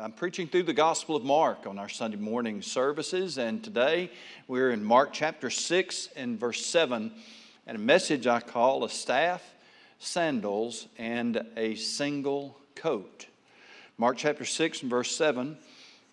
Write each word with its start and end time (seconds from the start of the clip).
I'm 0.00 0.12
preaching 0.12 0.46
through 0.46 0.62
the 0.62 0.72
Gospel 0.72 1.16
of 1.16 1.24
Mark 1.24 1.66
on 1.66 1.76
our 1.76 1.88
Sunday 1.88 2.18
morning 2.18 2.62
services, 2.62 3.36
and 3.36 3.64
today 3.64 4.12
we're 4.46 4.70
in 4.70 4.84
Mark 4.84 5.12
chapter 5.12 5.50
6 5.50 6.10
and 6.14 6.38
verse 6.38 6.64
7, 6.64 7.10
and 7.66 7.76
a 7.76 7.80
message 7.80 8.28
I 8.28 8.38
call 8.38 8.84
a 8.84 8.90
staff, 8.90 9.42
sandals, 9.98 10.86
and 10.98 11.44
a 11.56 11.74
single 11.74 12.56
coat. 12.76 13.26
Mark 13.96 14.18
chapter 14.18 14.44
6 14.44 14.82
and 14.82 14.90
verse 14.90 15.10
7, 15.16 15.58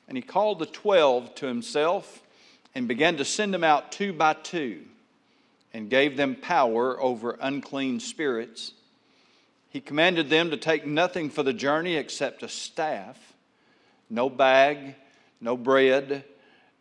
and 0.07 0.17
he 0.17 0.23
called 0.23 0.57
the 0.57 0.65
twelve 0.65 1.35
to 1.35 1.45
himself 1.45 2.23
and 2.73 2.87
began 2.87 3.17
to 3.17 3.25
send 3.25 3.53
them 3.53 3.63
out 3.63 3.91
two 3.91 4.13
by 4.13 4.33
two, 4.33 4.81
and 5.75 5.91
gave 5.91 6.17
them 6.17 6.35
power 6.35 6.99
over 6.99 7.37
unclean 7.39 7.99
spirits. 7.99 8.71
He 9.69 9.79
commanded 9.79 10.31
them 10.31 10.49
to 10.49 10.57
take 10.57 10.87
nothing 10.87 11.29
for 11.29 11.43
the 11.43 11.53
journey 11.53 11.97
except 11.97 12.41
a 12.41 12.49
staff 12.49 13.33
no 14.09 14.29
bag, 14.29 14.95
no 15.41 15.57
bread, 15.57 16.23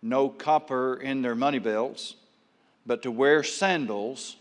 no 0.02 0.28
copper 0.28 0.96
in 0.96 1.22
their 1.22 1.34
money 1.34 1.58
belts, 1.58 2.14
but 2.86 3.02
to 3.02 3.10
wear 3.10 3.42
sandals 3.42 4.36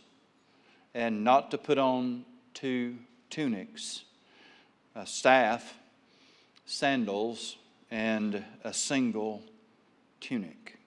and 0.93 1.23
not 1.23 1.51
to 1.51 1.57
put 1.57 1.77
on 1.77 2.25
two 2.53 2.97
tunics, 3.29 4.03
a 4.95 5.07
staff, 5.07 5.73
sandals, 6.65 7.57
and 7.89 8.43
a 8.63 8.73
single 8.73 9.41
tunic. 10.19 10.77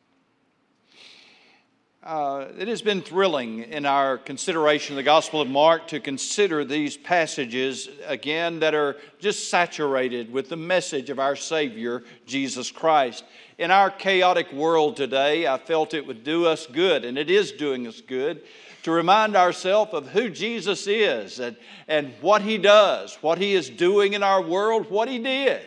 Uh, 2.07 2.47
it 2.57 2.69
has 2.69 2.83
been 2.83 3.03
thrilling 3.03 3.65
in 3.65 3.85
our 3.85 4.17
consideration 4.17 4.93
of 4.93 4.97
the 4.97 5.03
Gospel 5.03 5.41
of 5.41 5.49
Mark 5.49 5.89
to 5.89 5.99
consider 5.99 6.65
these 6.65 6.97
passages 6.97 7.89
again 8.07 8.61
that 8.61 8.77
are 8.77 8.97
just 9.19 9.51
saturated 9.51 10.33
with 10.33 10.49
the 10.49 10.57
message 10.57 11.11
of 11.11 11.19
our 11.19 11.35
Savior, 11.35 12.05
Jesus 12.25 12.71
Christ. 12.71 13.25
In 13.59 13.73
our 13.73 13.91
chaotic 13.91 14.53
world 14.53 14.97
today, 14.97 15.49
I 15.49 15.59
felt 15.59 15.95
it 15.95 16.07
would 16.07 16.23
do 16.23 16.47
us 16.47 16.69
good, 16.69 17.05
and 17.05 17.19
it 17.19 17.29
is 17.29 17.51
doing 17.51 17.89
us 17.89 18.01
good, 18.01 18.43
to 18.85 18.93
remind 18.93 19.35
ourselves 19.35 19.93
of 19.93 20.07
who 20.07 20.31
Jesus 20.31 20.87
is 20.87 21.41
and, 21.41 21.57
and 21.89 22.15
what 22.21 22.41
He 22.41 22.57
does, 22.57 23.19
what 23.21 23.39
He 23.39 23.55
is 23.55 23.69
doing 23.69 24.13
in 24.13 24.23
our 24.23 24.41
world, 24.41 24.89
what 24.91 25.09
He 25.09 25.19
did. 25.19 25.67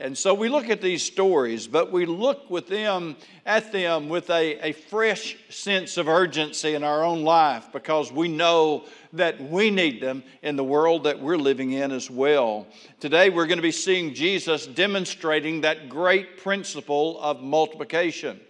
And 0.00 0.16
so 0.16 0.32
we 0.32 0.48
look 0.48 0.70
at 0.70 0.80
these 0.80 1.02
stories, 1.02 1.66
but 1.66 1.92
we 1.92 2.06
look 2.06 2.48
with 2.48 2.68
them 2.68 3.16
at 3.44 3.70
them 3.70 4.08
with 4.08 4.30
a, 4.30 4.68
a 4.68 4.72
fresh 4.72 5.36
sense 5.50 5.98
of 5.98 6.08
urgency 6.08 6.74
in 6.74 6.82
our 6.82 7.04
own 7.04 7.22
life 7.22 7.68
because 7.70 8.10
we 8.10 8.26
know 8.26 8.86
that 9.12 9.38
we 9.38 9.70
need 9.70 10.00
them 10.00 10.22
in 10.40 10.56
the 10.56 10.64
world 10.64 11.04
that 11.04 11.20
we're 11.20 11.36
living 11.36 11.72
in 11.72 11.92
as 11.92 12.10
well. 12.10 12.66
Today 12.98 13.28
we're 13.28 13.46
going 13.46 13.58
to 13.58 13.62
be 13.62 13.70
seeing 13.70 14.14
Jesus 14.14 14.66
demonstrating 14.66 15.60
that 15.60 15.90
great 15.90 16.38
principle 16.38 17.20
of 17.20 17.42
multiplication. 17.42 18.40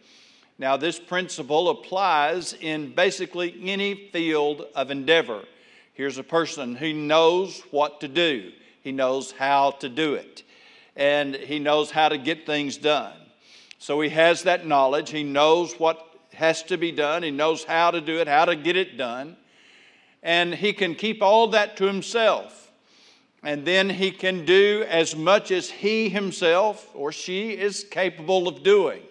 Now, 0.57 0.77
this 0.77 1.01
principle 1.01 1.71
applies 1.71 2.53
in 2.53 2.95
basically 2.95 3.61
any 3.65 4.09
field 4.13 4.67
of 4.77 4.93
endeavor. 4.93 5.43
Here's 5.95 6.19
a 6.19 6.23
person 6.23 6.77
who 6.77 6.93
knows 6.93 7.61
what 7.73 8.01
to 8.03 8.09
do, 8.09 8.53
he 8.83 8.93
knows 8.93 9.33
how 9.33 9.73
to 9.73 9.89
do 9.89 10.15
it 10.15 10.45
and 10.97 11.35
he 11.35 11.59
knows 11.59 11.91
how 11.91 12.09
to 12.09 12.19
get 12.19 12.47
things 12.47 12.77
done. 12.77 13.15
So 13.79 14.01
he 14.01 14.11
has 14.11 14.43
that 14.43 14.67
knowledge. 14.67 15.11
He 15.11 15.23
knows 15.23 15.75
what 15.75 16.07
has 16.35 16.63
to 16.65 16.77
be 16.77 16.93
done. 16.93 17.23
He 17.23 17.31
knows 17.31 17.65
how 17.65 17.91
to 17.91 18.01
do 18.01 18.19
it, 18.19 18.29
how 18.29 18.45
to 18.45 18.57
get 18.57 18.77
it 18.77 18.97
done. 18.97 19.37
And 20.23 20.55
he 20.55 20.73
can 20.73 20.95
keep 20.95 21.23
all 21.23 21.49
that 21.49 21.77
to 21.79 21.87
himself. 21.87 22.71
And 23.43 23.65
then 23.65 23.89
he 23.89 24.11
can 24.11 24.45
do 24.45 24.85
as 24.87 25.17
much 25.17 25.51
as 25.51 25.71
he 25.71 26.11
himself 26.11 26.91
or 26.95 27.11
she 27.11 27.53
is 27.53 27.85
capable 27.85 28.49
of 28.49 28.63
doing. 28.63 29.03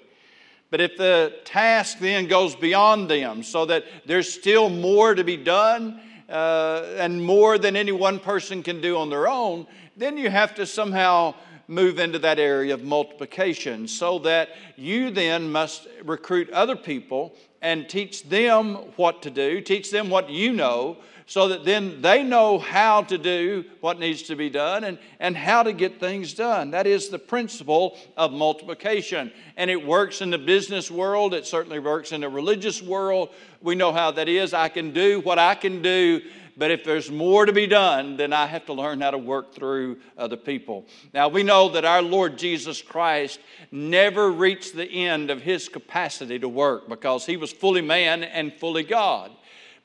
But 0.69 0.81
if 0.81 0.97
the 0.97 1.33
task 1.45 1.97
then 1.97 2.27
goes 2.27 2.55
beyond 2.55 3.09
them, 3.09 3.41
so 3.41 3.65
that 3.65 3.85
there's 4.05 4.31
still 4.31 4.69
more 4.69 5.15
to 5.15 5.23
be 5.23 5.35
done 5.35 5.99
uh, 6.29 6.83
and 6.97 7.23
more 7.23 7.57
than 7.57 7.75
any 7.75 7.91
one 7.91 8.19
person 8.19 8.61
can 8.61 8.81
do 8.81 8.97
on 8.97 9.09
their 9.09 9.27
own, 9.27 9.65
then 9.97 10.15
you 10.15 10.29
have 10.29 10.53
to 10.55 10.67
somehow 10.67 11.33
move 11.69 11.99
into 11.99 12.17
that 12.17 12.39
area 12.39 12.73
of 12.73 12.83
multiplication 12.83 13.87
so 13.87 14.17
that 14.19 14.49
you 14.75 15.11
then 15.11 15.51
must 15.51 15.87
recruit 16.03 16.49
other 16.49 16.75
people 16.75 17.35
and 17.61 17.87
teach 17.87 18.27
them 18.27 18.73
what 18.95 19.21
to 19.21 19.29
do, 19.29 19.61
teach 19.61 19.91
them 19.91 20.09
what 20.09 20.29
you 20.31 20.51
know, 20.51 20.97
so 21.27 21.47
that 21.49 21.63
then 21.63 22.01
they 22.01 22.23
know 22.23 22.57
how 22.57 23.03
to 23.03 23.15
do 23.15 23.63
what 23.81 23.99
needs 23.99 24.23
to 24.23 24.35
be 24.35 24.49
done 24.49 24.83
and, 24.83 24.97
and 25.19 25.37
how 25.37 25.61
to 25.61 25.71
get 25.71 25.99
things 25.99 26.33
done. 26.33 26.71
That 26.71 26.87
is 26.87 27.09
the 27.09 27.19
principle 27.19 27.99
of 28.17 28.31
multiplication. 28.31 29.31
And 29.55 29.69
it 29.69 29.85
works 29.85 30.21
in 30.21 30.31
the 30.31 30.39
business 30.39 30.89
world, 30.89 31.35
it 31.35 31.45
certainly 31.45 31.77
works 31.77 32.13
in 32.13 32.21
the 32.21 32.29
religious 32.29 32.81
world. 32.81 33.29
We 33.61 33.75
know 33.75 33.91
how 33.91 34.09
that 34.09 34.27
is. 34.27 34.55
I 34.55 34.69
can 34.69 34.91
do 34.91 35.19
what 35.19 35.37
I 35.37 35.53
can 35.53 35.83
do 35.83 36.21
but 36.59 36.71
if 36.71 36.83
there's 36.83 37.09
more 37.09 37.45
to 37.45 37.53
be 37.53 37.65
done, 37.65 38.17
then 38.17 38.33
I 38.33 38.45
have 38.45 38.65
to 38.65 38.73
learn 38.73 38.99
how 38.99 39.11
to 39.11 39.17
work 39.17 39.55
through 39.55 39.97
other 40.17 40.35
people. 40.35 40.85
Now, 41.13 41.29
we 41.29 41.41
know 41.41 41.69
that 41.69 41.85
our 41.85 42.01
Lord 42.01 42.37
Jesus 42.37 42.81
Christ 42.81 43.39
never 43.71 44.29
reached 44.29 44.75
the 44.75 44.85
end 44.85 45.31
of 45.31 45.41
his 45.41 45.69
capacity 45.69 46.37
to 46.37 46.49
work 46.49 46.89
because 46.89 47.25
he 47.25 47.37
was 47.37 47.53
fully 47.53 47.81
man 47.81 48.23
and 48.23 48.53
fully 48.53 48.83
God. 48.83 49.31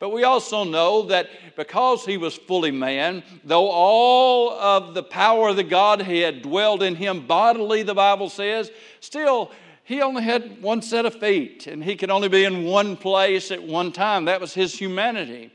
But 0.00 0.10
we 0.10 0.24
also 0.24 0.64
know 0.64 1.02
that 1.02 1.30
because 1.56 2.04
he 2.04 2.16
was 2.16 2.34
fully 2.34 2.72
man, 2.72 3.22
though 3.44 3.70
all 3.70 4.50
of 4.50 4.94
the 4.94 5.04
power 5.04 5.50
of 5.50 5.56
the 5.56 5.62
Godhead 5.62 6.42
dwelled 6.42 6.82
in 6.82 6.96
him 6.96 7.26
bodily, 7.26 7.84
the 7.84 7.94
Bible 7.94 8.28
says, 8.28 8.72
still 8.98 9.52
he 9.84 10.02
only 10.02 10.22
had 10.22 10.60
one 10.60 10.82
set 10.82 11.06
of 11.06 11.14
feet 11.14 11.68
and 11.68 11.84
he 11.84 11.94
could 11.94 12.10
only 12.10 12.28
be 12.28 12.44
in 12.44 12.64
one 12.64 12.96
place 12.96 13.52
at 13.52 13.62
one 13.62 13.92
time. 13.92 14.24
That 14.24 14.40
was 14.40 14.52
his 14.52 14.76
humanity. 14.76 15.52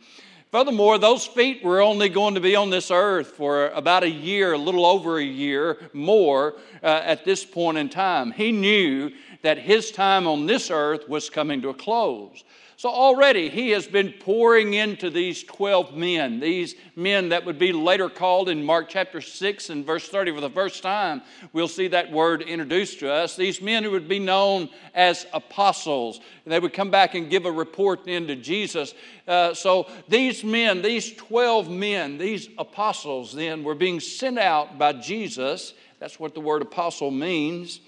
Furthermore, 0.52 0.98
those 0.98 1.28
feet 1.28 1.64
were 1.64 1.80
only 1.80 2.10
going 2.10 2.34
to 2.34 2.42
be 2.42 2.56
on 2.56 2.72
this 2.72 2.90
earth 2.90 3.28
for 3.28 3.68
about 3.68 4.02
a 4.02 4.10
year, 4.10 4.54
a 4.54 4.58
little 4.58 4.84
over 4.84 5.20
a 5.20 5.24
year 5.24 5.78
more 5.94 6.56
uh, 6.82 7.02
at 7.04 7.24
this 7.24 7.46
point 7.46 7.78
in 7.78 7.88
time. 7.88 8.32
He 8.32 8.52
knew 8.52 9.12
that 9.44 9.60
his 9.60 9.92
time 9.92 10.26
on 10.26 10.48
this 10.48 10.72
earth 10.72 11.08
was 11.08 11.30
coming 11.30 11.62
to 11.62 11.70
a 11.70 11.74
close. 11.76 12.44
So 12.80 12.88
already 12.88 13.50
he 13.50 13.72
has 13.72 13.88
been 13.88 14.14
pouring 14.22 14.74
into 14.74 15.10
these 15.10 15.44
12 15.44 15.98
men, 15.98 16.40
these 16.40 16.76
men 16.96 17.28
that 17.28 17.46
would 17.46 17.60
be 17.60 17.74
later 17.74 18.08
called 18.08 18.48
in 18.48 18.64
Mark 18.64 18.88
chapter 18.88 19.20
6 19.20 19.70
and 19.70 19.86
verse 19.86 20.08
30 20.08 20.36
for 20.36 20.40
the 20.40 20.50
first 20.50 20.82
time. 20.82 21.22
We'll 21.52 21.68
see 21.68 21.90
that 21.90 22.10
word 22.10 22.42
introduced 22.42 23.02
to 23.02 23.12
us. 23.12 23.36
These 23.36 23.62
men 23.62 23.84
who 23.84 23.92
would 23.92 24.08
be 24.08 24.18
known 24.18 24.70
as 24.96 25.26
apostles. 25.34 26.22
And 26.46 26.54
they 26.54 26.60
would 26.62 26.72
come 26.72 26.90
back 26.90 27.16
and 27.16 27.30
give 27.30 27.46
a 27.46 27.52
report 27.52 28.06
then 28.06 28.28
to 28.28 28.38
Jesus. 28.38 28.94
Uh, 29.28 29.54
so 29.54 29.90
these 30.08 30.46
men, 30.46 30.82
these 30.82 31.14
12 31.16 31.70
men, 31.70 32.18
these 32.18 32.48
apostles 32.58 33.34
then 33.34 33.66
were 33.66 33.76
being 33.76 34.00
sent 34.00 34.40
out 34.40 34.78
by 34.78 34.94
Jesus. 34.94 35.74
That's 36.00 36.18
what 36.18 36.34
the 36.34 36.40
word 36.40 36.62
apostle 36.62 37.12
means 37.12 37.82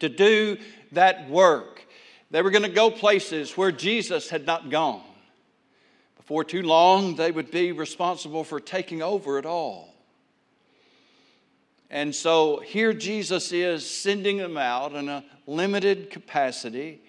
to 0.00 0.08
do 0.08 0.56
that 0.90 1.30
work. 1.30 1.83
They 2.30 2.42
were 2.42 2.50
going 2.50 2.62
to 2.62 2.68
go 2.68 2.90
places 2.90 3.56
where 3.56 3.72
Jesus 3.72 4.28
had 4.28 4.46
not 4.46 4.70
gone. 4.70 5.02
Before 6.16 6.44
too 6.44 6.62
long, 6.62 7.16
they 7.16 7.30
would 7.30 7.50
be 7.50 7.72
responsible 7.72 8.44
for 8.44 8.58
taking 8.58 9.02
over 9.02 9.38
it 9.38 9.46
all. 9.46 9.94
And 11.90 12.14
so 12.14 12.60
here 12.60 12.92
Jesus 12.92 13.52
is 13.52 13.88
sending 13.88 14.38
them 14.38 14.56
out 14.56 14.94
in 14.94 15.08
a 15.08 15.24
limited 15.46 16.10
capacity. 16.10 17.02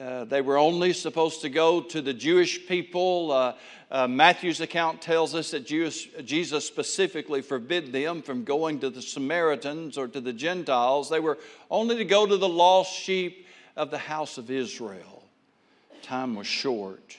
Uh, 0.00 0.24
they 0.24 0.40
were 0.40 0.58
only 0.58 0.92
supposed 0.92 1.42
to 1.42 1.48
go 1.48 1.80
to 1.80 2.02
the 2.02 2.14
Jewish 2.14 2.66
people. 2.66 3.30
Uh, 3.30 3.54
uh, 3.90 4.08
Matthew's 4.08 4.60
account 4.60 5.00
tells 5.00 5.36
us 5.36 5.52
that 5.52 5.66
Jewish, 5.66 6.08
Jesus 6.24 6.66
specifically 6.66 7.42
forbid 7.42 7.92
them 7.92 8.22
from 8.22 8.42
going 8.42 8.80
to 8.80 8.90
the 8.90 9.02
Samaritans 9.02 9.96
or 9.96 10.08
to 10.08 10.20
the 10.20 10.32
Gentiles. 10.32 11.10
They 11.10 11.20
were 11.20 11.38
only 11.70 11.96
to 11.98 12.04
go 12.04 12.26
to 12.26 12.36
the 12.36 12.48
lost 12.48 12.92
sheep 12.92 13.43
of 13.76 13.90
the 13.90 13.98
house 13.98 14.38
of 14.38 14.50
Israel. 14.50 15.22
Time 16.02 16.34
was 16.34 16.46
short. 16.46 17.16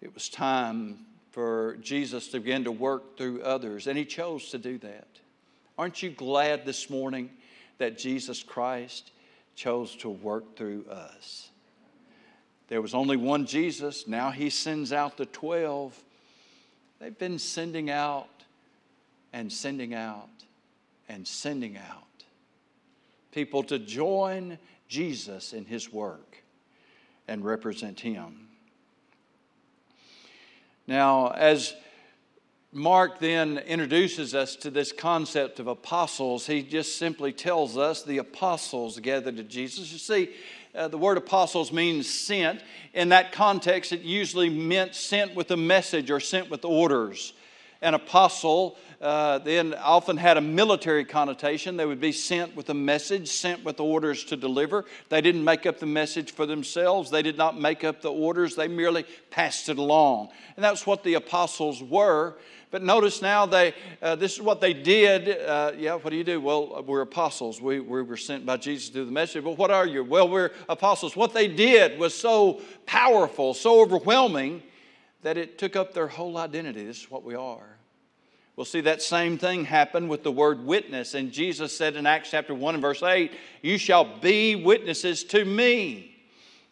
It 0.00 0.14
was 0.14 0.28
time 0.28 0.98
for 1.30 1.76
Jesus 1.80 2.28
to 2.28 2.40
begin 2.40 2.64
to 2.64 2.72
work 2.72 3.16
through 3.16 3.42
others, 3.42 3.86
and 3.86 3.98
He 3.98 4.04
chose 4.04 4.50
to 4.50 4.58
do 4.58 4.78
that. 4.78 5.08
Aren't 5.76 6.02
you 6.02 6.10
glad 6.10 6.64
this 6.64 6.88
morning 6.88 7.30
that 7.78 7.98
Jesus 7.98 8.42
Christ 8.42 9.10
chose 9.56 9.96
to 9.96 10.08
work 10.08 10.56
through 10.56 10.84
us? 10.90 11.50
There 12.68 12.80
was 12.80 12.94
only 12.94 13.16
one 13.16 13.46
Jesus, 13.46 14.06
now 14.06 14.30
He 14.30 14.50
sends 14.50 14.92
out 14.92 15.16
the 15.16 15.26
12. 15.26 16.00
They've 17.00 17.18
been 17.18 17.38
sending 17.38 17.90
out 17.90 18.28
and 19.32 19.52
sending 19.52 19.94
out 19.94 20.28
and 21.08 21.26
sending 21.26 21.76
out 21.76 22.04
people 23.34 23.64
to 23.64 23.78
join 23.78 24.56
Jesus 24.88 25.52
in 25.52 25.64
his 25.64 25.92
work 25.92 26.42
and 27.26 27.44
represent 27.44 28.00
him. 28.00 28.48
Now, 30.86 31.28
as 31.28 31.74
Mark 32.76 33.20
then 33.20 33.58
introduces 33.58 34.34
us 34.34 34.56
to 34.56 34.70
this 34.70 34.90
concept 34.90 35.60
of 35.60 35.68
apostles. 35.68 36.48
He 36.48 36.60
just 36.60 36.98
simply 36.98 37.32
tells 37.32 37.78
us 37.78 38.02
the 38.02 38.18
apostles 38.18 38.98
gathered 38.98 39.36
to 39.36 39.44
Jesus. 39.44 39.92
You 39.92 39.98
see, 39.98 40.34
uh, 40.74 40.88
the 40.88 40.98
word 40.98 41.16
apostles 41.16 41.70
means 41.70 42.12
sent. 42.12 42.60
In 42.92 43.10
that 43.10 43.30
context, 43.30 43.92
it 43.92 44.00
usually 44.00 44.48
meant 44.50 44.96
sent 44.96 45.36
with 45.36 45.52
a 45.52 45.56
message 45.56 46.10
or 46.10 46.18
sent 46.18 46.50
with 46.50 46.64
orders. 46.64 47.32
An 47.84 47.92
apostle 47.92 48.78
uh, 49.02 49.38
then 49.38 49.74
often 49.74 50.16
had 50.16 50.38
a 50.38 50.40
military 50.40 51.04
connotation. 51.04 51.76
They 51.76 51.84
would 51.84 52.00
be 52.00 52.12
sent 52.12 52.56
with 52.56 52.70
a 52.70 52.74
message, 52.74 53.28
sent 53.28 53.62
with 53.62 53.78
orders 53.78 54.24
to 54.24 54.36
deliver. 54.36 54.86
They 55.10 55.20
didn't 55.20 55.44
make 55.44 55.66
up 55.66 55.78
the 55.78 55.86
message 55.86 56.32
for 56.32 56.46
themselves, 56.46 57.10
they 57.10 57.20
did 57.20 57.36
not 57.36 57.60
make 57.60 57.84
up 57.84 58.00
the 58.00 58.10
orders, 58.10 58.56
they 58.56 58.68
merely 58.68 59.04
passed 59.30 59.68
it 59.68 59.76
along. 59.76 60.30
And 60.56 60.64
that's 60.64 60.86
what 60.86 61.04
the 61.04 61.14
apostles 61.14 61.82
were. 61.82 62.36
But 62.70 62.82
notice 62.82 63.20
now, 63.20 63.44
they, 63.44 63.74
uh, 64.00 64.16
this 64.16 64.32
is 64.32 64.40
what 64.40 64.62
they 64.62 64.72
did. 64.72 65.38
Uh, 65.38 65.72
yeah, 65.76 65.94
what 65.94 66.08
do 66.10 66.16
you 66.16 66.24
do? 66.24 66.40
Well, 66.40 66.82
we're 66.82 67.02
apostles. 67.02 67.60
We, 67.60 67.80
we 67.80 68.02
were 68.02 68.16
sent 68.16 68.46
by 68.46 68.56
Jesus 68.56 68.88
to 68.88 68.94
do 68.94 69.04
the 69.04 69.12
message. 69.12 69.44
But 69.44 69.58
what 69.58 69.70
are 69.70 69.86
you? 69.86 70.02
Well, 70.02 70.28
we're 70.28 70.50
apostles. 70.68 71.14
What 71.14 71.34
they 71.34 71.46
did 71.46 72.00
was 72.00 72.14
so 72.14 72.62
powerful, 72.86 73.54
so 73.54 73.80
overwhelming, 73.80 74.62
that 75.24 75.36
it 75.38 75.58
took 75.58 75.74
up 75.74 75.94
their 75.94 76.06
whole 76.06 76.36
identity. 76.36 76.84
This 76.84 77.00
is 77.02 77.10
what 77.10 77.24
we 77.24 77.34
are. 77.34 77.76
We'll 78.56 78.66
see 78.66 78.82
that 78.82 79.02
same 79.02 79.36
thing 79.36 79.64
happen 79.64 80.06
with 80.06 80.22
the 80.22 80.30
word 80.30 80.64
witness. 80.64 81.14
And 81.14 81.32
Jesus 81.32 81.76
said 81.76 81.96
in 81.96 82.06
Acts 82.06 82.30
chapter 82.30 82.54
1 82.54 82.74
and 82.74 82.82
verse 82.82 83.02
8, 83.02 83.32
You 83.62 83.78
shall 83.78 84.04
be 84.04 84.54
witnesses 84.54 85.24
to 85.24 85.44
me. 85.44 86.14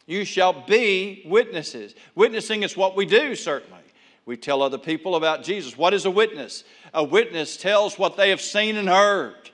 You 0.07 0.25
shall 0.25 0.53
be 0.53 1.23
witnesses. 1.27 1.95
Witnessing 2.15 2.63
is 2.63 2.77
what 2.77 2.95
we 2.95 3.07
do, 3.07 3.35
certainly. 3.35 3.81
We 4.27 4.37
tell 4.37 4.63
other 4.63 4.79
people 4.79 5.17
about 5.17 5.43
Jesus. 5.43 5.77
What 5.77 5.95
is 5.95 6.05
a 6.05 6.11
witness? 6.11 6.63
A 6.95 7.03
witness 7.03 7.57
tells 7.57 7.99
what 7.99 8.17
they 8.17 8.31
have 8.31 8.41
seen 8.41 8.77
and 8.77 8.89
heard. 8.89 9.51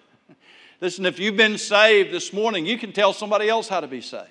Listen, 0.81 1.07
if 1.07 1.19
you've 1.19 1.37
been 1.37 1.57
saved 1.57 2.13
this 2.13 2.33
morning, 2.33 2.67
you 2.67 2.77
can 2.77 2.93
tell 2.93 3.13
somebody 3.13 3.49
else 3.49 3.69
how 3.69 3.81
to 3.81 3.89
be 3.89 4.01
saved. 4.01 4.29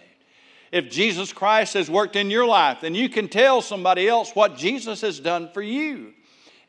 If 0.72 0.90
Jesus 0.90 1.32
Christ 1.32 1.74
has 1.76 1.90
worked 1.90 2.16
in 2.16 2.30
your 2.30 2.46
life, 2.46 2.82
then 2.82 2.96
you 2.96 3.10
can 3.10 3.28
tell 3.28 3.62
somebody 3.62 4.08
else 4.08 4.32
what 4.34 4.58
Jesus 4.58 5.02
has 5.02 5.20
done 5.20 5.50
for 5.54 5.62
you. 5.62 6.14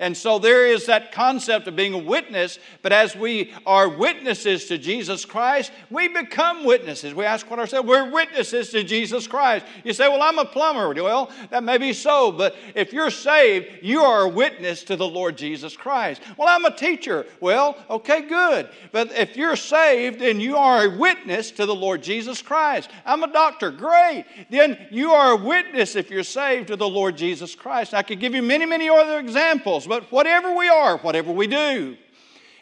And 0.01 0.17
so 0.17 0.39
there 0.39 0.65
is 0.65 0.87
that 0.87 1.11
concept 1.11 1.67
of 1.67 1.75
being 1.75 1.93
a 1.93 1.99
witness, 1.99 2.61
but 2.83 2.93
as 2.93 3.17
we 3.17 3.53
are 3.67 3.89
witnesses 3.89 4.67
to 4.67 4.79
Jesus 4.79 5.25
Christ, 5.25 5.73
we 5.91 6.07
become 6.07 6.65
witnesses. 6.65 7.15
We 7.15 7.25
ask 7.25 7.51
what 7.51 7.59
ourselves, 7.59 7.89
we're 7.89 8.09
witnesses 8.09 8.71
to 8.71 8.85
Jesus 8.85 9.27
Christ. 9.27 9.67
You 9.83 9.93
say, 9.93 10.07
Well, 10.07 10.23
I'm 10.23 10.39
a 10.39 10.45
plumber. 10.45 10.95
Well, 11.03 11.33
that 11.51 11.65
may 11.65 11.79
be 11.79 11.93
so, 11.93 12.31
but 12.31 12.55
if 12.77 12.93
you're 12.93 13.11
saved, 13.11 13.83
you 13.83 14.03
are 14.03 14.23
a 14.23 14.29
witness 14.29 14.85
to 14.85 14.95
the 14.95 15.07
Lord 15.07 15.37
Jesus 15.37 15.77
Christ. 15.77 16.23
Well, 16.37 16.47
I'm 16.49 16.65
a 16.65 16.77
teacher. 16.77 17.27
Well, 17.41 17.77
okay, 17.91 18.23
good. 18.23 18.69
But 18.93 19.11
if 19.19 19.37
you're 19.37 19.57
saved, 19.57 20.21
then 20.21 20.39
you 20.39 20.57
are 20.57 20.85
a 20.85 20.97
witness 20.97 21.51
to 21.53 21.67
the 21.67 21.75
Lord 21.75 22.05
Jesus 22.05 22.41
Christ. 22.41 22.89
I'm 23.05 23.25
a 23.25 23.33
doctor. 23.33 23.73
Great. 23.73 24.27
Then 24.49 24.79
you 24.93 25.11
are 25.11 25.33
a 25.33 25.37
witness 25.37 25.97
if 25.97 26.09
you're 26.09 26.23
saved 26.23 26.69
to 26.69 26.77
the 26.77 26.89
Lord 26.89 27.17
Jesus 27.17 27.57
Christ. 27.57 27.95
I 27.95 28.05
could 28.05 28.21
give 28.21 28.33
you 28.33 28.43
many, 28.43 28.65
many 28.65 28.89
other 28.89 29.19
examples 29.19 29.88
but 29.89 30.13
whatever 30.13 30.55
we 30.55 30.69
are, 30.69 30.99
whatever 30.99 31.33
we 31.33 31.47
do, 31.47 31.97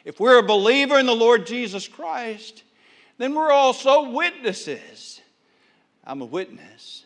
if 0.05 0.20
we're 0.20 0.38
a 0.38 0.43
believer 0.43 0.99
in 0.99 1.06
the 1.06 1.14
Lord 1.14 1.46
Jesus 1.46 1.88
Christ, 1.88 2.62
then 3.19 3.34
we're 3.34 3.50
also 3.50 4.11
witnesses. 4.11 5.20
I'm 6.05 6.23
a 6.23 6.26
witness 6.26 7.05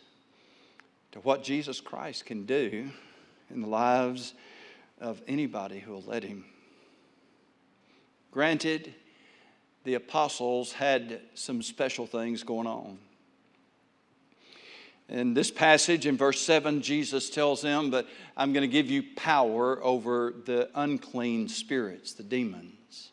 to 1.13 1.21
what 1.21 1.43
Jesus 1.43 1.81
Christ 1.81 2.27
can 2.27 2.45
do 2.45 2.91
in 3.51 3.63
the 3.63 3.69
lives 3.69 4.35
of 5.01 5.23
anybody 5.27 5.79
who 5.79 5.93
will 5.93 6.05
let 6.07 6.23
him. 6.23 6.45
Granted, 8.31 8.95
the 9.85 9.95
apostles 9.95 10.73
had 10.73 11.21
some 11.35 11.63
special 11.63 12.07
things 12.07 12.43
going 12.43 12.67
on. 12.67 12.99
In 15.11 15.35
this 15.35 15.51
passage, 15.51 16.07
in 16.07 16.17
verse 16.17 16.41
7, 16.41 16.83
Jesus 16.83 17.31
tells 17.31 17.63
them, 17.63 17.91
But 17.91 18.07
I'm 18.37 18.53
going 18.53 18.63
to 18.63 18.73
give 18.73 18.89
you 18.91 19.03
power 19.17 19.83
over 19.83 20.35
the 20.47 20.71
unclean 20.77 21.49
spirits, 21.49 22.13
the 22.13 22.23
demons. 22.23 23.11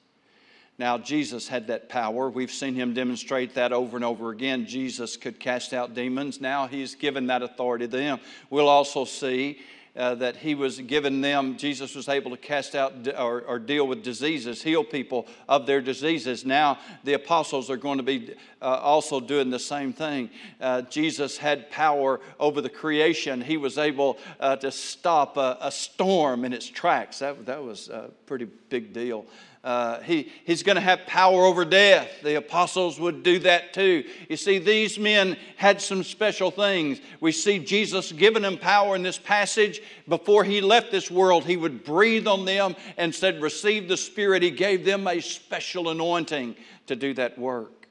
Now, 0.77 0.99
Jesus 0.99 1.47
had 1.47 1.67
that 1.67 1.89
power. 1.89 2.29
We've 2.29 2.51
seen 2.51 2.75
him 2.75 2.93
demonstrate 2.93 3.55
that 3.55 3.73
over 3.73 3.97
and 3.97 4.05
over 4.05 4.29
again. 4.29 4.67
Jesus 4.67 5.17
could 5.17 5.39
cast 5.39 5.73
out 5.73 5.95
demons. 5.95 6.39
Now 6.39 6.67
he's 6.67 6.93
given 6.93 7.25
that 7.27 7.41
authority 7.41 7.87
to 7.87 7.97
them. 7.97 8.19
We'll 8.51 8.69
also 8.69 9.03
see 9.03 9.57
uh, 9.97 10.15
that 10.15 10.37
he 10.37 10.55
was 10.55 10.79
given 10.79 11.21
them, 11.21 11.57
Jesus 11.57 11.95
was 11.95 12.07
able 12.07 12.31
to 12.31 12.37
cast 12.37 12.75
out 12.75 12.93
or, 13.17 13.41
or, 13.41 13.57
deal 13.57 13.87
with 13.87 14.03
diseases, 14.03 14.61
heal 14.61 14.83
people 14.83 15.27
of 15.49 15.65
their 15.65 15.81
diseases. 15.81 16.45
Now 16.45 16.77
the 17.03 17.13
apostles 17.13 17.69
are 17.69 17.77
going 17.77 17.97
to 17.97 18.03
be 18.03 18.35
uh, 18.61 18.65
also 18.65 19.19
doing 19.19 19.49
the 19.49 19.59
same 19.59 19.93
thing. 19.93 20.29
Uh, 20.61 20.83
Jesus 20.83 21.37
had 21.37 21.71
power 21.71 22.19
over 22.39 22.61
the 22.61 22.69
creation, 22.69 23.41
he 23.41 23.57
was 23.57 23.77
able 23.77 24.17
uh, 24.39 24.55
to 24.57 24.71
stop 24.71 25.37
a, 25.37 25.57
a, 25.61 25.71
storm 25.71 26.45
in 26.45 26.53
its 26.53 26.67
tracks. 26.67 27.19
That, 27.19 27.45
that 27.45 27.63
was 27.63 27.89
a 27.89 28.11
pretty 28.25 28.45
big 28.69 28.93
deal. 28.93 29.25
Uh, 29.67 29.99
he, 30.03 30.31
he's 30.45 30.63
going 30.63 30.77
to 30.77 30.81
have 30.81 31.05
power 31.07 31.43
over 31.43 31.65
death. 31.65 32.21
The 32.23 32.37
apostles 32.37 33.01
would 33.01 33.21
do 33.21 33.37
that 33.39 33.73
too. 33.73 34.05
You 34.29 34.37
see, 34.37 34.59
these 34.59 34.97
men 34.97 35.35
had 35.57 35.81
some 35.81 36.05
special 36.05 36.51
things. 36.51 37.01
We 37.19 37.33
see 37.33 37.59
Jesus 37.59 38.13
giving 38.13 38.43
them 38.43 38.57
power 38.57 38.95
in 38.95 39.03
this 39.03 39.17
passage. 39.17 39.81
Before 40.07 40.45
he 40.45 40.61
left 40.61 40.89
this 40.89 41.11
world, 41.11 41.43
he 41.43 41.57
would 41.57 41.83
breathe 41.83 42.27
on 42.27 42.45
them 42.45 42.77
and 42.95 43.13
said, 43.13 43.41
Receive 43.41 43.89
the 43.89 43.97
Spirit. 43.97 44.41
He 44.41 44.51
gave 44.51 44.85
them 44.85 45.05
a 45.05 45.19
special 45.19 45.89
anointing 45.89 46.55
to 46.85 46.95
do 46.95 47.13
that 47.15 47.37
work. 47.37 47.89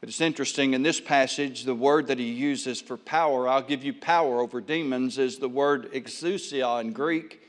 But 0.00 0.10
it's 0.10 0.20
interesting 0.20 0.74
in 0.74 0.82
this 0.82 1.00
passage, 1.00 1.64
the 1.64 1.74
word 1.74 2.08
that 2.08 2.18
he 2.18 2.30
uses 2.30 2.82
for 2.82 2.98
power, 2.98 3.48
I'll 3.48 3.62
give 3.62 3.82
you 3.82 3.94
power 3.94 4.40
over 4.40 4.60
demons, 4.60 5.16
is 5.16 5.38
the 5.38 5.48
word 5.48 5.90
exousia 5.94 6.82
in 6.82 6.92
Greek. 6.92 7.45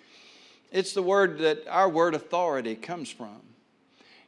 It's 0.72 0.94
the 0.94 1.02
word 1.02 1.40
that 1.40 1.68
our 1.68 1.90
word 1.90 2.14
authority 2.14 2.76
comes 2.76 3.10
from. 3.10 3.42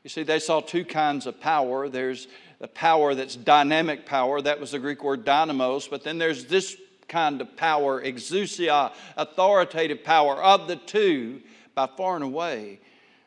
You 0.04 0.10
see, 0.10 0.24
they 0.24 0.40
saw 0.40 0.62
two 0.62 0.86
kinds 0.86 1.26
of 1.26 1.42
power. 1.42 1.90
There's 1.90 2.28
the 2.60 2.68
power 2.68 3.16
that's 3.16 3.36
dynamic 3.36 4.06
power, 4.06 4.42
that 4.42 4.60
was 4.60 4.72
the 4.72 4.80
Greek 4.80 5.04
word 5.04 5.26
dynamos, 5.26 5.88
but 5.88 6.04
then 6.04 6.18
there's 6.18 6.46
this 6.46 6.76
kind 7.08 7.42
of 7.42 7.56
power, 7.58 8.02
exousia, 8.02 8.92
authoritative 9.18 10.04
power. 10.04 10.36
Of 10.36 10.68
the 10.68 10.76
two, 10.76 11.42
by 11.74 11.88
far 11.88 12.16
and 12.16 12.24
away, 12.24 12.80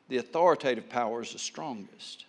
the 0.09 0.19
authoritative 0.19 0.88
power 0.88 1.23
is 1.23 1.32
the 1.32 1.38
strongest. 1.38 2.26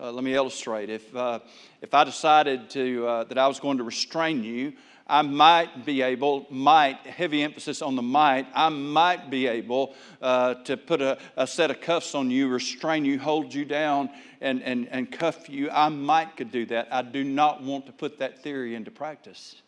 Uh, 0.00 0.12
let 0.12 0.24
me 0.24 0.34
illustrate. 0.34 0.90
If, 0.90 1.14
uh, 1.14 1.40
if 1.80 1.94
I 1.94 2.04
decided 2.04 2.70
to, 2.70 3.06
uh, 3.06 3.24
that 3.24 3.38
I 3.38 3.46
was 3.46 3.60
going 3.60 3.78
to 3.78 3.84
restrain 3.84 4.44
you, 4.44 4.72
I 5.12 5.20
might 5.20 5.84
be 5.84 6.00
able, 6.00 6.46
might, 6.48 6.96
heavy 7.00 7.42
emphasis 7.42 7.82
on 7.82 7.96
the 7.96 8.02
might, 8.02 8.46
I 8.54 8.70
might 8.70 9.28
be 9.28 9.46
able 9.46 9.94
uh, 10.22 10.54
to 10.64 10.74
put 10.78 11.02
a, 11.02 11.18
a, 11.36 11.46
set 11.46 11.70
of 11.70 11.82
cuffs 11.82 12.14
on 12.14 12.30
you, 12.30 12.48
restrain 12.48 13.04
you, 13.04 13.18
hold 13.18 13.52
you 13.52 13.66
down, 13.66 14.08
and, 14.40 14.62
and, 14.62 14.88
and 14.88 15.12
cuff 15.12 15.50
you. 15.50 15.68
I 15.70 15.90
might 15.90 16.38
could 16.38 16.50
do 16.50 16.64
that. 16.64 16.88
I 16.90 17.02
do 17.02 17.24
not 17.24 17.62
want 17.62 17.84
to 17.86 17.92
put 17.92 18.20
that 18.20 18.42
theory 18.42 18.74
into 18.74 18.90
practice, 18.90 19.60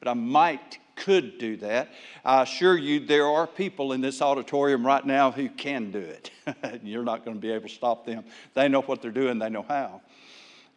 but 0.00 0.08
I 0.08 0.12
might 0.12 0.78
could 0.96 1.38
do 1.38 1.56
that. 1.56 1.88
I 2.22 2.42
assure 2.42 2.76
you, 2.76 3.00
there 3.00 3.24
are 3.24 3.46
people 3.46 3.94
in 3.94 4.02
this 4.02 4.20
auditorium 4.20 4.86
right 4.86 5.06
now 5.06 5.30
who 5.30 5.48
can 5.48 5.90
do 5.90 5.98
it. 5.98 6.30
You're 6.84 7.04
not 7.04 7.24
going 7.24 7.38
to 7.38 7.40
be 7.40 7.52
able 7.52 7.70
to 7.70 7.74
stop 7.74 8.04
them. 8.04 8.24
They 8.52 8.68
know 8.68 8.82
what 8.82 9.00
they're 9.00 9.10
doing, 9.10 9.38
they 9.38 9.48
know 9.48 9.64
how 9.66 10.02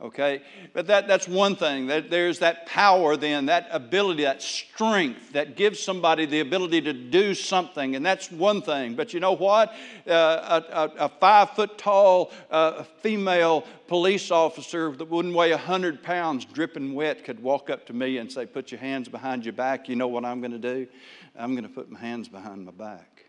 okay? 0.03 0.41
But 0.73 0.87
that, 0.87 1.07
that's 1.07 1.27
one 1.27 1.55
thing. 1.55 1.87
That 1.87 2.09
there's 2.09 2.39
that 2.39 2.65
power, 2.65 3.15
then, 3.15 3.45
that 3.45 3.67
ability, 3.71 4.23
that 4.23 4.41
strength 4.41 5.31
that 5.33 5.55
gives 5.55 5.79
somebody 5.79 6.25
the 6.25 6.41
ability 6.41 6.81
to 6.81 6.93
do 6.93 7.33
something, 7.33 7.95
and 7.95 8.05
that's 8.05 8.29
one 8.29 8.61
thing. 8.61 8.95
But 8.95 9.13
you 9.13 9.19
know 9.19 9.31
what? 9.33 9.73
Uh, 10.07 10.61
a, 10.69 11.05
a, 11.05 11.09
five 11.09 11.51
foot 11.51 11.77
tall 11.77 12.31
uh, 12.51 12.83
female 13.01 13.65
police 13.87 14.29
officer 14.29 14.91
that 14.91 15.09
wouldn't 15.09 15.33
weigh 15.33 15.51
100 15.51 16.03
pounds, 16.03 16.45
dripping 16.45 16.93
wet, 16.93 17.23
could 17.23 17.41
walk 17.41 17.69
up 17.69 17.85
to 17.87 17.93
me 17.93 18.17
and 18.17 18.31
say, 18.31 18.45
Put 18.45 18.71
your 18.71 18.79
hands 18.79 19.07
behind 19.07 19.45
your 19.45 19.53
back. 19.53 19.87
You 19.87 19.95
know 19.95 20.07
what 20.07 20.25
I'm 20.25 20.41
going 20.41 20.51
to 20.51 20.59
do? 20.59 20.87
I'm 21.35 21.53
going 21.53 21.63
to 21.63 21.69
put 21.69 21.89
my 21.89 21.99
hands 21.99 22.27
behind 22.27 22.65
my 22.65 22.71
back. 22.71 23.25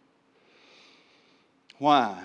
Why? 1.78 2.22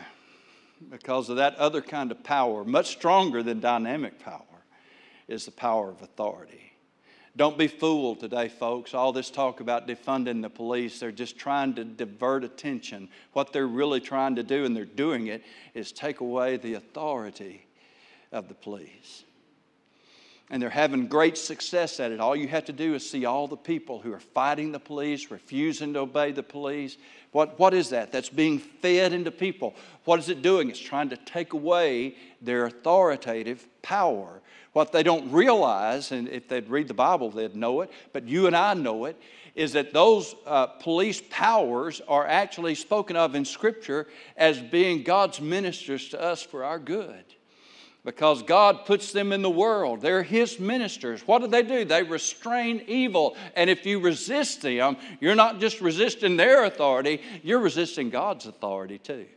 Because 0.90 1.30
of 1.30 1.38
that 1.38 1.56
other 1.56 1.82
kind 1.82 2.12
of 2.12 2.24
power, 2.24 2.64
much 2.64 2.88
stronger 2.88 3.44
than 3.44 3.60
dynamic 3.60 4.20
power, 4.20 4.44
is 5.28 5.46
the 5.46 5.52
power 5.52 5.90
of 5.90 6.02
authority. 6.02 6.74
Don't 7.36 7.58
be 7.58 7.68
fooled 7.68 8.20
today, 8.20 8.50
folks. 8.50 8.94
All 8.94 9.14
this 9.14 9.30
talk 9.30 9.60
about 9.60 9.88
defunding 9.88 10.42
the 10.42 10.50
police, 10.50 11.00
they're 11.00 11.12
just 11.12 11.38
trying 11.38 11.74
to 11.76 11.86
divert 11.86 12.44
attention. 12.44 13.08
What 13.34 13.54
they're 13.54 13.68
really 13.68 14.02
trying 14.02 14.36
to 14.36 14.44
do, 14.44 14.66
and 14.66 14.76
they're 14.76 14.86
doing 14.86 15.28
it, 15.28 15.44
is 15.74 15.92
take 15.92 16.20
away 16.20 16.58
the 16.58 16.74
authority 16.74 17.66
of 18.32 18.48
the 18.48 18.56
police. 18.56 19.24
And 20.50 20.62
they're 20.62 20.70
having 20.70 21.08
great 21.08 21.38
success 21.38 22.00
at 22.00 22.12
it. 22.12 22.20
All 22.20 22.36
you 22.36 22.48
have 22.48 22.66
to 22.66 22.74
do 22.74 22.96
is 22.96 23.08
see 23.08 23.26
all 23.26 23.48
the 23.48 23.56
people 23.56 24.00
who 24.00 24.12
are 24.12 24.20
fighting 24.20 24.72
the 24.72 24.80
police, 24.80 25.30
refusing 25.30 25.94
to 25.94 26.00
obey 26.00 26.32
the 26.32 26.42
police. 26.42 26.98
What, 27.32 27.60
what 27.60 27.76
is 27.76 27.90
that? 27.90 28.12
That's 28.12 28.30
being 28.30 28.58
fed 28.58 29.14
into 29.14 29.30
people. 29.30 29.76
What 30.06 30.18
is 30.20 30.30
it 30.30 30.42
doing? 30.42 30.70
It's 30.70 30.80
trying 30.80 31.10
to 31.10 31.18
take 31.18 31.54
away 31.54 32.16
their 32.42 32.66
authoritative 32.66 33.68
power. 33.84 34.42
What 34.74 34.92
they 34.92 35.04
don't 35.04 35.32
realize, 35.32 36.12
and 36.12 36.28
if 36.28 36.48
they'd 36.48 36.68
read 36.68 36.88
the 36.88 36.94
Bible, 36.96 37.30
they'd 37.30 37.56
know 37.56 37.82
it, 37.82 37.92
but 38.12 38.28
you 38.28 38.48
and 38.48 38.56
I 38.56 38.74
know 38.74 39.06
it, 39.06 39.22
is 39.54 39.74
that 39.74 39.94
those 39.94 40.36
uh, 40.46 40.68
police 40.68 41.22
powers 41.30 42.02
are 42.08 42.26
actually 42.26 42.76
spoken 42.76 43.16
of 43.16 43.36
in 43.36 43.46
Scripture 43.46 44.08
as 44.38 44.60
being 44.60 45.04
God's 45.04 45.42
ministers 45.42 46.10
to 46.10 46.22
us 46.22 46.42
for 46.42 46.64
our 46.64 46.80
good 46.80 47.26
because 48.10 48.42
God 48.42 48.88
puts 48.88 49.12
them 49.12 49.32
in 49.32 49.44
the 49.44 49.52
world. 49.52 50.02
They're 50.02 50.24
His 50.24 50.60
ministers. 50.60 51.22
What 51.28 51.44
do 51.44 51.48
they 51.48 51.62
do? 51.62 51.86
They 51.86 52.02
restrain 52.02 52.84
evil. 52.88 53.38
And 53.56 53.70
if 53.70 53.86
you 53.86 54.00
resist 54.00 54.64
them, 54.64 54.98
you're 55.20 55.36
not 55.36 55.60
just 55.60 55.80
resisting 55.80 56.36
their 56.36 56.64
authority, 56.64 57.22
you're 57.44 57.60
resisting 57.60 58.10
God's 58.10 58.48
authority 58.48 58.98
too. 58.98 59.28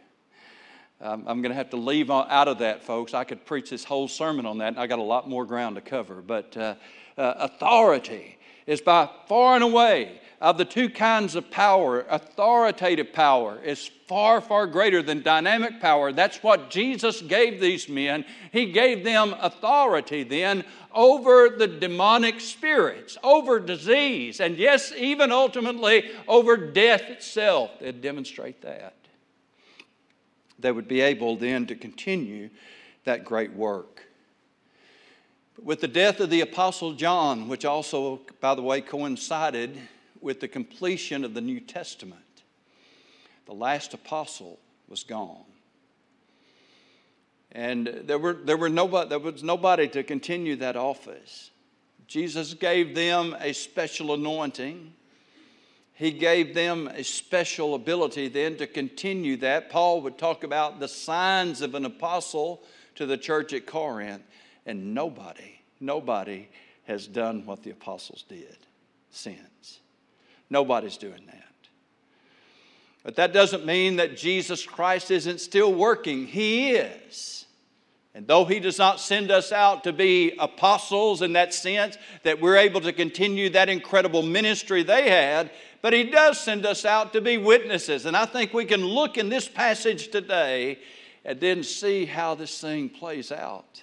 Um, 1.03 1.25
I'm 1.27 1.43
going 1.43 1.51
to 1.51 1.57
have 1.57 1.69
to 1.71 1.77
leave 1.77 2.11
out 2.11 2.49
of 2.49 2.61
that, 2.61 2.83
folks. 2.83 3.13
I 3.13 3.25
could 3.25 3.45
preach 3.45 3.69
this 3.69 3.85
whole 3.85 4.09
sermon 4.09 4.47
on 4.47 4.57
that, 4.59 4.69
and 4.69 4.79
I 4.79 4.87
got 4.87 5.01
a 5.01 5.03
lot 5.03 5.29
more 5.29 5.45
ground 5.45 5.77
to 5.77 5.83
cover. 5.83 6.23
But 6.23 6.57
uh, 6.57 6.77
uh, 7.19 7.35
authority 7.41 8.39
is 8.67 8.81
by 8.81 9.11
far 9.29 9.55
and 9.55 9.65
away 9.65 10.19
of 10.43 10.59
the 10.59 10.65
two 10.65 10.91
kinds 10.91 11.37
of 11.37 11.53
power, 11.53 12.05
authoritative 12.11 13.13
power 13.13 13.63
is 13.63 13.89
far, 14.09 14.41
far 14.41 14.67
greater 14.67 15.01
than 15.01 15.23
dynamic 15.23 15.81
power. 15.81 16.13
That's 16.13 16.43
what 16.43 16.69
Jesus 16.69 17.23
gave 17.23 17.61
these 17.61 17.89
men. 17.89 18.25
He 18.51 18.73
gave 18.73 19.05
them 19.05 19.37
authority 19.41 20.25
then 20.25 20.65
over 20.93 21.49
the 21.49 21.69
demonic 21.69 22.41
spirits, 22.41 23.17
over 23.23 23.61
disease, 23.61 24.41
and 24.41 24.57
yes, 24.57 24.93
even 24.99 25.31
ultimately 25.31 26.11
over 26.27 26.57
death 26.57 27.03
itself. 27.03 27.71
They'd 27.79 28.03
demonstrate 28.03 28.63
that. 28.63 28.97
They 30.59 30.73
would 30.73 30.89
be 30.89 31.03
able 31.03 31.37
then 31.37 31.67
to 31.67 31.77
continue 31.77 32.51
that 33.05 33.25
great 33.25 33.53
work. 33.53 34.09
But 35.55 35.65
with 35.65 35.81
the 35.81 35.89
death 35.89 36.19
of 36.19 36.31
the 36.31 36.41
Apostle 36.41 36.95
John, 36.95 37.47
which 37.47 37.65
also, 37.65 38.23
by 38.41 38.57
the 38.57 38.63
way, 38.63 38.81
coincided 38.81 39.79
with 40.23 40.41
the 40.41 40.49
completion 40.49 41.25
of 41.25 41.35
the 41.35 41.41
New 41.41 41.61
Testament, 41.61 42.21
the 43.47 43.55
last 43.55 43.95
apostle 43.95 44.59
was 44.89 45.03
gone. 45.03 45.45
And 47.53 47.87
there, 48.05 48.19
were, 48.19 48.33
there, 48.33 48.57
were 48.57 48.69
nobody, 48.69 49.11
there 49.11 49.19
was 49.19 49.43
nobody 49.43 49.89
to 49.89 50.03
continue 50.03 50.57
that 50.57 50.77
office. 50.77 51.51
Jesus 52.07 52.55
gave 52.55 52.95
them 52.95 53.37
a 53.41 53.53
special 53.53 54.15
anointing. 54.15 54.93
He 55.95 56.11
gave 56.11 56.55
them 56.55 56.89
a 56.89 57.05
special 57.05 57.75
ability 57.75 58.29
then 58.29 58.57
to 58.57 58.67
continue 58.67 59.37
that. 59.39 59.71
Paul 59.71 60.01
would 60.03 60.19
talk 60.19 60.45
about 60.45 60.81
the 60.81 60.89
signs 60.89 61.61
of 61.61 61.75
an 61.75 61.85
apostle 61.85 62.63
to 62.95 63.07
the 63.07 63.19
church 63.19 63.53
at 63.53 63.67
Corinth, 63.67 64.23
and 64.67 64.95
nobody, 64.95 65.61
nobody 65.81 66.49
has 66.85 67.07
done 67.07 67.45
what 67.47 67.63
the 67.63 67.71
apostles 67.71 68.25
did 68.29 68.59
since. 69.11 69.81
Nobody's 70.53 70.99
doing 70.99 71.25
that. 71.29 71.39
But 73.03 73.17
that 73.17 73.33
doesn't 73.33 73.65
mean 73.65 73.97
that 73.97 74.19
Jesus 74.19 74.67
Christ 74.67 75.11
isn't 75.11 75.41
still 75.41 75.73
working. 75.73 76.27
He 76.27 76.73
is. 76.73 77.47
And 78.15 78.27
though 78.27 78.45
He 78.45 78.61
does 78.61 78.77
not 78.77 79.01
send 79.01 79.31
us 79.31 79.51
out 79.51 79.83
to 79.85 79.95
be 79.95 80.35
apostles 80.39 81.23
in 81.23 81.33
that 81.33 81.55
sense, 81.55 81.97
that 82.23 82.39
we're 82.39 82.59
able 82.59 82.83
to 82.83 82.93
continue 82.93 83.49
that 83.49 83.71
incredible 83.71 84.23
ministry 84.23 84.83
they 84.83 85.09
had, 85.09 85.51
but 85.81 85.95
He 85.95 86.05
does 86.05 86.39
send 86.39 86.67
us 86.67 86.85
out 86.85 87.15
to 87.15 87.23
be 87.23 87.39
witnesses. 87.39 88.05
And 88.05 88.15
I 88.15 88.27
think 88.27 88.53
we 88.53 88.67
can 88.67 88.85
look 88.85 89.17
in 89.17 89.31
this 89.31 89.49
passage 89.49 90.09
today 90.09 90.79
and 91.25 91.41
then 91.41 91.63
see 91.63 92.05
how 92.05 92.35
this 92.35 92.61
thing 92.61 92.91
plays 92.91 93.33
out. 93.33 93.83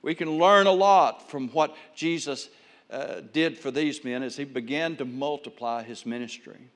We 0.00 0.14
can 0.14 0.38
learn 0.38 0.68
a 0.68 0.72
lot 0.72 1.28
from 1.28 1.48
what 1.48 1.74
Jesus 1.96 2.48
uh, 2.90 3.20
did 3.32 3.58
for 3.58 3.70
these 3.70 4.04
men 4.04 4.22
as 4.22 4.36
he 4.36 4.44
began 4.44 4.96
to 4.96 5.04
multiply 5.04 5.82
his 5.82 6.06
ministry. 6.06 6.70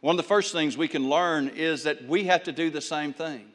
One 0.00 0.14
of 0.14 0.16
the 0.18 0.28
first 0.28 0.52
things 0.52 0.76
we 0.76 0.88
can 0.88 1.08
learn 1.08 1.48
is 1.48 1.84
that 1.84 2.06
we 2.06 2.24
have 2.24 2.42
to 2.44 2.52
do 2.52 2.70
the 2.70 2.80
same 2.80 3.12
thing. 3.12 3.46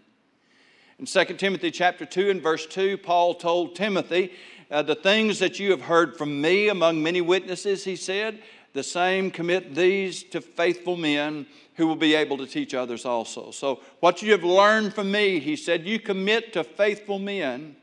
In 0.98 1.06
2 1.06 1.26
Timothy 1.36 1.72
chapter 1.72 2.06
2 2.06 2.30
and 2.30 2.42
verse 2.42 2.66
2, 2.66 2.98
Paul 2.98 3.36
told 3.36 3.76
Timothy, 3.76 4.34
uh, 4.72 4.82
The 4.82 4.96
things 4.96 5.40
that 5.40 5.60
you 5.60 5.72
have 5.72 5.82
heard 5.82 6.18
from 6.18 6.42
me 6.42 6.68
among 6.68 7.02
many 7.02 7.22
witnesses, 7.22 7.86
he 7.86 7.96
said, 7.96 8.42
the 8.74 8.84
same 8.84 9.32
commit 9.32 9.74
these 9.74 10.24
to 10.24 10.42
faithful 10.42 10.96
men 10.96 11.48
who 11.76 11.88
will 11.88 11.96
be 11.96 12.14
able 12.14 12.38
to 12.38 12.46
teach 12.46 12.74
others 12.74 13.06
also. 13.06 13.52
So, 13.52 13.82
what 14.00 14.22
you 14.22 14.32
have 14.32 14.44
learned 14.44 14.94
from 14.94 15.12
me, 15.12 15.40
he 15.40 15.56
said, 15.56 15.86
you 15.86 16.00
commit 16.00 16.54
to 16.54 16.64
faithful 16.64 17.20
men 17.20 17.76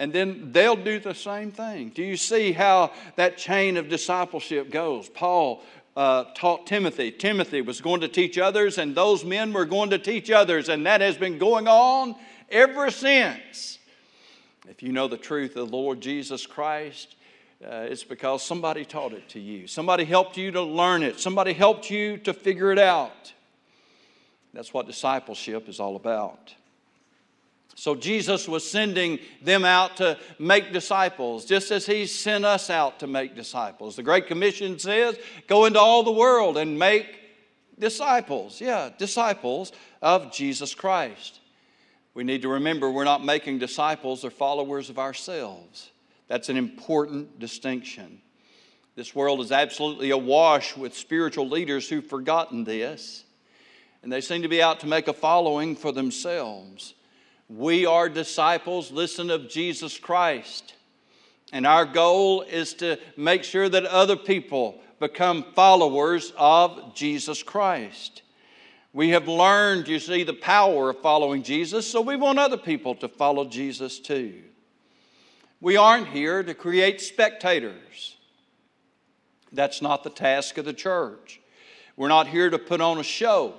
and 0.00 0.14
then 0.14 0.50
they'll 0.50 0.76
do 0.76 0.98
the 0.98 1.14
same 1.14 1.52
thing. 1.52 1.90
Do 1.90 2.02
you 2.02 2.16
see 2.16 2.52
how 2.52 2.90
that 3.16 3.36
chain 3.36 3.76
of 3.76 3.90
discipleship 3.90 4.70
goes? 4.70 5.10
Paul 5.10 5.62
uh, 5.94 6.24
taught 6.34 6.66
Timothy. 6.66 7.12
Timothy 7.12 7.60
was 7.60 7.82
going 7.82 8.00
to 8.00 8.08
teach 8.08 8.38
others, 8.38 8.78
and 8.78 8.94
those 8.94 9.26
men 9.26 9.52
were 9.52 9.66
going 9.66 9.90
to 9.90 9.98
teach 9.98 10.30
others, 10.30 10.70
and 10.70 10.86
that 10.86 11.02
has 11.02 11.18
been 11.18 11.36
going 11.36 11.68
on 11.68 12.16
ever 12.48 12.90
since. 12.90 13.78
If 14.66 14.82
you 14.82 14.90
know 14.90 15.06
the 15.06 15.18
truth 15.18 15.50
of 15.56 15.68
the 15.68 15.76
Lord 15.76 16.00
Jesus 16.00 16.46
Christ, 16.46 17.16
uh, 17.62 17.86
it's 17.90 18.02
because 18.02 18.42
somebody 18.42 18.86
taught 18.86 19.12
it 19.12 19.28
to 19.28 19.38
you. 19.38 19.66
Somebody 19.66 20.04
helped 20.04 20.38
you 20.38 20.50
to 20.52 20.62
learn 20.62 21.02
it. 21.02 21.20
Somebody 21.20 21.52
helped 21.52 21.90
you 21.90 22.16
to 22.18 22.32
figure 22.32 22.72
it 22.72 22.78
out. 22.78 23.34
That's 24.54 24.72
what 24.72 24.86
discipleship 24.86 25.68
is 25.68 25.78
all 25.78 25.94
about. 25.94 26.54
So 27.80 27.94
Jesus 27.94 28.46
was 28.46 28.70
sending 28.70 29.20
them 29.40 29.64
out 29.64 29.96
to 29.96 30.18
make 30.38 30.70
disciples, 30.70 31.46
just 31.46 31.70
as 31.70 31.86
He 31.86 32.04
sent 32.04 32.44
us 32.44 32.68
out 32.68 32.98
to 32.98 33.06
make 33.06 33.34
disciples. 33.34 33.96
The 33.96 34.02
Great 34.02 34.26
Commission 34.26 34.78
says, 34.78 35.18
Go 35.46 35.64
into 35.64 35.80
all 35.80 36.02
the 36.02 36.12
world 36.12 36.58
and 36.58 36.78
make 36.78 37.06
disciples. 37.78 38.60
Yeah, 38.60 38.90
disciples 38.98 39.72
of 40.02 40.30
Jesus 40.30 40.74
Christ. 40.74 41.40
We 42.12 42.22
need 42.22 42.42
to 42.42 42.50
remember 42.50 42.90
we're 42.90 43.04
not 43.04 43.24
making 43.24 43.60
disciples 43.60 44.26
or 44.26 44.30
followers 44.30 44.90
of 44.90 44.98
ourselves. 44.98 45.90
That's 46.28 46.50
an 46.50 46.58
important 46.58 47.38
distinction. 47.38 48.20
This 48.94 49.14
world 49.14 49.40
is 49.40 49.52
absolutely 49.52 50.10
awash 50.10 50.76
with 50.76 50.94
spiritual 50.94 51.48
leaders 51.48 51.88
who've 51.88 52.06
forgotten 52.06 52.64
this, 52.64 53.24
and 54.02 54.12
they 54.12 54.20
seem 54.20 54.42
to 54.42 54.48
be 54.48 54.60
out 54.60 54.80
to 54.80 54.86
make 54.86 55.08
a 55.08 55.14
following 55.14 55.74
for 55.74 55.92
themselves. 55.92 56.92
We 57.50 57.84
are 57.84 58.08
disciples, 58.08 58.92
listen, 58.92 59.28
of 59.28 59.48
Jesus 59.48 59.98
Christ. 59.98 60.74
And 61.52 61.66
our 61.66 61.84
goal 61.84 62.42
is 62.42 62.74
to 62.74 62.96
make 63.16 63.42
sure 63.42 63.68
that 63.68 63.84
other 63.86 64.14
people 64.14 64.80
become 65.00 65.44
followers 65.54 66.32
of 66.36 66.94
Jesus 66.94 67.42
Christ. 67.42 68.22
We 68.92 69.08
have 69.10 69.26
learned, 69.26 69.88
you 69.88 69.98
see, 69.98 70.22
the 70.22 70.32
power 70.32 70.90
of 70.90 71.00
following 71.00 71.42
Jesus, 71.42 71.88
so 71.88 72.00
we 72.00 72.14
want 72.14 72.38
other 72.38 72.56
people 72.56 72.94
to 72.96 73.08
follow 73.08 73.44
Jesus 73.44 73.98
too. 73.98 74.42
We 75.60 75.76
aren't 75.76 76.06
here 76.06 76.44
to 76.44 76.54
create 76.54 77.00
spectators. 77.00 78.16
That's 79.52 79.82
not 79.82 80.04
the 80.04 80.10
task 80.10 80.56
of 80.56 80.64
the 80.66 80.72
church. 80.72 81.40
We're 81.96 82.08
not 82.08 82.28
here 82.28 82.48
to 82.48 82.58
put 82.60 82.80
on 82.80 82.98
a 82.98 83.02
show 83.02 83.54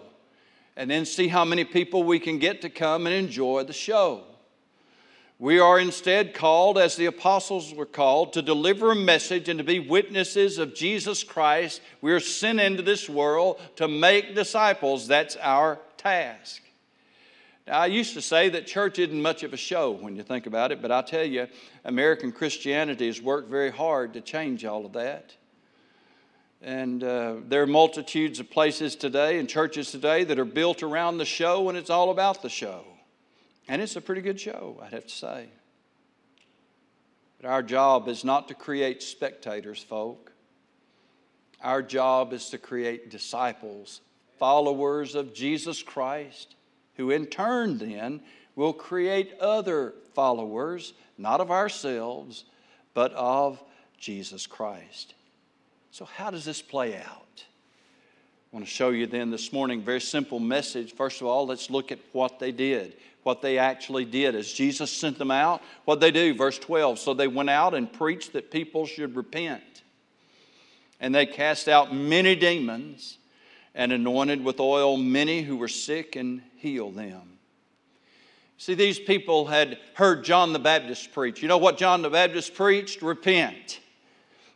and 0.75 0.89
then 0.89 1.05
see 1.05 1.27
how 1.27 1.45
many 1.45 1.63
people 1.63 2.03
we 2.03 2.19
can 2.19 2.39
get 2.39 2.61
to 2.61 2.69
come 2.69 3.05
and 3.07 3.15
enjoy 3.15 3.63
the 3.63 3.73
show. 3.73 4.23
We 5.41 5.57
are 5.57 5.79
instead 5.79 6.35
called, 6.35 6.77
as 6.77 6.95
the 6.95 7.07
apostles 7.07 7.73
were 7.73 7.87
called, 7.87 8.33
to 8.33 8.43
deliver 8.43 8.91
a 8.91 8.95
message 8.95 9.49
and 9.49 9.57
to 9.57 9.63
be 9.63 9.79
witnesses 9.79 10.59
of 10.59 10.75
Jesus 10.75 11.23
Christ. 11.23 11.81
We 11.99 12.11
are 12.13 12.19
sent 12.19 12.59
into 12.59 12.83
this 12.83 13.09
world 13.09 13.59
to 13.77 13.87
make 13.87 14.35
disciples. 14.35 15.07
That's 15.07 15.35
our 15.37 15.79
task. 15.97 16.61
Now, 17.65 17.79
I 17.79 17.87
used 17.87 18.13
to 18.13 18.21
say 18.21 18.49
that 18.49 18.67
church 18.67 18.99
isn't 18.99 19.21
much 19.21 19.41
of 19.41 19.51
a 19.51 19.57
show 19.57 19.91
when 19.91 20.15
you 20.15 20.21
think 20.21 20.45
about 20.45 20.71
it, 20.71 20.79
but 20.79 20.91
I 20.91 21.01
tell 21.01 21.25
you, 21.25 21.47
American 21.85 22.31
Christianity 22.31 23.07
has 23.07 23.19
worked 23.19 23.49
very 23.49 23.71
hard 23.71 24.13
to 24.13 24.21
change 24.21 24.63
all 24.63 24.85
of 24.85 24.93
that. 24.93 25.35
And 26.61 27.03
uh, 27.03 27.35
there 27.47 27.63
are 27.63 27.67
multitudes 27.67 28.39
of 28.39 28.51
places 28.51 28.95
today 28.95 29.39
and 29.39 29.49
churches 29.49 29.91
today 29.91 30.23
that 30.25 30.37
are 30.37 30.45
built 30.45 30.83
around 30.83 31.17
the 31.17 31.25
show, 31.25 31.69
and 31.69 31.77
it's 31.77 31.89
all 31.89 32.11
about 32.11 32.43
the 32.43 32.49
show. 32.49 32.85
And 33.67 33.81
it's 33.81 33.95
a 33.95 34.01
pretty 34.01 34.21
good 34.21 34.39
show, 34.39 34.79
I'd 34.81 34.93
have 34.93 35.07
to 35.07 35.09
say. 35.09 35.47
But 37.41 37.49
our 37.49 37.63
job 37.63 38.07
is 38.07 38.23
not 38.23 38.47
to 38.49 38.53
create 38.53 39.01
spectators, 39.01 39.81
folk. 39.81 40.31
Our 41.63 41.81
job 41.81 42.31
is 42.31 42.49
to 42.49 42.59
create 42.59 43.09
disciples, 43.09 44.01
followers 44.37 45.15
of 45.15 45.33
Jesus 45.33 45.81
Christ, 45.81 46.55
who 46.95 47.09
in 47.09 47.25
turn 47.25 47.79
then 47.79 48.21
will 48.55 48.73
create 48.73 49.33
other 49.39 49.95
followers, 50.13 50.93
not 51.17 51.41
of 51.41 51.49
ourselves, 51.49 52.45
but 52.93 53.11
of 53.13 53.63
Jesus 53.97 54.45
Christ. 54.45 55.15
So, 55.91 56.05
how 56.05 56.31
does 56.31 56.45
this 56.45 56.61
play 56.61 56.95
out? 56.95 57.43
I 58.51 58.55
want 58.55 58.65
to 58.65 58.71
show 58.71 58.91
you 58.91 59.07
then 59.07 59.29
this 59.29 59.51
morning 59.51 59.81
very 59.81 59.99
simple 59.99 60.39
message. 60.39 60.93
First 60.93 61.19
of 61.19 61.27
all, 61.27 61.45
let's 61.45 61.69
look 61.69 61.91
at 61.91 61.99
what 62.13 62.39
they 62.39 62.53
did, 62.53 62.95
what 63.23 63.41
they 63.41 63.57
actually 63.57 64.05
did. 64.05 64.33
As 64.33 64.51
Jesus 64.51 64.89
sent 64.89 65.17
them 65.17 65.31
out, 65.31 65.61
what 65.83 65.99
they 65.99 66.11
do, 66.11 66.33
verse 66.33 66.57
12. 66.57 66.97
So 66.97 67.13
they 67.13 67.27
went 67.27 67.49
out 67.49 67.73
and 67.73 67.91
preached 67.91 68.31
that 68.33 68.51
people 68.51 68.85
should 68.85 69.17
repent. 69.17 69.83
And 71.01 71.13
they 71.13 71.25
cast 71.25 71.67
out 71.67 71.93
many 71.93 72.35
demons 72.35 73.17
and 73.75 73.91
anointed 73.91 74.43
with 74.43 74.61
oil 74.61 74.95
many 74.95 75.41
who 75.41 75.57
were 75.57 75.67
sick 75.67 76.15
and 76.15 76.41
healed 76.55 76.95
them. 76.95 77.37
See, 78.57 78.75
these 78.75 78.99
people 78.99 79.47
had 79.47 79.77
heard 79.95 80.23
John 80.23 80.53
the 80.53 80.59
Baptist 80.59 81.11
preach. 81.11 81.41
You 81.41 81.49
know 81.49 81.57
what 81.57 81.77
John 81.77 82.01
the 82.01 82.09
Baptist 82.09 82.53
preached? 82.53 83.01
Repent. 83.01 83.80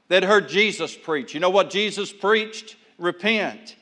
They'd 0.07 0.23
heard 0.23 0.49
Jesus 0.49 0.95
preach. 0.95 1.33
You 1.33 1.39
know 1.39 1.49
what 1.49 1.69
Jesus 1.69 2.11
preached? 2.13 2.75
Repent. 2.97 3.75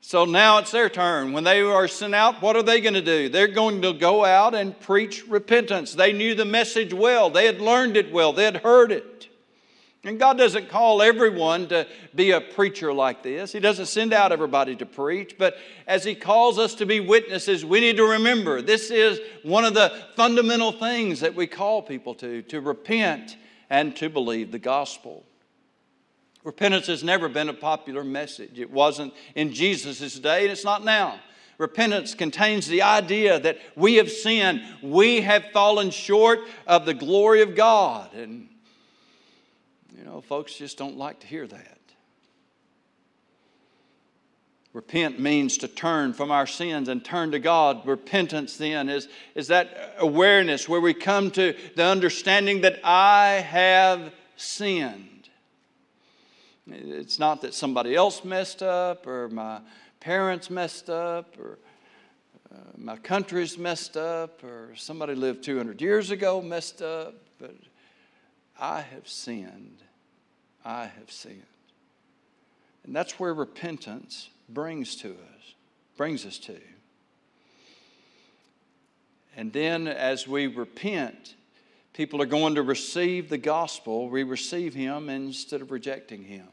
So 0.00 0.24
now 0.24 0.58
it's 0.58 0.70
their 0.70 0.88
turn. 0.88 1.32
When 1.32 1.44
they 1.44 1.60
are 1.60 1.88
sent 1.88 2.14
out, 2.14 2.40
what 2.40 2.56
are 2.56 2.62
they 2.62 2.80
going 2.80 2.94
to 2.94 3.02
do? 3.02 3.28
They're 3.28 3.48
going 3.48 3.82
to 3.82 3.92
go 3.92 4.24
out 4.24 4.54
and 4.54 4.78
preach 4.78 5.26
repentance. 5.26 5.94
They 5.94 6.12
knew 6.12 6.34
the 6.34 6.44
message 6.44 6.94
well, 6.94 7.30
they 7.30 7.46
had 7.46 7.60
learned 7.60 7.96
it 7.96 8.12
well, 8.12 8.32
they 8.32 8.44
had 8.44 8.58
heard 8.58 8.92
it. 8.92 9.28
And 10.04 10.18
God 10.18 10.38
doesn't 10.38 10.68
call 10.68 11.02
everyone 11.02 11.68
to 11.68 11.86
be 12.14 12.30
a 12.30 12.40
preacher 12.40 12.92
like 12.92 13.24
this. 13.24 13.50
He 13.50 13.58
doesn't 13.58 13.86
send 13.86 14.12
out 14.12 14.30
everybody 14.30 14.76
to 14.76 14.86
preach. 14.86 15.36
But 15.36 15.56
as 15.88 16.04
He 16.04 16.14
calls 16.14 16.56
us 16.58 16.76
to 16.76 16.86
be 16.86 17.00
witnesses, 17.00 17.64
we 17.64 17.80
need 17.80 17.96
to 17.96 18.04
remember 18.04 18.62
this 18.62 18.92
is 18.92 19.20
one 19.42 19.64
of 19.64 19.74
the 19.74 19.92
fundamental 20.14 20.70
things 20.70 21.20
that 21.20 21.34
we 21.34 21.48
call 21.48 21.82
people 21.82 22.14
to 22.14 22.42
to 22.42 22.60
repent 22.60 23.36
and 23.68 23.94
to 23.96 24.08
believe 24.08 24.52
the 24.52 24.58
gospel. 24.58 25.26
Repentance 26.48 26.86
has 26.86 27.04
never 27.04 27.28
been 27.28 27.50
a 27.50 27.52
popular 27.52 28.02
message. 28.02 28.58
It 28.58 28.70
wasn't 28.70 29.12
in 29.34 29.52
Jesus' 29.52 30.18
day, 30.18 30.44
and 30.44 30.50
it's 30.50 30.64
not 30.64 30.82
now. 30.82 31.20
Repentance 31.58 32.14
contains 32.14 32.66
the 32.66 32.80
idea 32.80 33.38
that 33.38 33.58
we 33.76 33.96
have 33.96 34.10
sinned, 34.10 34.62
we 34.82 35.20
have 35.20 35.44
fallen 35.52 35.90
short 35.90 36.40
of 36.66 36.86
the 36.86 36.94
glory 36.94 37.42
of 37.42 37.54
God. 37.54 38.14
And, 38.14 38.48
you 39.94 40.04
know, 40.04 40.22
folks 40.22 40.54
just 40.54 40.78
don't 40.78 40.96
like 40.96 41.20
to 41.20 41.26
hear 41.26 41.46
that. 41.46 41.80
Repent 44.72 45.20
means 45.20 45.58
to 45.58 45.68
turn 45.68 46.14
from 46.14 46.30
our 46.30 46.46
sins 46.46 46.88
and 46.88 47.04
turn 47.04 47.32
to 47.32 47.38
God. 47.38 47.86
Repentance, 47.86 48.56
then, 48.56 48.88
is, 48.88 49.06
is 49.34 49.48
that 49.48 49.96
awareness 49.98 50.66
where 50.66 50.80
we 50.80 50.94
come 50.94 51.30
to 51.32 51.54
the 51.76 51.84
understanding 51.84 52.62
that 52.62 52.80
I 52.82 53.44
have 53.46 54.14
sinned. 54.36 55.17
It's 56.70 57.18
not 57.18 57.42
that 57.42 57.54
somebody 57.54 57.94
else 57.94 58.24
messed 58.24 58.62
up 58.62 59.06
or 59.06 59.28
my 59.28 59.60
parents 60.00 60.50
messed 60.50 60.90
up 60.90 61.38
or 61.38 61.58
uh, 62.52 62.56
my 62.76 62.96
country's 62.96 63.58
messed 63.58 63.96
up 63.96 64.42
or 64.44 64.74
somebody 64.76 65.14
lived 65.14 65.42
200 65.44 65.80
years 65.80 66.10
ago 66.10 66.42
messed 66.42 66.82
up, 66.82 67.14
but 67.38 67.54
I 68.58 68.80
have 68.80 69.08
sinned. 69.08 69.82
I 70.64 70.84
have 70.84 71.10
sinned. 71.10 71.42
And 72.84 72.94
that's 72.94 73.18
where 73.18 73.34
repentance 73.34 74.30
brings 74.48 74.96
to 74.96 75.10
us, 75.10 75.54
brings 75.96 76.24
us 76.24 76.38
to. 76.38 76.58
And 79.36 79.52
then 79.52 79.86
as 79.86 80.26
we 80.26 80.46
repent, 80.48 81.34
people 81.92 82.20
are 82.20 82.26
going 82.26 82.56
to 82.56 82.62
receive 82.62 83.28
the 83.28 83.38
gospel. 83.38 84.08
We 84.08 84.22
receive 84.22 84.74
him 84.74 85.08
instead 85.08 85.60
of 85.60 85.70
rejecting 85.70 86.24
him. 86.24 86.48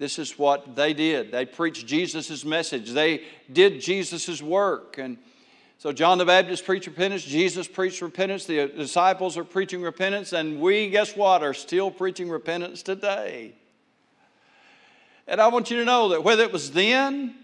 This 0.00 0.18
is 0.18 0.38
what 0.38 0.74
they 0.74 0.94
did. 0.94 1.30
They 1.30 1.44
preached 1.44 1.86
Jesus' 1.86 2.42
message, 2.42 2.90
they 2.92 3.22
did 3.52 3.82
Jesus' 3.82 4.40
work. 4.40 4.96
And 4.96 5.18
so 5.76 5.92
John 5.92 6.16
the 6.16 6.24
Baptist 6.24 6.64
preached 6.64 6.86
repentance, 6.86 7.22
Jesus 7.22 7.68
preached 7.68 8.00
repentance, 8.00 8.46
the 8.46 8.66
disciples 8.68 9.36
are 9.36 9.44
preaching 9.44 9.82
repentance, 9.82 10.32
and 10.32 10.58
we, 10.58 10.88
guess 10.88 11.14
what, 11.14 11.42
are 11.42 11.52
still 11.52 11.90
preaching 11.90 12.30
repentance 12.30 12.82
today. 12.82 13.52
And 15.28 15.38
I 15.38 15.48
want 15.48 15.70
you 15.70 15.76
to 15.76 15.84
know 15.84 16.08
that 16.08 16.24
whether 16.24 16.44
it 16.44 16.52
was 16.52 16.72
then 16.72 17.34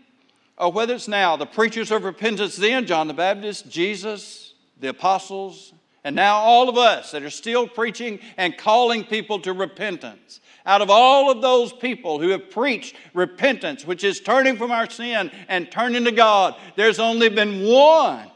or 0.56 0.72
whether 0.72 0.94
it's 0.94 1.08
now, 1.08 1.36
the 1.36 1.44
preachers 1.44 1.90
of 1.90 2.04
repentance 2.04 2.56
then, 2.56 2.86
John 2.86 3.06
the 3.06 3.12
Baptist, 3.14 3.68
Jesus, 3.68 4.54
the 4.80 4.88
apostles, 4.88 5.74
and 6.06 6.14
now 6.14 6.36
all 6.36 6.68
of 6.68 6.78
us 6.78 7.10
that 7.10 7.24
are 7.24 7.30
still 7.30 7.66
preaching 7.66 8.20
and 8.36 8.56
calling 8.56 9.02
people 9.02 9.40
to 9.40 9.52
repentance 9.52 10.40
out 10.64 10.80
of 10.80 10.88
all 10.88 11.32
of 11.32 11.42
those 11.42 11.72
people 11.72 12.20
who 12.20 12.28
have 12.28 12.48
preached 12.48 12.94
repentance, 13.12 13.84
which 13.84 14.04
is 14.04 14.20
turning 14.20 14.56
from 14.56 14.70
our 14.70 14.88
sin 14.88 15.32
and 15.48 15.68
turning 15.68 16.04
to 16.04 16.12
God, 16.12 16.54
there's 16.76 17.00
only 17.00 17.28
been 17.28 17.66
one 17.66 18.30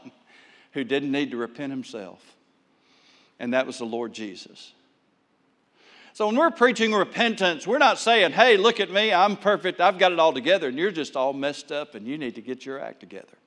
who 0.73 0.83
didn't 0.83 1.13
need 1.13 1.31
to 1.31 1.37
repent 1.37 1.71
himself, 1.71 2.19
and 3.39 3.53
that 3.53 3.65
was 3.65 3.77
the 3.77 3.85
Lord 3.85 4.11
Jesus. 4.11 4.73
So 6.11 6.27
when 6.27 6.35
we're 6.35 6.51
preaching 6.51 6.91
repentance, 6.91 7.65
we're 7.65 7.77
not 7.77 7.99
saying, 7.99 8.33
hey, 8.33 8.57
look 8.57 8.81
at 8.81 8.91
me, 8.91 9.13
I'm 9.13 9.37
perfect, 9.37 9.79
I've 9.79 9.97
got 9.97 10.11
it 10.11 10.19
all 10.19 10.33
together, 10.33 10.67
and 10.67 10.77
you're 10.77 10.91
just 10.91 11.15
all 11.15 11.31
messed 11.31 11.71
up 11.71 11.95
and 11.95 12.05
you 12.05 12.17
need 12.17 12.35
to 12.35 12.41
get 12.41 12.65
your 12.65 12.81
act 12.81 12.99
together. 12.99 13.37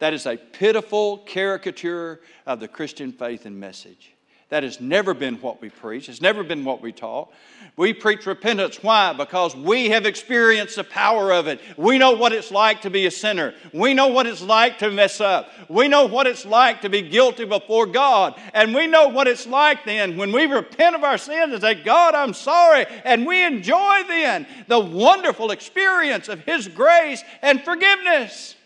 That 0.00 0.14
is 0.14 0.26
a 0.26 0.36
pitiful 0.36 1.18
caricature 1.18 2.20
of 2.46 2.58
the 2.58 2.68
Christian 2.68 3.12
faith 3.12 3.46
and 3.46 3.60
message. 3.60 4.12
That 4.48 4.64
has 4.64 4.80
never 4.80 5.14
been 5.14 5.36
what 5.36 5.62
we 5.62 5.70
preach, 5.70 6.08
it's 6.08 6.20
never 6.20 6.42
been 6.42 6.64
what 6.64 6.82
we 6.82 6.90
taught. 6.90 7.32
We 7.76 7.94
preach 7.94 8.26
repentance. 8.26 8.82
Why? 8.82 9.12
Because 9.12 9.54
we 9.54 9.90
have 9.90 10.06
experienced 10.06 10.74
the 10.74 10.84
power 10.84 11.32
of 11.32 11.46
it. 11.46 11.60
We 11.76 11.98
know 11.98 12.12
what 12.12 12.32
it's 12.32 12.50
like 12.50 12.82
to 12.82 12.90
be 12.90 13.06
a 13.06 13.10
sinner. 13.12 13.54
We 13.72 13.94
know 13.94 14.08
what 14.08 14.26
it's 14.26 14.42
like 14.42 14.78
to 14.78 14.90
mess 14.90 15.20
up. 15.20 15.50
We 15.68 15.86
know 15.86 16.06
what 16.06 16.26
it's 16.26 16.44
like 16.44 16.80
to 16.80 16.88
be 16.88 17.00
guilty 17.00 17.44
before 17.44 17.86
God. 17.86 18.34
And 18.52 18.74
we 18.74 18.88
know 18.88 19.08
what 19.08 19.28
it's 19.28 19.46
like 19.46 19.84
then 19.84 20.16
when 20.16 20.32
we 20.32 20.46
repent 20.46 20.96
of 20.96 21.04
our 21.04 21.16
sins 21.16 21.52
and 21.52 21.62
say, 21.62 21.74
God, 21.74 22.16
I'm 22.16 22.34
sorry. 22.34 22.86
And 23.04 23.24
we 23.24 23.44
enjoy 23.44 24.02
then 24.08 24.46
the 24.66 24.80
wonderful 24.80 25.52
experience 25.52 26.28
of 26.28 26.40
His 26.40 26.66
grace 26.66 27.22
and 27.40 27.62
forgiveness. 27.62 28.56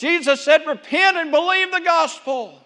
Jesus 0.00 0.40
said, 0.40 0.66
Repent 0.66 1.18
and 1.18 1.30
believe 1.30 1.70
the 1.70 1.80
gospel. 1.80 2.58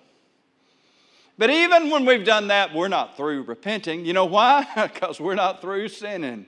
But 1.37 1.51
even 1.51 1.91
when 1.91 2.07
we've 2.07 2.25
done 2.25 2.47
that, 2.49 2.73
we're 2.73 2.87
not 2.87 3.17
through 3.17 3.43
repenting. 3.43 4.05
You 4.05 4.13
know 4.13 4.25
why? 4.25 4.65
because 4.93 5.21
we're 5.21 5.35
not 5.35 5.61
through 5.61 5.89
sinning. 5.89 6.47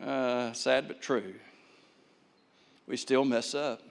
Uh, 0.00 0.52
sad 0.52 0.86
but 0.86 1.02
true. 1.02 1.34
We 2.86 2.96
still 2.96 3.24
mess 3.24 3.56
up. 3.56 3.82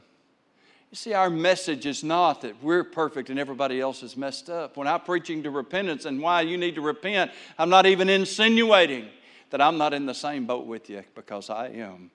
You 0.91 0.95
see, 0.95 1.13
our 1.13 1.29
message 1.29 1.85
is 1.85 2.05
not 2.05 2.39
that 2.43 2.63
we're 2.63 2.85
perfect 2.85 3.29
and 3.29 3.37
everybody 3.37 3.81
else 3.81 4.01
is 4.01 4.15
messed 4.15 4.49
up. 4.49 4.77
When 4.77 4.87
I'm 4.87 5.01
preaching 5.01 5.43
to 5.43 5.49
repentance 5.49 6.05
and 6.05 6.21
why 6.21 6.41
you 6.41 6.57
need 6.57 6.75
to 6.75 6.81
repent, 6.81 7.31
I'm 7.59 7.69
not 7.69 7.85
even 7.85 8.07
insinuating 8.07 9.09
that 9.49 9.59
I'm 9.59 9.77
not 9.77 9.93
in 9.93 10.05
the 10.05 10.13
same 10.13 10.45
boat 10.45 10.67
with 10.67 10.89
you 10.89 11.03
because 11.15 11.49
I 11.49 11.67
am. 11.67 12.11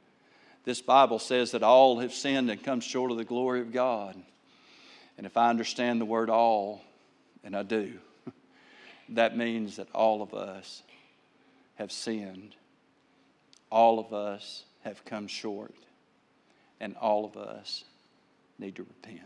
This 0.64 0.81
Bible 0.81 1.18
says 1.18 1.53
that 1.53 1.62
all 1.62 2.01
have 2.01 2.12
sinned 2.12 2.51
and 2.51 2.62
come 2.62 2.81
short 2.81 3.11
of 3.11 3.16
the 3.16 3.25
glory 3.25 3.61
of 3.61 3.73
God. 3.73 4.16
And 5.16 5.27
if 5.27 5.37
I 5.37 5.51
understand 5.51 6.01
the 6.01 6.07
word 6.07 6.31
all, 6.31 6.83
and 7.42 7.57
I 7.57 7.62
do, 7.62 7.94
that 9.11 9.37
means 9.37 9.77
that 9.77 9.88
all 9.94 10.23
of 10.23 10.35
us 10.35 10.83
have 11.77 11.90
sinned. 11.90 12.55
All 13.70 13.99
of 13.99 14.12
us 14.12 14.64
have 14.85 15.05
come 15.05 15.27
short. 15.27 15.75
And 16.81 16.96
all 16.96 17.25
of 17.25 17.37
us 17.37 17.85
need 18.59 18.77
to 18.77 18.83
repent. 18.83 19.23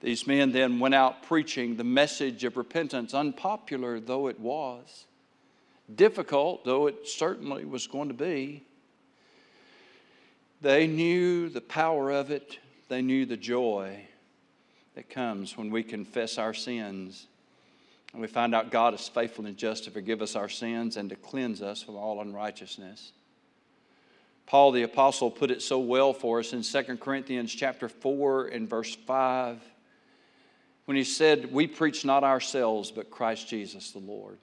These 0.00 0.26
men 0.26 0.52
then 0.52 0.78
went 0.78 0.94
out 0.94 1.24
preaching 1.24 1.76
the 1.76 1.84
message 1.84 2.44
of 2.44 2.56
repentance, 2.56 3.14
unpopular 3.14 3.98
though 3.98 4.28
it 4.28 4.38
was, 4.38 5.06
difficult 5.92 6.64
though 6.64 6.86
it 6.86 7.08
certainly 7.08 7.64
was 7.64 7.86
going 7.86 8.08
to 8.08 8.14
be. 8.14 8.64
They 10.60 10.86
knew 10.86 11.48
the 11.48 11.60
power 11.60 12.10
of 12.10 12.30
it, 12.30 12.58
they 12.88 13.02
knew 13.02 13.26
the 13.26 13.36
joy 13.36 14.06
that 14.94 15.08
comes 15.10 15.56
when 15.56 15.70
we 15.70 15.82
confess 15.82 16.38
our 16.38 16.54
sins 16.54 17.28
and 18.12 18.22
we 18.22 18.26
find 18.26 18.54
out 18.54 18.70
God 18.70 18.94
is 18.94 19.06
faithful 19.06 19.46
and 19.46 19.56
just 19.56 19.84
to 19.84 19.90
forgive 19.90 20.22
us 20.22 20.34
our 20.34 20.48
sins 20.48 20.96
and 20.96 21.10
to 21.10 21.16
cleanse 21.16 21.62
us 21.62 21.82
from 21.82 21.96
all 21.96 22.20
unrighteousness. 22.20 23.12
Paul 24.46 24.72
the 24.72 24.82
apostle 24.82 25.30
put 25.30 25.50
it 25.50 25.60
so 25.60 25.78
well 25.78 26.14
for 26.14 26.40
us 26.40 26.52
in 26.52 26.62
2 26.62 26.96
Corinthians 26.96 27.54
chapter 27.54 27.88
4 27.88 28.46
and 28.46 28.68
verse 28.68 28.94
5 28.94 29.60
when 30.86 30.96
he 30.96 31.04
said, 31.04 31.52
"We 31.52 31.66
preach 31.66 32.04
not 32.04 32.24
ourselves 32.24 32.90
but 32.90 33.10
Christ 33.10 33.46
Jesus 33.46 33.90
the 33.92 33.98
Lord." 33.98 34.38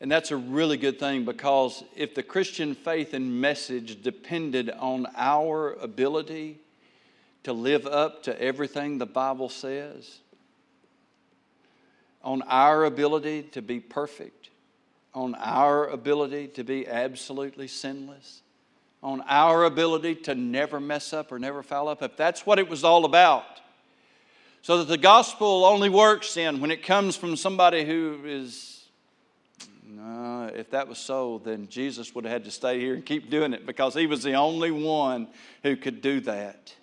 And 0.00 0.10
that's 0.10 0.30
a 0.30 0.36
really 0.36 0.76
good 0.76 1.00
thing 1.00 1.24
because 1.24 1.82
if 1.96 2.14
the 2.14 2.22
Christian 2.22 2.74
faith 2.74 3.14
and 3.14 3.40
message 3.40 4.02
depended 4.02 4.70
on 4.70 5.06
our 5.16 5.72
ability 5.72 6.60
to 7.42 7.52
live 7.52 7.86
up 7.86 8.22
to 8.24 8.40
everything 8.40 8.98
the 8.98 9.06
Bible 9.06 9.48
says, 9.48 10.20
on 12.22 12.42
our 12.42 12.84
ability 12.84 13.42
to 13.42 13.62
be 13.62 13.80
perfect, 13.80 14.50
on 15.14 15.34
our 15.36 15.86
ability 15.86 16.48
to 16.48 16.62
be 16.62 16.86
absolutely 16.86 17.66
sinless, 17.66 18.42
on 19.02 19.22
our 19.28 19.64
ability 19.64 20.14
to 20.14 20.34
never 20.34 20.78
mess 20.78 21.12
up 21.12 21.32
or 21.32 21.38
never 21.38 21.62
foul 21.62 21.88
up, 21.88 22.02
if 22.02 22.16
that's 22.16 22.44
what 22.44 22.58
it 22.58 22.68
was 22.68 22.84
all 22.84 23.04
about, 23.04 23.60
so 24.62 24.78
that 24.78 24.88
the 24.88 24.98
gospel 24.98 25.64
only 25.64 25.88
works 25.88 26.34
then 26.34 26.60
when 26.60 26.70
it 26.70 26.84
comes 26.84 27.16
from 27.16 27.34
somebody 27.34 27.84
who 27.84 28.18
is 28.24 28.77
no, 29.88 30.50
if 30.54 30.70
that 30.70 30.86
was 30.86 30.98
so, 30.98 31.40
then 31.42 31.68
Jesus 31.68 32.14
would 32.14 32.24
have 32.24 32.32
had 32.32 32.44
to 32.44 32.50
stay 32.50 32.78
here 32.78 32.94
and 32.94 33.04
keep 33.04 33.30
doing 33.30 33.54
it 33.54 33.64
because 33.64 33.94
he 33.94 34.06
was 34.06 34.22
the 34.22 34.34
only 34.34 34.70
one 34.70 35.28
who 35.62 35.76
could 35.76 36.02
do 36.02 36.20
that. 36.20 36.74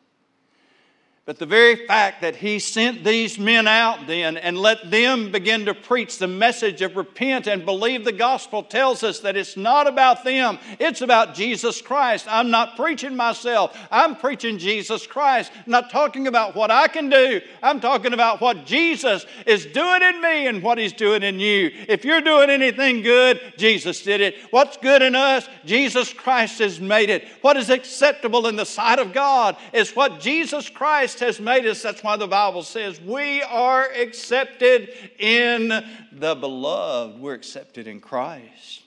But 1.26 1.40
the 1.40 1.48
very 1.48 1.88
fact 1.88 2.22
that 2.22 2.36
he 2.36 2.60
sent 2.60 3.04
these 3.04 3.40
men 3.40 3.68
out 3.68 4.06
then 4.06 4.38
and 4.38 4.56
let 4.56 4.92
them 4.92 5.32
begin 5.32 5.66
to 5.66 5.74
preach 5.74 6.20
the 6.20 6.28
message 6.28 6.84
of 6.84 6.96
repent 6.96 7.48
and 7.48 7.66
believe 7.66 8.06
the 8.06 8.12
gospel 8.12 8.62
tells 8.62 9.02
us 9.02 9.22
that 9.22 9.36
it's 9.36 9.58
not 9.58 9.88
about 9.88 10.24
them, 10.24 10.60
it's 10.78 11.02
about 11.02 11.34
Jesus 11.34 11.82
Christ. 11.82 12.28
I'm 12.30 12.52
not 12.52 12.76
preaching 12.76 13.16
myself, 13.16 13.76
I'm 13.90 14.16
preaching 14.16 14.60
Jesus 14.60 15.08
Christ. 15.08 15.52
I'm 15.56 15.72
not 15.72 15.90
talking 15.90 16.28
about 16.28 16.56
what 16.56 16.70
I 16.70 16.88
can 16.88 17.10
do, 17.10 17.42
I'm 17.64 17.80
talking 17.80 18.14
about 18.14 18.40
what 18.40 18.68
Jesus 18.68 19.26
is 19.48 19.66
doing 19.66 20.04
in 20.04 20.22
me 20.22 20.46
and 20.46 20.62
what 20.62 20.78
he's 20.78 20.94
doing 20.94 21.24
in 21.24 21.40
you. 21.40 21.72
If 21.90 22.06
you're 22.06 22.22
doing 22.22 22.52
anything 22.52 23.02
good, 23.02 23.42
Jesus 23.58 24.04
did 24.04 24.22
it. 24.22 24.36
What's 24.52 24.78
good 24.78 25.02
in 25.02 25.16
us? 25.16 25.50
Jesus 25.66 26.14
Christ 26.14 26.60
has 26.60 26.80
made 26.80 27.10
it. 27.10 27.28
What 27.42 27.58
is 27.58 27.72
acceptable 27.72 28.46
in 28.46 28.56
the 28.56 28.64
sight 28.64 29.00
of 29.00 29.12
God 29.12 29.58
is 29.74 29.96
what 29.96 30.20
Jesus 30.20 30.70
Christ 30.70 31.15
Christ 31.16 31.38
has 31.38 31.46
made 31.46 31.66
us. 31.66 31.82
That's 31.82 32.04
why 32.04 32.18
the 32.18 32.28
Bible 32.28 32.62
says 32.62 33.00
we 33.00 33.42
are 33.44 33.86
accepted 33.86 34.90
in 35.18 35.70
the 36.12 36.36
beloved. 36.36 37.22
We're 37.22 37.36
accepted 37.36 37.88
in 37.88 38.02
Christ. 38.02 38.82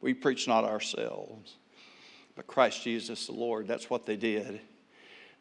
We 0.00 0.12
preach 0.14 0.48
not 0.48 0.64
ourselves, 0.64 1.54
but 2.34 2.48
Christ 2.48 2.82
Jesus 2.82 3.26
the 3.26 3.34
Lord. 3.34 3.68
That's 3.68 3.88
what 3.88 4.04
they 4.04 4.16
did. 4.16 4.60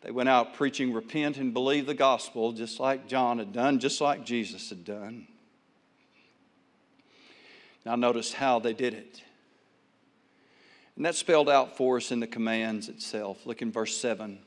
They 0.02 0.12
went 0.12 0.30
out 0.30 0.54
preaching, 0.54 0.94
repent 0.94 1.38
and 1.38 1.52
believe 1.52 1.88
the 1.88 1.96
gospel, 1.96 2.52
just 2.52 2.80
like 2.80 3.08
John 3.08 3.40
had 3.40 3.52
done, 3.52 3.80
just 3.80 4.00
like 4.00 4.24
Jesus 4.24 4.70
had 4.70 4.86
done. 4.86 5.28
Now, 7.86 7.96
notice 7.96 8.34
how 8.34 8.60
they 8.60 8.74
did 8.74 8.94
it. 8.94 9.24
And 10.96 11.04
that's 11.04 11.18
spelled 11.18 11.50
out 11.50 11.76
for 11.76 11.98
us 11.98 12.12
in 12.12 12.20
the 12.20 12.28
commands 12.28 12.88
itself. 12.88 13.48
Look 13.48 13.64
in 13.64 13.72
verse 13.72 13.98
7 13.98 14.40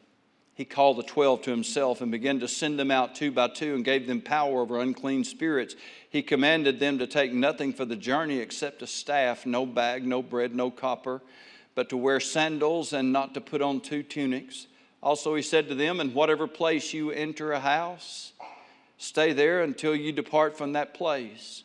he 0.55 0.65
called 0.67 0.99
the 0.99 1.03
twelve 1.03 1.43
to 1.43 1.51
himself 1.51 2.01
and 2.01 2.13
began 2.13 2.41
to 2.41 2.49
send 2.49 2.79
them 2.79 2.91
out 2.91 3.15
two 3.15 3.31
by 3.31 3.49
two 3.49 3.75
and 3.75 3.85
gave 3.85 4.07
them 4.07 4.21
power 4.21 4.61
over 4.61 4.81
unclean 4.81 5.25
spirits. 5.25 5.75
He 6.11 6.23
commanded 6.23 6.79
them 6.79 6.99
to 6.99 7.07
take 7.07 7.33
nothing 7.33 7.73
for 7.73 7.87
the 7.87 7.97
journey 7.97 8.39
except 8.39 8.83
a 8.83 8.87
staff, 8.87 9.47
no 9.47 9.65
bag, 9.65 10.05
no 10.07 10.23
bread, 10.23 10.55
no 10.55 10.71
copper, 10.71 11.23
but 11.75 11.89
to 11.89 11.97
wear 11.97 12.21
sandals 12.21 12.93
and 12.93 13.13
not 13.13 13.33
to 13.35 13.41
put 13.41 13.63
on 13.63 13.81
two 13.81 14.03
tunics. 14.03 14.67
Also, 15.03 15.35
he 15.35 15.43
said 15.43 15.69
to 15.69 15.75
them, 15.75 16.01
In 16.01 16.13
whatever 16.13 16.47
place 16.47 16.93
you 16.93 17.11
enter 17.11 17.53
a 17.53 17.61
house, 17.61 18.33
stay 18.99 19.33
there 19.33 19.63
until 19.63 19.97
you 19.97 20.13
depart 20.13 20.57
from 20.59 20.75
that 20.75 20.93
place. 20.93 21.65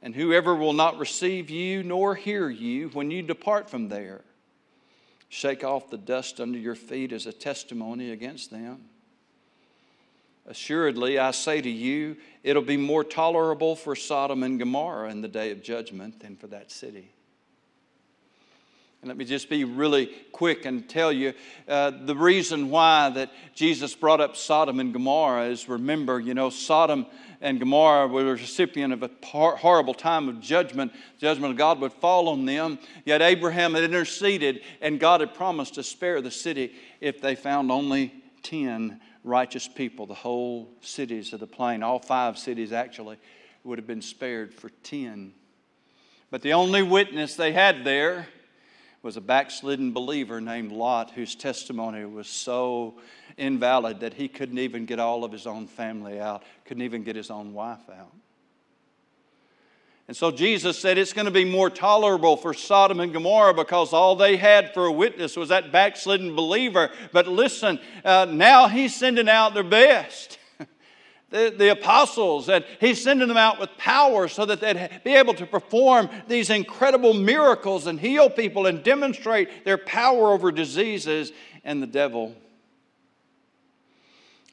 And 0.00 0.14
whoever 0.14 0.56
will 0.56 0.72
not 0.72 0.98
receive 0.98 1.48
you 1.48 1.82
nor 1.82 2.14
hear 2.14 2.48
you 2.48 2.88
when 2.88 3.10
you 3.10 3.22
depart 3.22 3.70
from 3.70 3.88
there, 3.88 4.22
Shake 5.34 5.64
off 5.64 5.88
the 5.88 5.96
dust 5.96 6.42
under 6.42 6.58
your 6.58 6.74
feet 6.74 7.10
as 7.10 7.24
a 7.24 7.32
testimony 7.32 8.10
against 8.10 8.50
them. 8.50 8.82
Assuredly, 10.46 11.18
I 11.18 11.30
say 11.30 11.62
to 11.62 11.70
you, 11.70 12.18
it'll 12.42 12.60
be 12.60 12.76
more 12.76 13.02
tolerable 13.02 13.74
for 13.74 13.96
Sodom 13.96 14.42
and 14.42 14.58
Gomorrah 14.58 15.10
in 15.10 15.22
the 15.22 15.28
day 15.28 15.50
of 15.50 15.62
judgment 15.62 16.20
than 16.20 16.36
for 16.36 16.48
that 16.48 16.70
city. 16.70 17.12
And 19.00 19.08
let 19.08 19.16
me 19.16 19.24
just 19.24 19.48
be 19.48 19.64
really 19.64 20.10
quick 20.32 20.66
and 20.66 20.86
tell 20.86 21.10
you 21.10 21.32
uh, 21.66 21.92
the 22.04 22.14
reason 22.14 22.68
why 22.68 23.08
that 23.08 23.30
Jesus 23.54 23.94
brought 23.94 24.20
up 24.20 24.36
Sodom 24.36 24.80
and 24.80 24.92
Gomorrah 24.92 25.46
is 25.46 25.66
remember, 25.66 26.20
you 26.20 26.34
know, 26.34 26.50
Sodom 26.50 27.06
and 27.42 27.58
Gomorrah 27.58 28.06
were 28.06 28.22
the 28.22 28.30
recipient 28.32 28.92
of 28.92 29.02
a 29.02 29.10
horrible 29.24 29.94
time 29.94 30.28
of 30.28 30.40
judgment. 30.40 30.92
The 30.92 31.26
judgment 31.26 31.50
of 31.50 31.58
God 31.58 31.80
would 31.80 31.92
fall 31.92 32.28
on 32.28 32.46
them. 32.46 32.78
Yet 33.04 33.20
Abraham 33.20 33.74
had 33.74 33.82
interceded, 33.82 34.62
and 34.80 35.00
God 35.00 35.20
had 35.20 35.34
promised 35.34 35.74
to 35.74 35.82
spare 35.82 36.22
the 36.22 36.30
city 36.30 36.72
if 37.00 37.20
they 37.20 37.34
found 37.34 37.72
only 37.72 38.14
10 38.44 39.00
righteous 39.24 39.66
people. 39.66 40.06
The 40.06 40.14
whole 40.14 40.70
cities 40.80 41.32
of 41.32 41.40
the 41.40 41.46
plain, 41.48 41.82
all 41.82 41.98
five 41.98 42.38
cities 42.38 42.72
actually, 42.72 43.18
would 43.64 43.78
have 43.78 43.88
been 43.88 44.02
spared 44.02 44.54
for 44.54 44.70
10. 44.84 45.32
But 46.30 46.42
the 46.42 46.52
only 46.52 46.82
witness 46.82 47.34
they 47.34 47.52
had 47.52 47.84
there 47.84 48.28
was 49.02 49.16
a 49.16 49.20
backslidden 49.20 49.92
believer 49.92 50.40
named 50.40 50.70
Lot, 50.70 51.10
whose 51.10 51.34
testimony 51.34 52.04
was 52.04 52.28
so 52.28 52.94
invalid 53.36 54.00
that 54.00 54.14
he 54.14 54.28
couldn't 54.28 54.58
even 54.58 54.86
get 54.86 55.00
all 55.00 55.24
of 55.24 55.32
his 55.32 55.46
own 55.46 55.66
family 55.66 56.20
out, 56.20 56.44
couldn't 56.64 56.84
even 56.84 57.02
get 57.02 57.16
his 57.16 57.30
own 57.30 57.52
wife 57.52 57.88
out. 57.90 58.12
And 60.08 60.16
so 60.16 60.30
Jesus 60.30 60.78
said 60.78 60.98
it's 60.98 61.12
going 61.12 61.26
to 61.26 61.30
be 61.32 61.44
more 61.44 61.70
tolerable 61.70 62.36
for 62.36 62.52
Sodom 62.52 63.00
and 63.00 63.12
Gomorrah 63.12 63.54
because 63.54 63.92
all 63.92 64.16
they 64.16 64.36
had 64.36 64.74
for 64.74 64.86
a 64.86 64.92
witness 64.92 65.36
was 65.36 65.48
that 65.48 65.72
backslidden 65.72 66.34
believer. 66.34 66.90
But 67.12 67.28
listen, 67.28 67.80
uh, 68.04 68.26
now 68.28 68.68
he's 68.68 68.94
sending 68.94 69.28
out 69.28 69.54
their 69.54 69.62
best. 69.62 70.38
The, 71.32 71.52
the 71.56 71.72
apostles, 71.72 72.48
and 72.48 72.64
he's 72.78 73.02
sending 73.02 73.26
them 73.26 73.36
out 73.36 73.58
with 73.58 73.70
power 73.78 74.28
so 74.28 74.44
that 74.44 74.60
they'd 74.60 75.00
be 75.02 75.14
able 75.14 75.34
to 75.34 75.46
perform 75.46 76.08
these 76.28 76.50
incredible 76.50 77.14
miracles 77.14 77.86
and 77.86 77.98
heal 77.98 78.30
people 78.30 78.66
and 78.66 78.84
demonstrate 78.84 79.64
their 79.64 79.78
power 79.78 80.30
over 80.30 80.52
diseases 80.52 81.32
and 81.64 81.82
the 81.82 81.86
devil. 81.86 82.34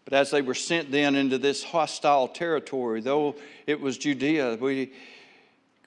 But 0.06 0.14
as 0.14 0.32
they 0.32 0.42
were 0.42 0.56
sent 0.56 0.90
then 0.90 1.16
into 1.16 1.38
this 1.38 1.64
hostile 1.64 2.30
territory, 2.30 3.02
though 3.02 3.36
it 3.68 3.80
was 3.80 3.98
Judea, 3.98 4.58
we 4.60 4.94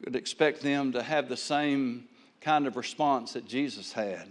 could 0.05 0.15
expect 0.15 0.61
them 0.61 0.93
to 0.93 1.03
have 1.03 1.29
the 1.29 1.37
same 1.37 2.05
kind 2.41 2.67
of 2.67 2.77
response 2.77 3.33
that 3.33 3.47
Jesus 3.47 3.93
had. 3.93 4.29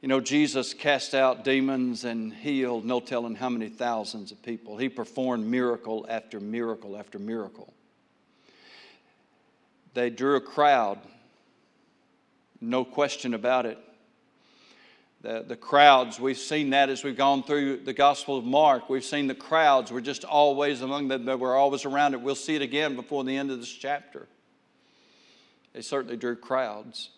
You 0.00 0.08
know, 0.08 0.20
Jesus 0.20 0.72
cast 0.72 1.14
out 1.14 1.44
demons 1.44 2.04
and 2.04 2.32
healed 2.32 2.86
no 2.86 3.00
telling 3.00 3.34
how 3.34 3.50
many 3.50 3.68
thousands 3.68 4.32
of 4.32 4.42
people. 4.42 4.78
He 4.78 4.88
performed 4.88 5.46
miracle 5.46 6.06
after 6.08 6.40
miracle 6.40 6.96
after 6.96 7.18
miracle. 7.18 7.74
They 9.92 10.08
drew 10.08 10.36
a 10.36 10.40
crowd, 10.40 10.98
no 12.62 12.84
question 12.84 13.34
about 13.34 13.66
it. 13.66 13.78
The, 15.22 15.44
the 15.46 15.56
crowds, 15.56 16.18
we've 16.18 16.38
seen 16.38 16.70
that 16.70 16.88
as 16.88 17.04
we've 17.04 17.16
gone 17.16 17.42
through 17.42 17.78
the 17.78 17.92
Gospel 17.92 18.38
of 18.38 18.44
Mark. 18.44 18.88
We've 18.88 19.04
seen 19.04 19.26
the 19.26 19.34
crowds 19.34 19.92
We're 19.92 20.00
just 20.00 20.24
always 20.24 20.80
among 20.80 21.08
them, 21.08 21.26
we're 21.38 21.56
always 21.56 21.84
around 21.84 22.14
it. 22.14 22.22
We'll 22.22 22.34
see 22.34 22.54
it 22.54 22.62
again 22.62 22.96
before 22.96 23.22
the 23.22 23.36
end 23.36 23.50
of 23.50 23.58
this 23.58 23.70
chapter. 23.70 24.28
They 25.74 25.82
certainly 25.82 26.16
drew 26.16 26.36
crowds. 26.36 27.10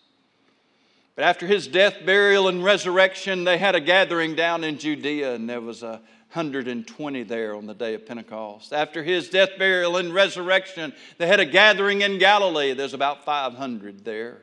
But 1.15 1.25
after 1.25 1.45
his 1.45 1.67
death, 1.67 1.97
burial, 2.05 2.47
and 2.47 2.63
resurrection, 2.63 3.43
they 3.43 3.57
had 3.57 3.75
a 3.75 3.79
gathering 3.79 4.35
down 4.35 4.63
in 4.63 4.79
Judea, 4.79 5.35
and 5.35 5.47
there 5.47 5.61
was 5.61 5.83
a 5.83 6.01
120 6.33 7.23
there 7.23 7.55
on 7.55 7.67
the 7.67 7.75
day 7.75 7.93
of 7.93 8.07
Pentecost. 8.07 8.73
After 8.73 9.03
his 9.03 9.29
death, 9.29 9.51
burial, 9.59 9.97
and 9.97 10.11
resurrection, 10.11 10.91
they 11.19 11.27
had 11.27 11.39
a 11.39 11.45
gathering 11.45 12.01
in 12.01 12.17
Galilee. 12.17 12.73
There's 12.73 12.95
about 12.95 13.23
500 13.23 14.03
there. 14.03 14.41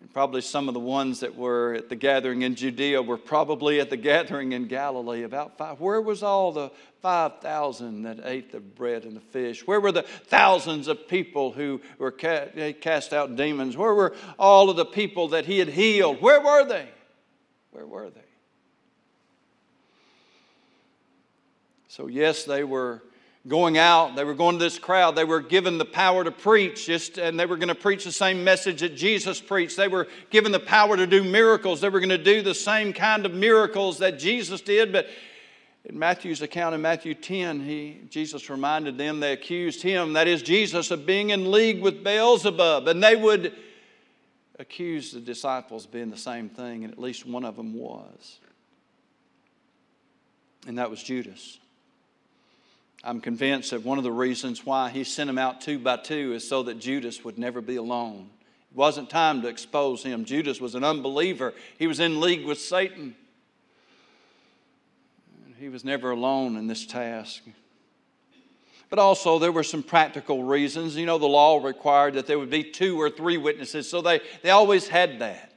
And 0.00 0.12
probably 0.12 0.42
some 0.42 0.68
of 0.68 0.74
the 0.74 0.80
ones 0.80 1.20
that 1.20 1.34
were 1.34 1.74
at 1.74 1.88
the 1.88 1.96
gathering 1.96 2.42
in 2.42 2.54
Judea 2.54 3.02
were 3.02 3.16
probably 3.16 3.80
at 3.80 3.90
the 3.90 3.96
gathering 3.96 4.52
in 4.52 4.68
Galilee. 4.68 5.24
About 5.24 5.58
five. 5.58 5.80
Where 5.80 6.00
was 6.00 6.22
all 6.22 6.52
the 6.52 6.70
5,000 7.02 8.02
that 8.02 8.20
ate 8.22 8.52
the 8.52 8.60
bread 8.60 9.04
and 9.04 9.16
the 9.16 9.20
fish? 9.20 9.66
Where 9.66 9.80
were 9.80 9.90
the 9.90 10.02
thousands 10.02 10.86
of 10.86 11.08
people 11.08 11.50
who 11.50 11.80
were 11.98 12.12
cast 12.12 13.12
out 13.12 13.34
demons? 13.34 13.76
Where 13.76 13.92
were 13.92 14.14
all 14.38 14.70
of 14.70 14.76
the 14.76 14.84
people 14.84 15.28
that 15.28 15.46
he 15.46 15.58
had 15.58 15.68
healed? 15.68 16.22
Where 16.22 16.40
were 16.40 16.64
they? 16.64 16.88
Where 17.72 17.86
were 17.86 18.10
they? 18.10 18.20
So, 21.88 22.06
yes, 22.06 22.44
they 22.44 22.62
were 22.62 23.02
going 23.46 23.78
out. 23.78 24.16
They 24.16 24.24
were 24.24 24.34
going 24.34 24.58
to 24.58 24.64
this 24.64 24.78
crowd. 24.78 25.14
They 25.14 25.24
were 25.24 25.40
given 25.40 25.78
the 25.78 25.84
power 25.84 26.24
to 26.24 26.30
preach, 26.30 26.86
just, 26.86 27.18
and 27.18 27.38
they 27.38 27.46
were 27.46 27.56
going 27.56 27.68
to 27.68 27.74
preach 27.74 28.04
the 28.04 28.12
same 28.12 28.44
message 28.44 28.80
that 28.80 28.96
Jesus 28.96 29.40
preached. 29.40 29.76
They 29.76 29.88
were 29.88 30.08
given 30.30 30.52
the 30.52 30.60
power 30.60 30.96
to 30.96 31.06
do 31.06 31.22
miracles. 31.22 31.80
They 31.80 31.88
were 31.88 32.00
going 32.00 32.08
to 32.10 32.18
do 32.18 32.42
the 32.42 32.54
same 32.54 32.92
kind 32.92 33.24
of 33.24 33.32
miracles 33.32 33.98
that 33.98 34.18
Jesus 34.18 34.60
did. 34.60 34.92
But 34.92 35.06
in 35.84 35.98
Matthew's 35.98 36.42
account 36.42 36.74
in 36.74 36.82
Matthew 36.82 37.14
10, 37.14 37.60
he, 37.60 38.00
Jesus 38.10 38.50
reminded 38.50 38.98
them, 38.98 39.20
they 39.20 39.32
accused 39.32 39.82
him, 39.82 40.14
that 40.14 40.26
is 40.26 40.42
Jesus, 40.42 40.90
of 40.90 41.06
being 41.06 41.30
in 41.30 41.50
league 41.50 41.80
with 41.80 42.04
Beelzebub. 42.04 42.88
And 42.88 43.02
they 43.02 43.16
would 43.16 43.54
accuse 44.58 45.12
the 45.12 45.20
disciples 45.20 45.84
of 45.84 45.92
being 45.92 46.10
the 46.10 46.16
same 46.16 46.48
thing, 46.48 46.84
and 46.84 46.92
at 46.92 46.98
least 46.98 47.24
one 47.24 47.44
of 47.44 47.56
them 47.56 47.72
was. 47.74 48.40
And 50.66 50.76
that 50.76 50.90
was 50.90 51.02
Judas. 51.02 51.58
I'm 53.04 53.20
convinced 53.20 53.70
that 53.70 53.84
one 53.84 53.98
of 53.98 54.04
the 54.04 54.12
reasons 54.12 54.66
why 54.66 54.90
he 54.90 55.04
sent 55.04 55.28
them 55.28 55.38
out 55.38 55.60
two 55.60 55.78
by 55.78 55.98
two 55.98 56.32
is 56.34 56.46
so 56.46 56.64
that 56.64 56.80
Judas 56.80 57.24
would 57.24 57.38
never 57.38 57.60
be 57.60 57.76
alone. 57.76 58.30
It 58.70 58.76
wasn't 58.76 59.08
time 59.08 59.42
to 59.42 59.48
expose 59.48 60.02
him. 60.02 60.24
Judas 60.24 60.60
was 60.60 60.74
an 60.74 60.84
unbeliever, 60.84 61.54
he 61.78 61.86
was 61.86 62.00
in 62.00 62.20
league 62.20 62.44
with 62.44 62.58
Satan. 62.58 63.14
He 65.58 65.68
was 65.68 65.84
never 65.84 66.12
alone 66.12 66.56
in 66.56 66.68
this 66.68 66.86
task. 66.86 67.42
But 68.90 68.98
also, 68.98 69.38
there 69.38 69.52
were 69.52 69.64
some 69.64 69.82
practical 69.82 70.44
reasons. 70.44 70.96
You 70.96 71.04
know, 71.04 71.18
the 71.18 71.26
law 71.26 71.62
required 71.62 72.14
that 72.14 72.26
there 72.26 72.38
would 72.38 72.48
be 72.48 72.62
two 72.62 72.98
or 72.98 73.10
three 73.10 73.36
witnesses, 73.36 73.88
so 73.88 74.00
they, 74.00 74.20
they 74.42 74.50
always 74.50 74.88
had 74.88 75.18
that. 75.18 75.47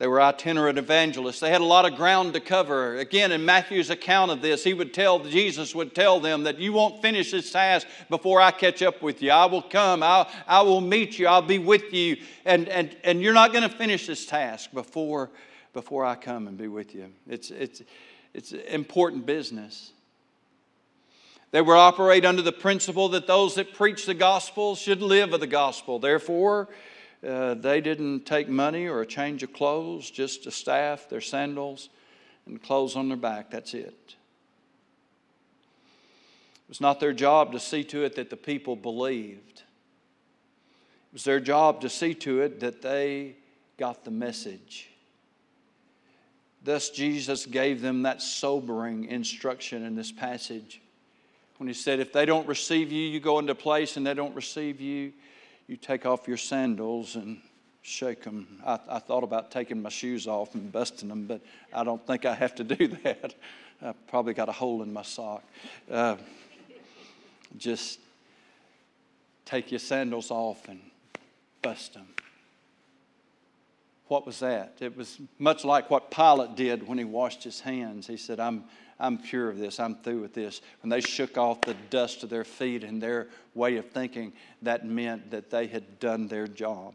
They 0.00 0.06
were 0.06 0.22
itinerant 0.22 0.78
evangelists. 0.78 1.40
They 1.40 1.50
had 1.50 1.60
a 1.60 1.64
lot 1.66 1.84
of 1.84 1.94
ground 1.94 2.32
to 2.32 2.40
cover. 2.40 2.96
Again, 2.96 3.32
in 3.32 3.44
Matthew's 3.44 3.90
account 3.90 4.30
of 4.30 4.40
this, 4.40 4.64
he 4.64 4.72
would 4.72 4.94
tell, 4.94 5.18
Jesus 5.18 5.74
would 5.74 5.94
tell 5.94 6.20
them 6.20 6.44
that 6.44 6.58
you 6.58 6.72
won't 6.72 7.02
finish 7.02 7.32
this 7.32 7.52
task 7.52 7.86
before 8.08 8.40
I 8.40 8.50
catch 8.50 8.80
up 8.80 9.02
with 9.02 9.20
you. 9.20 9.30
I 9.30 9.44
will 9.44 9.60
come, 9.60 10.02
I'll, 10.02 10.26
I 10.48 10.62
will 10.62 10.80
meet 10.80 11.18
you, 11.18 11.26
I'll 11.26 11.42
be 11.42 11.58
with 11.58 11.92
you, 11.92 12.16
and, 12.46 12.66
and, 12.70 12.96
and 13.04 13.20
you're 13.20 13.34
not 13.34 13.52
going 13.52 13.68
to 13.68 13.76
finish 13.76 14.06
this 14.06 14.24
task 14.24 14.72
before, 14.72 15.28
before 15.74 16.06
I 16.06 16.14
come 16.14 16.48
and 16.48 16.56
be 16.56 16.66
with 16.66 16.94
you. 16.94 17.12
It's, 17.28 17.50
it's, 17.50 17.82
it's 18.32 18.52
important 18.52 19.26
business. 19.26 19.92
They 21.50 21.60
were 21.60 21.76
operate 21.76 22.24
under 22.24 22.40
the 22.40 22.52
principle 22.52 23.10
that 23.10 23.26
those 23.26 23.56
that 23.56 23.74
preach 23.74 24.06
the 24.06 24.14
gospel 24.14 24.76
should 24.76 25.02
live 25.02 25.34
of 25.34 25.40
the 25.40 25.46
gospel. 25.46 25.98
Therefore, 25.98 26.70
uh, 27.26 27.54
they 27.54 27.80
didn't 27.80 28.24
take 28.24 28.48
money 28.48 28.86
or 28.86 29.02
a 29.02 29.06
change 29.06 29.42
of 29.42 29.52
clothes, 29.52 30.10
just 30.10 30.46
a 30.46 30.50
staff, 30.50 31.08
their 31.08 31.20
sandals, 31.20 31.90
and 32.46 32.62
clothes 32.62 32.96
on 32.96 33.08
their 33.08 33.16
back. 33.16 33.50
That's 33.50 33.74
it. 33.74 34.14
It 36.64 36.68
was 36.68 36.80
not 36.80 37.00
their 37.00 37.12
job 37.12 37.52
to 37.52 37.60
see 37.60 37.84
to 37.84 38.04
it 38.04 38.16
that 38.16 38.30
the 38.30 38.36
people 38.36 38.76
believed. 38.76 39.58
It 39.58 41.14
was 41.14 41.24
their 41.24 41.40
job 41.40 41.80
to 41.82 41.90
see 41.90 42.14
to 42.14 42.40
it 42.40 42.60
that 42.60 42.80
they 42.80 43.36
got 43.76 44.04
the 44.04 44.10
message. 44.10 44.88
Thus, 46.62 46.90
Jesus 46.90 47.46
gave 47.46 47.80
them 47.80 48.02
that 48.02 48.22
sobering 48.22 49.06
instruction 49.06 49.84
in 49.84 49.94
this 49.94 50.12
passage 50.12 50.80
when 51.58 51.66
he 51.66 51.74
said, 51.74 52.00
If 52.00 52.12
they 52.12 52.24
don't 52.24 52.46
receive 52.46 52.92
you, 52.92 53.06
you 53.06 53.20
go 53.20 53.38
into 53.38 53.54
place 53.54 53.96
and 53.96 54.06
they 54.06 54.14
don't 54.14 54.34
receive 54.34 54.80
you, 54.80 55.12
you 55.70 55.76
take 55.76 56.04
off 56.04 56.26
your 56.26 56.36
sandals 56.36 57.14
and 57.14 57.40
shake 57.82 58.24
them. 58.24 58.60
I, 58.66 58.80
I, 58.88 58.98
thought 58.98 59.22
about 59.22 59.52
taking 59.52 59.80
my 59.80 59.88
shoes 59.88 60.26
off 60.26 60.56
and 60.56 60.72
busting 60.72 61.08
them, 61.08 61.26
but 61.26 61.40
I 61.72 61.84
don't 61.84 62.04
think 62.04 62.24
I 62.24 62.34
have 62.34 62.56
to 62.56 62.64
do 62.64 62.88
that. 63.04 63.36
I 63.80 63.92
probably 64.08 64.34
got 64.34 64.48
a 64.48 64.52
hole 64.52 64.82
in 64.82 64.92
my 64.92 65.02
sock. 65.02 65.44
Uh, 65.88 66.16
just 67.56 68.00
take 69.44 69.70
your 69.70 69.78
sandals 69.78 70.32
off 70.32 70.68
and 70.68 70.80
bust 71.62 71.94
them. 71.94 72.08
What 74.08 74.26
was 74.26 74.40
that? 74.40 74.78
It 74.80 74.96
was 74.96 75.18
much 75.38 75.64
like 75.64 75.88
what 75.88 76.10
Pilate 76.10 76.56
did 76.56 76.88
when 76.88 76.98
he 76.98 77.04
washed 77.04 77.44
his 77.44 77.60
hands. 77.60 78.08
He 78.08 78.16
said, 78.16 78.40
I'm, 78.40 78.64
I'm 79.00 79.16
pure 79.16 79.48
of 79.48 79.58
this. 79.58 79.80
I'm 79.80 79.96
through 79.96 80.20
with 80.20 80.34
this. 80.34 80.60
When 80.82 80.90
they 80.90 81.00
shook 81.00 81.38
off 81.38 81.62
the 81.62 81.74
dust 81.88 82.22
of 82.22 82.28
their 82.28 82.44
feet 82.44 82.84
and 82.84 83.02
their 83.02 83.28
way 83.54 83.76
of 83.78 83.90
thinking, 83.90 84.34
that 84.62 84.86
meant 84.86 85.30
that 85.30 85.50
they 85.50 85.66
had 85.66 85.98
done 85.98 86.28
their 86.28 86.46
job. 86.46 86.92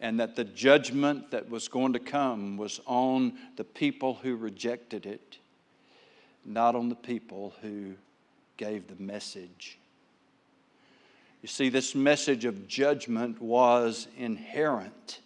And 0.00 0.18
that 0.20 0.36
the 0.36 0.44
judgment 0.44 1.32
that 1.32 1.50
was 1.50 1.68
going 1.68 1.92
to 1.92 1.98
come 1.98 2.56
was 2.56 2.80
on 2.86 3.34
the 3.56 3.64
people 3.64 4.14
who 4.14 4.36
rejected 4.36 5.04
it, 5.04 5.38
not 6.44 6.74
on 6.74 6.88
the 6.88 6.94
people 6.94 7.52
who 7.60 7.94
gave 8.56 8.88
the 8.88 9.02
message. 9.02 9.78
You 11.42 11.48
see, 11.48 11.68
this 11.68 11.94
message 11.94 12.44
of 12.44 12.66
judgment 12.66 13.40
was 13.40 14.08
inherent 14.16 15.20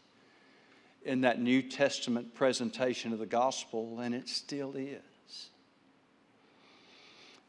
in 1.05 1.23
that 1.23 1.41
New 1.41 1.63
Testament 1.63 2.35
presentation 2.35 3.13
of 3.13 3.19
the 3.19 3.27
gospel, 3.27 4.01
and 4.01 4.15
it 4.15 4.29
still 4.29 4.75
is. 4.75 5.01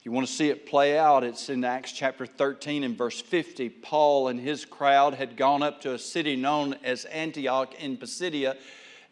If 0.04 0.08
you 0.08 0.12
want 0.12 0.28
to 0.28 0.34
see 0.34 0.50
it 0.50 0.66
play 0.66 1.00
out, 1.00 1.24
it's 1.24 1.48
in 1.48 1.64
Acts 1.64 1.94
chapter 1.94 2.26
13 2.26 2.84
and 2.84 2.98
verse 2.98 3.22
50. 3.22 3.70
Paul 3.70 4.28
and 4.28 4.38
his 4.38 4.66
crowd 4.66 5.14
had 5.14 5.38
gone 5.38 5.64
up 5.64 5.80
to 5.80 5.94
a 5.94 5.98
city 5.98 6.36
known 6.36 6.76
as 6.84 7.06
Antioch 7.06 7.74
in 7.82 7.96
Pisidia 7.96 8.58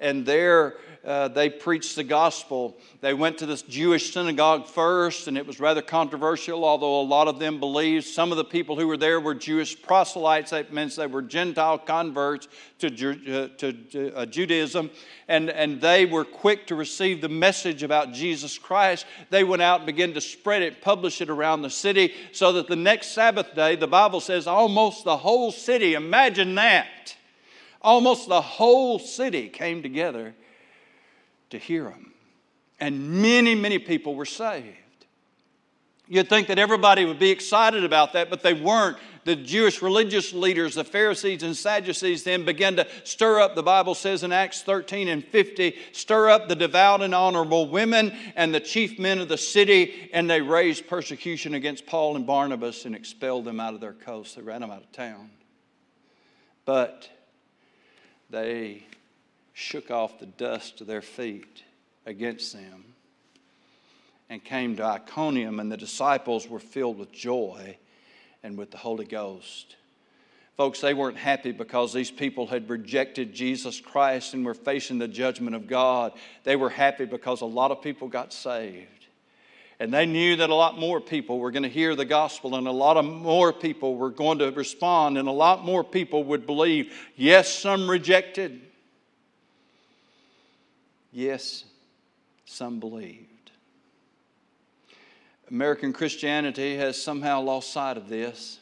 and 0.01 0.25
there 0.25 0.75
uh, 1.03 1.27
they 1.27 1.49
preached 1.49 1.95
the 1.95 2.03
gospel. 2.03 2.77
They 2.99 3.15
went 3.15 3.39
to 3.39 3.47
this 3.47 3.63
Jewish 3.63 4.13
synagogue 4.13 4.67
first, 4.67 5.27
and 5.27 5.35
it 5.35 5.47
was 5.47 5.59
rather 5.59 5.81
controversial, 5.81 6.63
although 6.63 7.01
a 7.01 7.03
lot 7.03 7.27
of 7.27 7.39
them 7.39 7.59
believed. 7.59 8.05
Some 8.05 8.31
of 8.31 8.37
the 8.37 8.43
people 8.43 8.75
who 8.75 8.85
were 8.85 8.97
there 8.97 9.19
were 9.19 9.33
Jewish 9.33 9.81
proselytes. 9.81 10.51
That 10.51 10.71
means 10.71 10.95
they 10.95 11.07
were 11.07 11.23
Gentile 11.23 11.79
converts 11.79 12.47
to, 12.79 12.87
uh, 12.87 13.47
to, 13.57 14.13
uh, 14.15 14.25
Judaism, 14.27 14.91
and, 15.27 15.49
and 15.49 15.81
they 15.81 16.05
were 16.05 16.25
quick 16.25 16.67
to 16.67 16.75
receive 16.75 17.21
the 17.21 17.29
message 17.29 17.81
about 17.81 18.13
Jesus 18.13 18.59
Christ. 18.59 19.07
They 19.31 19.43
went 19.43 19.63
out 19.63 19.79
and 19.79 19.87
began 19.87 20.13
to 20.13 20.21
spread 20.21 20.61
it, 20.61 20.81
publish 20.81 21.19
it 21.19 21.31
around 21.31 21.63
the 21.63 21.69
city, 21.71 22.13
so 22.31 22.51
that 22.53 22.67
the 22.67 22.75
next 22.75 23.13
Sabbath 23.13 23.55
day, 23.55 23.75
the 23.75 23.87
Bible 23.87 24.19
says 24.19 24.45
almost 24.45 25.03
the 25.03 25.17
whole 25.17 25.51
city, 25.51 25.95
imagine 25.95 26.53
that 26.55 27.15
Almost 27.81 28.29
the 28.29 28.41
whole 28.41 28.99
city 28.99 29.49
came 29.49 29.81
together 29.81 30.33
to 31.49 31.57
hear 31.57 31.89
him. 31.89 32.13
And 32.79 33.21
many, 33.21 33.55
many 33.55 33.79
people 33.79 34.15
were 34.15 34.25
saved. 34.25 34.77
You'd 36.07 36.27
think 36.27 36.47
that 36.47 36.59
everybody 36.59 37.05
would 37.05 37.19
be 37.19 37.29
excited 37.29 37.85
about 37.85 38.13
that, 38.13 38.29
but 38.29 38.43
they 38.43 38.53
weren't. 38.53 38.97
The 39.23 39.35
Jewish 39.35 39.81
religious 39.81 40.33
leaders, 40.33 40.75
the 40.75 40.83
Pharisees 40.83 41.43
and 41.43 41.55
Sadducees, 41.55 42.23
then 42.23 42.43
began 42.43 42.75
to 42.75 42.87
stir 43.03 43.39
up, 43.39 43.55
the 43.55 43.63
Bible 43.63 43.95
says 43.95 44.23
in 44.23 44.31
Acts 44.31 44.61
13 44.63 45.07
and 45.07 45.23
50, 45.23 45.75
stir 45.91 46.29
up 46.29 46.49
the 46.49 46.55
devout 46.55 47.01
and 47.01 47.15
honorable 47.15 47.69
women 47.69 48.13
and 48.35 48.53
the 48.53 48.59
chief 48.59 48.99
men 48.99 49.19
of 49.19 49.29
the 49.29 49.37
city, 49.37 50.09
and 50.11 50.29
they 50.29 50.41
raised 50.41 50.87
persecution 50.87 51.53
against 51.53 51.85
Paul 51.85 52.15
and 52.15 52.25
Barnabas 52.25 52.85
and 52.85 52.95
expelled 52.95 53.45
them 53.45 53.59
out 53.59 53.75
of 53.75 53.79
their 53.79 53.93
coast. 53.93 54.35
They 54.35 54.41
ran 54.41 54.61
them 54.61 54.71
out 54.71 54.81
of 54.81 54.91
town. 54.91 55.29
But 56.65 57.07
they 58.31 58.83
shook 59.53 59.91
off 59.91 60.19
the 60.19 60.25
dust 60.25 60.81
of 60.81 60.87
their 60.87 61.01
feet 61.01 61.63
against 62.05 62.53
them 62.53 62.85
and 64.29 64.43
came 64.43 64.77
to 64.77 64.83
Iconium, 64.83 65.59
and 65.59 65.69
the 65.69 65.77
disciples 65.77 66.47
were 66.47 66.59
filled 66.59 66.97
with 66.97 67.11
joy 67.11 67.77
and 68.43 68.57
with 68.57 68.71
the 68.71 68.77
Holy 68.77 69.05
Ghost. 69.05 69.75
Folks, 70.55 70.79
they 70.79 70.93
weren't 70.93 71.17
happy 71.17 71.51
because 71.51 71.91
these 71.91 72.11
people 72.11 72.47
had 72.47 72.69
rejected 72.69 73.33
Jesus 73.33 73.81
Christ 73.81 74.33
and 74.33 74.45
were 74.45 74.53
facing 74.53 74.99
the 74.99 75.07
judgment 75.07 75.55
of 75.55 75.67
God. 75.67 76.13
They 76.43 76.55
were 76.55 76.69
happy 76.69 77.05
because 77.05 77.41
a 77.41 77.45
lot 77.45 77.71
of 77.71 77.81
people 77.81 78.07
got 78.07 78.31
saved. 78.31 79.00
And 79.81 79.91
they 79.91 80.05
knew 80.05 80.35
that 80.35 80.51
a 80.51 80.53
lot 80.53 80.77
more 80.77 81.01
people 81.01 81.39
were 81.39 81.49
going 81.49 81.63
to 81.63 81.69
hear 81.69 81.95
the 81.95 82.05
gospel, 82.05 82.53
and 82.55 82.67
a 82.67 82.71
lot 82.71 82.97
of 82.97 83.05
more 83.05 83.51
people 83.51 83.95
were 83.95 84.11
going 84.11 84.37
to 84.37 84.51
respond, 84.51 85.17
and 85.17 85.27
a 85.27 85.31
lot 85.31 85.65
more 85.65 85.83
people 85.83 86.23
would 86.25 86.45
believe. 86.45 86.93
Yes, 87.15 87.51
some 87.51 87.89
rejected. 87.89 88.61
Yes, 91.11 91.63
some 92.45 92.79
believed. 92.79 93.49
American 95.49 95.93
Christianity 95.93 96.77
has 96.77 97.01
somehow 97.01 97.41
lost 97.41 97.73
sight 97.73 97.97
of 97.97 98.07
this. 98.07 98.59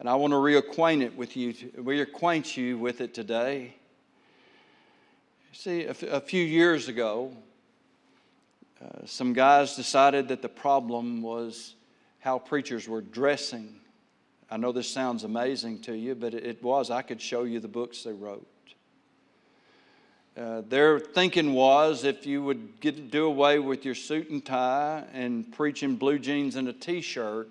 And 0.00 0.08
I 0.08 0.16
want 0.16 0.32
to 0.32 0.36
reacquaint 0.38 1.00
it 1.00 1.16
with 1.16 1.36
you, 1.36 1.52
reacquaint 1.52 2.56
you 2.56 2.76
with 2.76 3.00
it 3.00 3.14
today. 3.14 3.76
See, 5.52 5.84
a 5.84 6.20
few 6.20 6.42
years 6.42 6.88
ago, 6.88 7.36
uh, 8.82 9.06
some 9.06 9.32
guys 9.32 9.74
decided 9.74 10.28
that 10.28 10.42
the 10.42 10.48
problem 10.48 11.22
was 11.22 11.74
how 12.20 12.38
preachers 12.38 12.88
were 12.88 13.00
dressing. 13.00 13.74
I 14.50 14.56
know 14.56 14.72
this 14.72 14.88
sounds 14.88 15.24
amazing 15.24 15.80
to 15.82 15.94
you, 15.94 16.14
but 16.14 16.34
it 16.34 16.62
was. 16.62 16.90
I 16.90 17.02
could 17.02 17.20
show 17.20 17.44
you 17.44 17.60
the 17.60 17.68
books 17.68 18.02
they 18.02 18.12
wrote. 18.12 18.46
Uh, 20.36 20.62
their 20.68 21.00
thinking 21.00 21.52
was 21.52 22.04
if 22.04 22.24
you 22.24 22.40
would 22.42 22.80
get, 22.80 23.10
do 23.10 23.26
away 23.26 23.58
with 23.58 23.84
your 23.84 23.96
suit 23.96 24.30
and 24.30 24.44
tie 24.44 25.02
and 25.12 25.50
preach 25.52 25.82
in 25.82 25.96
blue 25.96 26.18
jeans 26.18 26.54
and 26.54 26.68
a 26.68 26.72
t 26.72 27.00
shirt, 27.00 27.48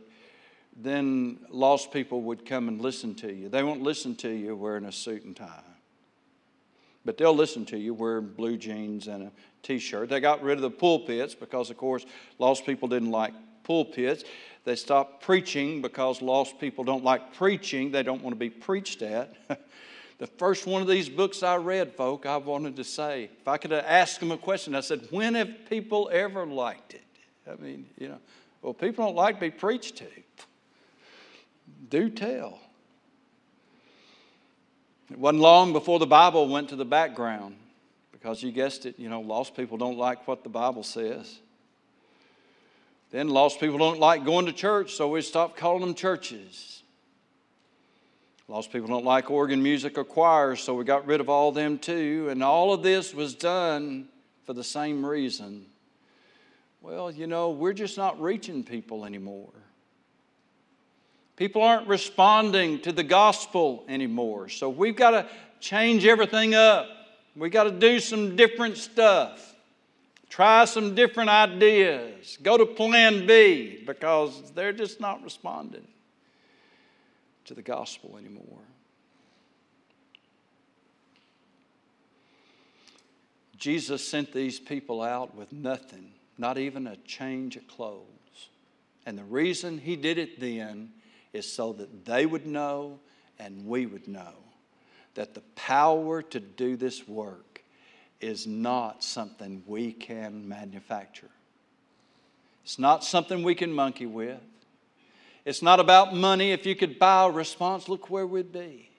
then 0.77 1.37
lost 1.49 1.91
people 1.91 2.21
would 2.21 2.45
come 2.45 2.69
and 2.69 2.79
listen 2.79 3.13
to 3.15 3.33
you. 3.33 3.49
They 3.49 3.63
won't 3.63 3.81
listen 3.81 4.15
to 4.17 4.29
you 4.29 4.55
wearing 4.55 4.85
a 4.85 4.91
suit 4.93 5.25
and 5.25 5.35
tie, 5.35 5.63
but 7.03 7.17
they'll 7.17 7.35
listen 7.35 7.65
to 7.65 7.77
you 7.77 7.93
wearing 7.93 8.27
blue 8.27 8.55
jeans 8.55 9.09
and 9.09 9.23
a 9.23 9.31
t 9.67 9.79
shirt. 9.79 10.09
They 10.09 10.19
got 10.19 10.41
rid 10.41 10.57
of 10.57 10.61
the 10.61 10.71
pulpits 10.71 11.35
because, 11.35 11.69
of 11.69 11.77
course, 11.77 12.05
lost 12.39 12.65
people 12.65 12.87
didn't 12.87 13.11
like 13.11 13.33
pulpits. 13.63 14.23
They 14.63 14.75
stopped 14.75 15.21
preaching 15.21 15.81
because 15.81 16.21
lost 16.21 16.59
people 16.59 16.83
don't 16.83 17.03
like 17.03 17.33
preaching. 17.33 17.91
They 17.91 18.03
don't 18.03 18.23
want 18.23 18.33
to 18.33 18.39
be 18.39 18.49
preached 18.49 19.01
at. 19.01 19.35
the 20.19 20.27
first 20.27 20.65
one 20.65 20.81
of 20.81 20.87
these 20.87 21.09
books 21.09 21.43
I 21.43 21.57
read, 21.57 21.93
folk, 21.93 22.25
I 22.25 22.37
wanted 22.37 22.77
to 22.77 22.83
say, 22.83 23.29
if 23.39 23.47
I 23.47 23.57
could 23.57 23.73
ask 23.73 24.19
them 24.19 24.31
a 24.31 24.37
question, 24.37 24.73
I 24.73 24.79
said, 24.79 25.07
when 25.11 25.35
have 25.35 25.69
people 25.69 26.09
ever 26.11 26.45
liked 26.45 26.93
it? 26.93 27.03
I 27.49 27.61
mean, 27.61 27.85
you 27.97 28.09
know, 28.09 28.19
well, 28.61 28.73
people 28.73 29.05
don't 29.05 29.15
like 29.15 29.35
to 29.35 29.41
be 29.41 29.51
preached 29.51 29.97
to. 29.97 30.05
Do 31.89 32.09
tell. 32.09 32.59
It 35.09 35.17
wasn't 35.17 35.41
long 35.41 35.71
before 35.71 35.99
the 35.99 36.07
Bible 36.07 36.49
went 36.49 36.69
to 36.69 36.75
the 36.75 36.83
background 36.83 37.55
because 38.27 38.43
you 38.43 38.51
guessed 38.51 38.85
it, 38.85 38.99
you 38.99 39.07
know, 39.07 39.21
lost 39.21 39.55
people 39.55 39.77
don't 39.77 39.97
like 39.97 40.27
what 40.27 40.43
the 40.43 40.49
Bible 40.49 40.83
says. 40.83 41.39
Then 43.09 43.29
lost 43.29 43.61
people 43.61 43.77
don't 43.77 44.01
like 44.01 44.25
going 44.25 44.47
to 44.47 44.51
church, 44.51 44.95
so 44.95 45.07
we 45.07 45.21
stopped 45.21 45.55
calling 45.55 45.79
them 45.79 45.93
churches. 45.93 46.83
Lost 48.49 48.69
people 48.69 48.89
don't 48.89 49.05
like 49.05 49.31
organ 49.31 49.63
music 49.63 49.97
or 49.97 50.03
choirs, 50.03 50.61
so 50.61 50.73
we 50.73 50.83
got 50.83 51.07
rid 51.07 51.21
of 51.21 51.29
all 51.29 51.53
them 51.53 51.79
too. 51.79 52.27
And 52.29 52.43
all 52.43 52.73
of 52.73 52.83
this 52.83 53.13
was 53.13 53.33
done 53.33 54.09
for 54.45 54.51
the 54.51 54.63
same 54.63 55.05
reason. 55.05 55.65
Well, 56.81 57.09
you 57.09 57.27
know, 57.27 57.51
we're 57.51 57.71
just 57.71 57.95
not 57.95 58.21
reaching 58.21 58.61
people 58.61 59.05
anymore. 59.05 59.53
People 61.37 61.61
aren't 61.61 61.87
responding 61.87 62.81
to 62.81 62.91
the 62.91 63.03
gospel 63.03 63.85
anymore. 63.87 64.49
So 64.49 64.67
we've 64.67 64.97
got 64.97 65.11
to 65.11 65.27
change 65.61 66.05
everything 66.05 66.55
up. 66.55 66.89
We've 67.37 67.51
got 67.51 67.65
to 67.65 67.71
do 67.71 67.99
some 67.99 68.35
different 68.35 68.77
stuff. 68.77 69.53
Try 70.27 70.65
some 70.65 70.95
different 70.95 71.29
ideas. 71.29 72.37
Go 72.41 72.57
to 72.57 72.65
plan 72.65 73.27
B 73.27 73.83
because 73.85 74.51
they're 74.51 74.73
just 74.73 74.99
not 74.99 75.23
responding 75.23 75.87
to 77.45 77.53
the 77.53 77.61
gospel 77.61 78.17
anymore. 78.17 78.59
Jesus 83.57 84.07
sent 84.07 84.33
these 84.33 84.59
people 84.59 85.01
out 85.01 85.35
with 85.35 85.53
nothing, 85.53 86.11
not 86.37 86.57
even 86.57 86.87
a 86.87 86.97
change 86.97 87.55
of 87.55 87.67
clothes. 87.67 88.03
And 89.05 89.17
the 89.17 89.23
reason 89.23 89.77
he 89.77 89.95
did 89.95 90.17
it 90.17 90.39
then 90.39 90.91
is 91.33 91.51
so 91.51 91.71
that 91.73 92.05
they 92.05 92.25
would 92.25 92.45
know 92.45 92.99
and 93.39 93.65
we 93.65 93.85
would 93.85 94.07
know 94.07 94.33
that 95.17 95.33
the 95.33 95.41
power 95.55 96.21
to 96.21 96.39
do 96.39 96.75
this 96.77 97.07
work 97.07 97.63
is 98.21 98.45
not 98.45 99.03
something 99.03 99.63
we 99.65 99.91
can 99.91 100.47
manufacture. 100.47 101.29
It's 102.63 102.77
not 102.77 103.03
something 103.03 103.41
we 103.41 103.55
can 103.55 103.73
monkey 103.73 104.05
with. 104.05 104.39
It's 105.43 105.63
not 105.63 105.79
about 105.79 106.15
money. 106.15 106.51
If 106.51 106.67
you 106.67 106.75
could 106.75 106.99
buy 106.99 107.25
a 107.25 107.31
response, 107.31 107.89
look 107.89 108.11
where 108.11 108.27
we'd 108.27 108.51
be. 108.51 108.91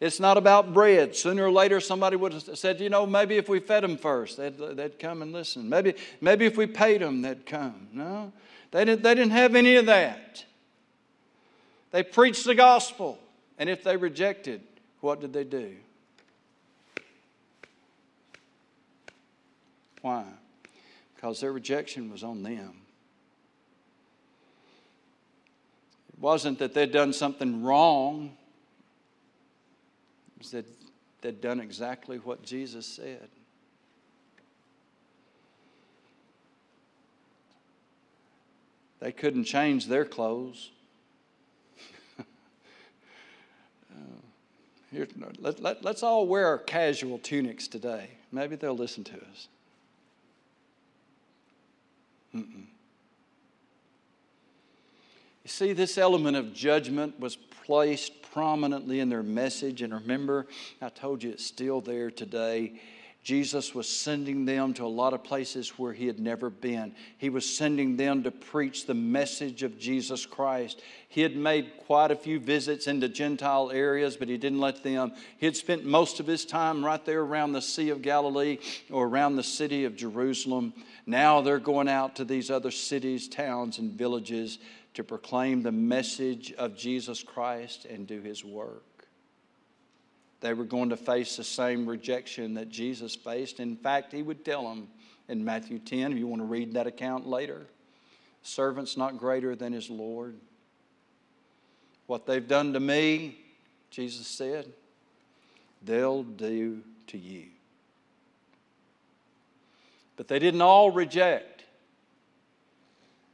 It's 0.00 0.18
not 0.18 0.36
about 0.36 0.74
bread. 0.74 1.14
Sooner 1.14 1.44
or 1.44 1.52
later, 1.52 1.78
somebody 1.80 2.16
would 2.16 2.32
have 2.32 2.58
said, 2.58 2.80
you 2.80 2.90
know, 2.90 3.06
maybe 3.06 3.36
if 3.36 3.48
we 3.48 3.60
fed 3.60 3.84
them 3.84 3.98
first, 3.98 4.36
they'd, 4.36 4.58
they'd 4.58 4.98
come 4.98 5.22
and 5.22 5.32
listen. 5.32 5.68
Maybe, 5.68 5.94
maybe 6.20 6.44
if 6.44 6.56
we 6.56 6.66
paid 6.66 7.02
them, 7.02 7.22
they'd 7.22 7.46
come. 7.46 7.86
No, 7.92 8.32
they 8.72 8.84
didn't, 8.84 9.04
they 9.04 9.14
didn't 9.14 9.30
have 9.30 9.54
any 9.54 9.76
of 9.76 9.86
that. 9.86 10.44
They 11.92 12.02
preached 12.02 12.44
the 12.44 12.56
gospel. 12.56 13.20
And 13.58 13.68
if 13.68 13.82
they 13.82 13.96
rejected, 13.96 14.60
what 15.00 15.20
did 15.20 15.32
they 15.32 15.44
do? 15.44 15.76
Why? 20.02 20.24
Because 21.14 21.40
their 21.40 21.52
rejection 21.52 22.10
was 22.10 22.22
on 22.22 22.42
them. 22.42 22.74
It 26.12 26.20
wasn't 26.20 26.58
that 26.60 26.74
they'd 26.74 26.92
done 26.92 27.12
something 27.12 27.62
wrong, 27.62 28.36
it 30.36 30.42
was 30.42 30.50
that 30.52 30.66
they'd 31.20 31.40
done 31.40 31.60
exactly 31.60 32.18
what 32.18 32.42
Jesus 32.42 32.86
said. 32.86 33.28
They 39.00 39.12
couldn't 39.12 39.44
change 39.44 39.86
their 39.86 40.04
clothes. 40.04 40.70
Let, 44.92 45.60
let, 45.60 45.84
let's 45.84 46.02
all 46.02 46.26
wear 46.26 46.58
casual 46.58 47.18
tunics 47.18 47.68
today. 47.68 48.10
Maybe 48.32 48.56
they'll 48.56 48.76
listen 48.76 49.04
to 49.04 49.14
us. 49.14 49.48
Mm-mm. 52.34 52.64
You 55.44 55.50
see, 55.50 55.72
this 55.72 55.96
element 55.98 56.36
of 56.36 56.52
judgment 56.52 57.18
was 57.18 57.36
placed 57.36 58.22
prominently 58.32 59.00
in 59.00 59.08
their 59.08 59.22
message. 59.22 59.82
And 59.82 59.92
remember, 59.92 60.46
I 60.80 60.88
told 60.90 61.22
you 61.22 61.30
it's 61.30 61.44
still 61.44 61.80
there 61.80 62.10
today. 62.10 62.80
Jesus 63.22 63.74
was 63.74 63.88
sending 63.88 64.46
them 64.46 64.72
to 64.74 64.84
a 64.84 64.86
lot 64.86 65.12
of 65.12 65.22
places 65.22 65.78
where 65.78 65.92
he 65.92 66.06
had 66.06 66.18
never 66.18 66.48
been. 66.48 66.94
He 67.18 67.28
was 67.28 67.48
sending 67.48 67.96
them 67.96 68.22
to 68.22 68.30
preach 68.30 68.86
the 68.86 68.94
message 68.94 69.62
of 69.62 69.78
Jesus 69.78 70.24
Christ. 70.24 70.80
He 71.08 71.20
had 71.20 71.36
made 71.36 71.72
quite 71.86 72.10
a 72.10 72.16
few 72.16 72.40
visits 72.40 72.86
into 72.86 73.08
Gentile 73.08 73.70
areas, 73.70 74.16
but 74.16 74.28
he 74.28 74.38
didn't 74.38 74.60
let 74.60 74.82
them. 74.82 75.12
He 75.36 75.46
had 75.46 75.56
spent 75.56 75.84
most 75.84 76.20
of 76.20 76.26
his 76.26 76.46
time 76.46 76.84
right 76.84 77.04
there 77.04 77.20
around 77.20 77.52
the 77.52 77.60
Sea 77.60 77.90
of 77.90 78.02
Galilee 78.02 78.58
or 78.90 79.06
around 79.06 79.36
the 79.36 79.42
city 79.42 79.84
of 79.84 79.96
Jerusalem. 79.96 80.72
Now 81.04 81.40
they're 81.40 81.58
going 81.58 81.88
out 81.88 82.16
to 82.16 82.24
these 82.24 82.50
other 82.50 82.70
cities, 82.70 83.28
towns, 83.28 83.78
and 83.78 83.92
villages 83.92 84.58
to 84.94 85.04
proclaim 85.04 85.62
the 85.62 85.72
message 85.72 86.52
of 86.54 86.76
Jesus 86.76 87.22
Christ 87.22 87.84
and 87.84 88.06
do 88.06 88.22
his 88.22 88.44
work. 88.44 88.97
They 90.40 90.54
were 90.54 90.64
going 90.64 90.90
to 90.90 90.96
face 90.96 91.36
the 91.36 91.44
same 91.44 91.86
rejection 91.86 92.54
that 92.54 92.68
Jesus 92.68 93.16
faced. 93.16 93.58
In 93.58 93.76
fact, 93.76 94.12
he 94.12 94.22
would 94.22 94.44
tell 94.44 94.68
them 94.68 94.88
in 95.28 95.44
Matthew 95.44 95.78
10, 95.78 96.12
if 96.12 96.18
you 96.18 96.26
want 96.26 96.40
to 96.40 96.46
read 96.46 96.74
that 96.74 96.86
account 96.86 97.26
later, 97.26 97.66
servant's 98.42 98.96
not 98.96 99.18
greater 99.18 99.56
than 99.56 99.72
his 99.72 99.90
Lord. 99.90 100.36
What 102.06 102.24
they've 102.24 102.46
done 102.46 102.72
to 102.72 102.80
me, 102.80 103.38
Jesus 103.90 104.26
said, 104.26 104.66
they'll 105.82 106.22
do 106.22 106.82
to 107.08 107.18
you. 107.18 107.46
But 110.16 110.28
they 110.28 110.38
didn't 110.38 110.62
all 110.62 110.90
reject, 110.90 111.64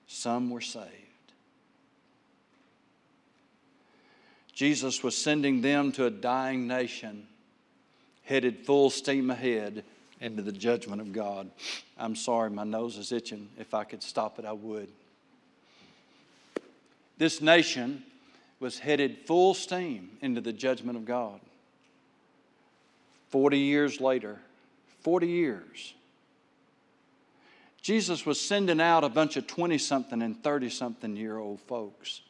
some 0.07 0.51
were 0.51 0.61
saved. 0.61 1.04
Jesus 4.55 5.03
was 5.03 5.17
sending 5.17 5.61
them 5.61 5.91
to 5.93 6.07
a 6.07 6.11
dying 6.11 6.69
nation, 6.69 7.27
headed 8.23 8.59
full 8.65 8.89
steam 8.89 9.31
ahead 9.31 9.85
into 10.21 10.43
the 10.43 10.53
judgment 10.53 11.01
of 11.01 11.13
God. 11.13 11.51
I'm 11.99 12.15
sorry, 12.15 12.51
my 12.51 12.63
nose 12.63 12.97
is 12.97 13.11
itching. 13.11 13.49
If 13.59 13.75
I 13.75 13.83
could 13.85 14.03
stop 14.03 14.39
it, 14.39 14.45
I 14.45 14.53
would. 14.53 14.89
This 17.19 17.41
nation 17.41 18.05
was 18.61 18.79
headed 18.79 19.19
full 19.27 19.55
steam 19.55 20.11
into 20.21 20.41
the 20.41 20.53
judgment 20.53 20.97
of 20.97 21.05
God. 21.05 21.41
40 23.31 23.59
years 23.59 24.01
later, 24.01 24.39
40 25.03 25.27
years, 25.27 25.95
Jesus 27.83 28.25
was 28.25 28.41
sending 28.41 28.81
out 28.81 29.03
a 29.03 29.09
bunch 29.09 29.37
of 29.37 29.49
20 29.49 29.77
something 29.79 30.23
and 30.23 30.43
30 30.43 30.71
something 30.71 31.17
year 31.17 31.39
old 31.39 31.61
folks 31.63 32.21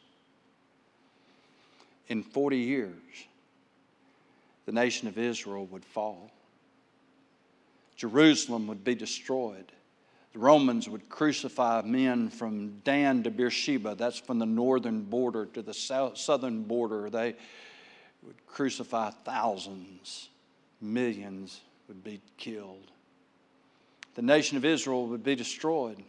in 2.08 2.22
40 2.22 2.56
years, 2.58 3.26
the 4.66 4.72
nation 4.72 5.08
of 5.08 5.18
Israel 5.18 5.66
would 5.66 5.84
fall. 5.84 6.30
Jerusalem 7.96 8.66
would 8.66 8.84
be 8.84 8.94
destroyed. 8.94 9.72
The 10.32 10.40
Romans 10.40 10.88
would 10.88 11.08
crucify 11.08 11.82
men 11.82 12.28
from 12.28 12.80
Dan 12.82 13.22
to 13.22 13.30
Beersheba. 13.30 13.94
That's 13.94 14.18
from 14.18 14.38
the 14.38 14.46
northern 14.46 15.02
border 15.02 15.46
to 15.46 15.62
the 15.62 15.74
south, 15.74 16.18
southern 16.18 16.64
border. 16.64 17.08
They 17.08 17.36
would 18.22 18.46
crucify 18.46 19.10
thousands, 19.24 20.28
millions 20.80 21.60
would 21.88 22.02
be 22.02 22.20
killed. 22.36 22.90
The 24.14 24.22
nation 24.22 24.56
of 24.56 24.64
Israel 24.64 25.06
would 25.08 25.22
be 25.22 25.36
destroyed. 25.36 26.02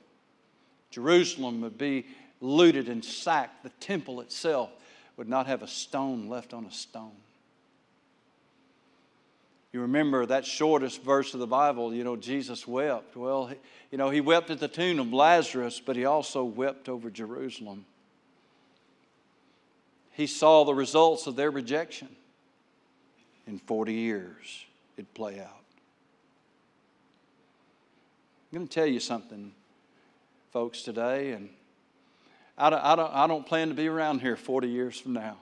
Jerusalem 0.90 1.62
would 1.62 1.78
be 1.78 2.08
looted 2.42 2.90
and 2.90 3.04
sacked. 3.04 3.64
The 3.64 3.70
temple 3.70 4.22
itself 4.22 4.70
would 5.18 5.30
not 5.30 5.48
have 5.48 5.64
a 5.64 5.68
stone 5.68 6.28
left 6.28 6.54
on 6.54 6.66
a 6.66 6.72
stone. 6.72 7.12
You 9.72 9.82
remember 9.82 10.26
that 10.26 10.46
shortest 10.46 11.04
verse 11.04 11.34
of 11.34 11.42
the 11.42 11.48
Bible, 11.48 11.94
you 11.94 12.06
know, 12.06 12.16
Jesus 12.16 12.66
wept. 12.66 13.18
Well, 13.18 13.52
you 13.92 13.98
know, 13.98 14.10
he 14.10 14.22
wept 14.22 14.50
at 14.50 14.60
the 14.60 14.70
tomb 14.70 15.00
of 15.00 15.12
Lazarus, 15.12 15.82
but 15.86 15.98
he 15.98 16.06
also 16.06 16.46
wept 16.46 16.88
over 16.88 17.10
Jerusalem. 17.10 17.86
He 20.12 20.28
saw 20.28 20.64
the 20.64 20.74
results 20.74 21.28
of 21.28 21.36
their 21.36 21.52
rejection. 21.52 22.08
In 23.48 23.60
40 23.60 23.94
years, 23.94 24.66
it'd 24.98 25.14
play 25.14 25.40
out. 25.40 25.66
I'm 28.52 28.60
going 28.60 28.68
to 28.68 28.74
tell 28.74 28.88
you 28.88 29.02
something, 29.02 29.52
folks, 30.54 30.84
today, 30.84 31.34
and 31.34 31.50
I 32.58 32.70
don't, 32.70 32.80
I, 32.80 32.96
don't, 32.96 33.14
I 33.14 33.28
don't 33.28 33.46
plan 33.46 33.68
to 33.70 33.74
be 33.74 33.88
around 33.88 34.22
here 34.22 34.38
40 34.38 34.70
years 34.70 35.00
from 35.00 35.14
now. 35.14 35.38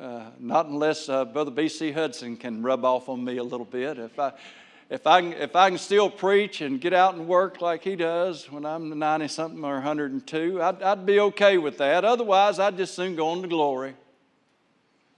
Uh, 0.00 0.24
not 0.38 0.66
unless 0.66 1.08
uh, 1.08 1.24
Brother 1.24 1.50
B.C. 1.50 1.92
Hudson 1.92 2.36
can 2.36 2.62
rub 2.62 2.84
off 2.84 3.08
on 3.08 3.24
me 3.24 3.38
a 3.38 3.44
little 3.44 3.64
bit. 3.64 3.98
If 3.98 4.18
I, 4.18 4.32
if, 4.90 5.06
I 5.06 5.20
can, 5.22 5.32
if 5.34 5.56
I 5.56 5.70
can 5.70 5.78
still 5.78 6.10
preach 6.10 6.60
and 6.60 6.80
get 6.80 6.92
out 6.92 7.14
and 7.14 7.26
work 7.26 7.60
like 7.60 7.82
he 7.82 7.96
does 7.96 8.50
when 8.50 8.66
I'm 8.66 8.98
90 8.98 9.28
something 9.28 9.64
or 9.64 9.74
102, 9.74 10.60
I'd, 10.62 10.82
I'd 10.82 11.06
be 11.06 11.20
okay 11.20 11.56
with 11.56 11.78
that. 11.78 12.04
Otherwise, 12.04 12.58
I'd 12.58 12.76
just 12.76 12.94
soon 12.94 13.16
go 13.16 13.28
on 13.28 13.42
to 13.42 13.48
glory. 13.48 13.94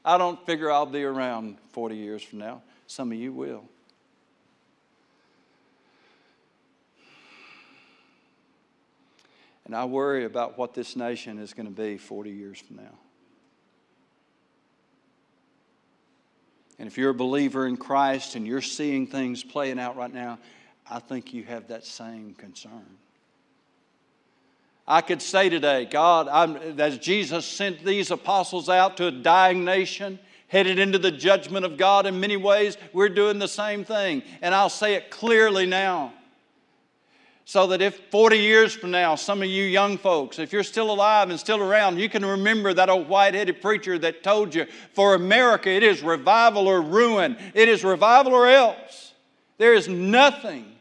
I 0.04 0.18
don't 0.18 0.44
figure 0.46 0.70
I'll 0.70 0.86
be 0.86 1.02
around 1.02 1.56
40 1.72 1.96
years 1.96 2.22
from 2.22 2.40
now. 2.40 2.62
Some 2.86 3.10
of 3.10 3.18
you 3.18 3.32
will. 3.32 3.64
And 9.64 9.74
I 9.74 9.84
worry 9.86 10.24
about 10.24 10.58
what 10.58 10.74
this 10.74 10.94
nation 10.94 11.38
is 11.38 11.54
going 11.54 11.66
to 11.66 11.72
be 11.72 11.96
40 11.96 12.30
years 12.30 12.58
from 12.58 12.76
now. 12.76 12.98
And 16.78 16.86
if 16.88 16.98
you're 16.98 17.10
a 17.10 17.14
believer 17.14 17.66
in 17.66 17.76
Christ 17.76 18.34
and 18.34 18.46
you're 18.46 18.60
seeing 18.60 19.06
things 19.06 19.42
playing 19.42 19.78
out 19.78 19.96
right 19.96 20.12
now, 20.12 20.38
I 20.90 20.98
think 20.98 21.32
you 21.32 21.44
have 21.44 21.68
that 21.68 21.84
same 21.84 22.34
concern. 22.34 22.98
I 24.86 25.00
could 25.00 25.22
say 25.22 25.48
today, 25.48 25.86
God, 25.86 26.28
I'm, 26.28 26.56
as 26.78 26.98
Jesus 26.98 27.46
sent 27.46 27.84
these 27.84 28.10
apostles 28.10 28.68
out 28.68 28.98
to 28.98 29.06
a 29.06 29.10
dying 29.10 29.64
nation, 29.64 30.18
headed 30.48 30.78
into 30.78 30.98
the 30.98 31.10
judgment 31.10 31.64
of 31.64 31.78
God 31.78 32.04
in 32.04 32.20
many 32.20 32.36
ways, 32.36 32.76
we're 32.92 33.08
doing 33.08 33.38
the 33.38 33.48
same 33.48 33.84
thing. 33.84 34.22
And 34.42 34.54
I'll 34.54 34.68
say 34.68 34.94
it 34.94 35.10
clearly 35.10 35.64
now. 35.64 36.12
So 37.46 37.66
that 37.68 37.82
if 37.82 37.96
40 38.10 38.38
years 38.38 38.74
from 38.74 38.90
now, 38.90 39.16
some 39.16 39.42
of 39.42 39.48
you 39.48 39.64
young 39.64 39.98
folks, 39.98 40.38
if 40.38 40.52
you're 40.52 40.62
still 40.62 40.90
alive 40.90 41.28
and 41.28 41.38
still 41.38 41.60
around, 41.60 41.98
you 41.98 42.08
can 42.08 42.24
remember 42.24 42.72
that 42.72 42.88
old 42.88 43.06
white 43.08 43.34
headed 43.34 43.60
preacher 43.60 43.98
that 43.98 44.22
told 44.22 44.54
you, 44.54 44.66
for 44.94 45.14
America, 45.14 45.68
it 45.68 45.82
is 45.82 46.02
revival 46.02 46.68
or 46.68 46.80
ruin. 46.80 47.36
It 47.52 47.68
is 47.68 47.84
revival 47.84 48.32
or 48.32 48.48
else. 48.48 49.12
There 49.58 49.74
is 49.74 49.88
nothing 49.88 50.72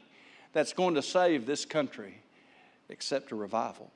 that's 0.54 0.72
going 0.72 0.96
to 0.96 1.02
save 1.02 1.46
this 1.46 1.66
country 1.66 2.18
except 2.88 3.32
a 3.32 3.36
revival. 3.36 3.92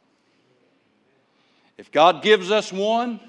If 1.78 1.92
God 1.92 2.22
gives 2.22 2.52
us 2.52 2.74
one, 2.74 3.20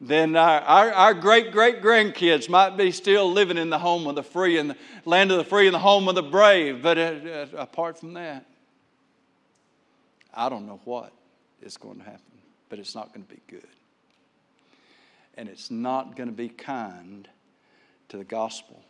then 0.00 0.34
our, 0.34 0.60
our, 0.60 0.92
our, 0.92 1.14
great 1.14 1.52
great 1.52 1.82
grandkids 1.82 2.48
might 2.48 2.76
be 2.76 2.90
still 2.90 3.30
living 3.30 3.58
in 3.58 3.68
the 3.68 3.78
home 3.78 4.06
of 4.06 4.14
the 4.14 4.22
free 4.22 4.56
and 4.56 4.70
the 4.70 4.76
land 5.04 5.30
of 5.30 5.36
the 5.36 5.44
free 5.44 5.66
and 5.66 5.74
the 5.74 5.80
home 5.80 6.08
of 6.08 6.14
the 6.14 6.22
brave. 6.22 6.82
But 6.82 6.96
apart 7.54 7.98
from 7.98 8.14
that, 8.14 8.46
I 10.32 10.48
don't 10.48 10.66
know 10.66 10.80
what 10.84 11.12
is 11.60 11.76
going 11.76 11.98
to 11.98 12.04
happen, 12.04 12.20
but 12.70 12.78
it's 12.78 12.94
not 12.94 13.12
going 13.12 13.26
to 13.26 13.34
be 13.34 13.42
good. 13.46 13.68
And 15.36 15.48
it's 15.48 15.70
not 15.70 16.16
going 16.16 16.28
to 16.28 16.34
be 16.34 16.48
kind 16.48 17.28
to 18.08 18.16
the 18.16 18.24
gospel. 18.24 18.82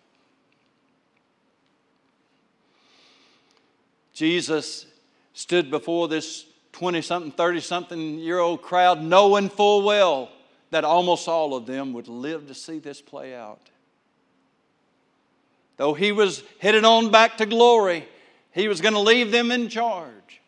Jesus 4.13 4.87
stood 5.35 5.71
before 5.73 6.07
this 6.07 6.45
20 6.73 7.03
something, 7.03 7.33
30 7.33 7.61
something 7.61 8.19
year 8.19 8.39
old 8.39 8.63
crowd, 8.63 9.03
knowing 9.03 9.49
full 9.49 9.83
well 9.83 10.31
that 10.71 10.85
almost 10.85 11.29
all 11.29 11.55
of 11.55 11.67
them 11.67 11.93
would 11.93 12.09
live 12.09 12.47
to 12.49 12.55
see 12.55 12.79
this 12.79 13.01
play 13.01 13.35
out. 13.35 13.71
Though 15.77 15.95
he 15.95 16.13
was 16.13 16.43
headed 16.61 16.85
on 16.85 17.11
back 17.11 17.39
to 17.39 17.47
glory, 17.47 18.07
he 18.53 18.69
was 18.69 18.81
going 18.81 18.95
to 18.95 19.01
leave 19.01 19.33
them 19.33 19.51
in 19.51 19.69
charge. 19.69 20.41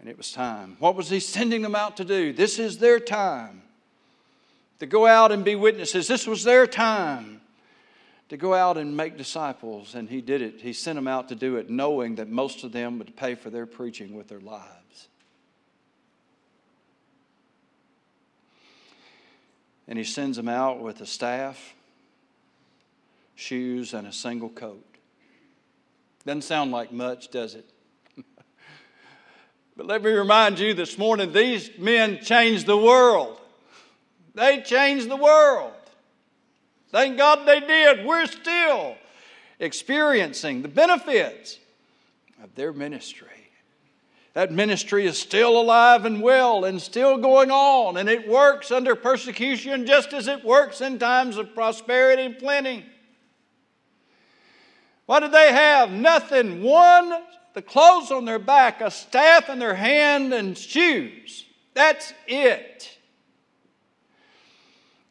And 0.00 0.08
it 0.08 0.16
was 0.16 0.30
time. 0.30 0.76
What 0.78 0.94
was 0.94 1.08
he 1.08 1.18
sending 1.18 1.62
them 1.62 1.74
out 1.74 1.96
to 1.96 2.04
do? 2.04 2.32
This 2.32 2.58
is 2.58 2.78
their 2.78 3.00
time 3.00 3.62
to 4.78 4.86
go 4.86 5.06
out 5.06 5.32
and 5.32 5.44
be 5.44 5.54
witnesses. 5.54 6.06
This 6.06 6.26
was 6.26 6.44
their 6.44 6.66
time 6.66 7.40
to 8.28 8.36
go 8.36 8.54
out 8.54 8.76
and 8.76 8.96
make 8.96 9.16
disciples, 9.16 9.94
and 9.94 10.08
he 10.08 10.20
did 10.20 10.42
it. 10.42 10.60
He 10.60 10.72
sent 10.72 10.96
them 10.96 11.08
out 11.08 11.28
to 11.30 11.34
do 11.34 11.56
it, 11.56 11.70
knowing 11.70 12.16
that 12.16 12.28
most 12.28 12.62
of 12.62 12.72
them 12.72 12.98
would 12.98 13.16
pay 13.16 13.34
for 13.34 13.50
their 13.50 13.66
preaching 13.66 14.14
with 14.14 14.28
their 14.28 14.40
lives. 14.40 14.68
And 19.88 19.98
he 19.98 20.04
sends 20.04 20.36
them 20.36 20.48
out 20.48 20.80
with 20.80 21.00
a 21.00 21.06
staff, 21.06 21.74
shoes, 23.34 23.94
and 23.94 24.06
a 24.06 24.12
single 24.12 24.50
coat. 24.50 24.84
Doesn't 26.26 26.42
sound 26.42 26.72
like 26.72 26.92
much, 26.92 27.30
does 27.30 27.54
it? 27.54 27.64
but 29.76 29.86
let 29.86 30.02
me 30.02 30.10
remind 30.10 30.58
you 30.58 30.74
this 30.74 30.98
morning 30.98 31.32
these 31.32 31.70
men 31.78 32.18
changed 32.22 32.66
the 32.66 32.76
world. 32.76 33.40
They 34.34 34.60
changed 34.60 35.08
the 35.08 35.16
world. 35.16 35.72
Thank 36.90 37.16
God 37.16 37.46
they 37.46 37.60
did. 37.60 38.04
We're 38.04 38.26
still 38.26 38.96
experiencing 39.58 40.62
the 40.62 40.68
benefits 40.68 41.58
of 42.42 42.54
their 42.54 42.72
ministry. 42.72 43.37
That 44.38 44.52
ministry 44.52 45.04
is 45.04 45.18
still 45.18 45.60
alive 45.60 46.04
and 46.04 46.22
well 46.22 46.64
and 46.64 46.80
still 46.80 47.18
going 47.18 47.50
on, 47.50 47.96
and 47.96 48.08
it 48.08 48.28
works 48.28 48.70
under 48.70 48.94
persecution 48.94 49.84
just 49.84 50.12
as 50.12 50.28
it 50.28 50.44
works 50.44 50.80
in 50.80 51.00
times 51.00 51.36
of 51.38 51.56
prosperity 51.56 52.22
and 52.22 52.38
plenty. 52.38 52.86
What 55.06 55.18
did 55.18 55.32
they 55.32 55.50
have? 55.50 55.90
Nothing. 55.90 56.62
One, 56.62 57.14
the 57.54 57.62
clothes 57.62 58.12
on 58.12 58.26
their 58.26 58.38
back, 58.38 58.80
a 58.80 58.92
staff 58.92 59.48
in 59.48 59.58
their 59.58 59.74
hand, 59.74 60.32
and 60.32 60.56
shoes. 60.56 61.44
That's 61.74 62.12
it. 62.28 62.96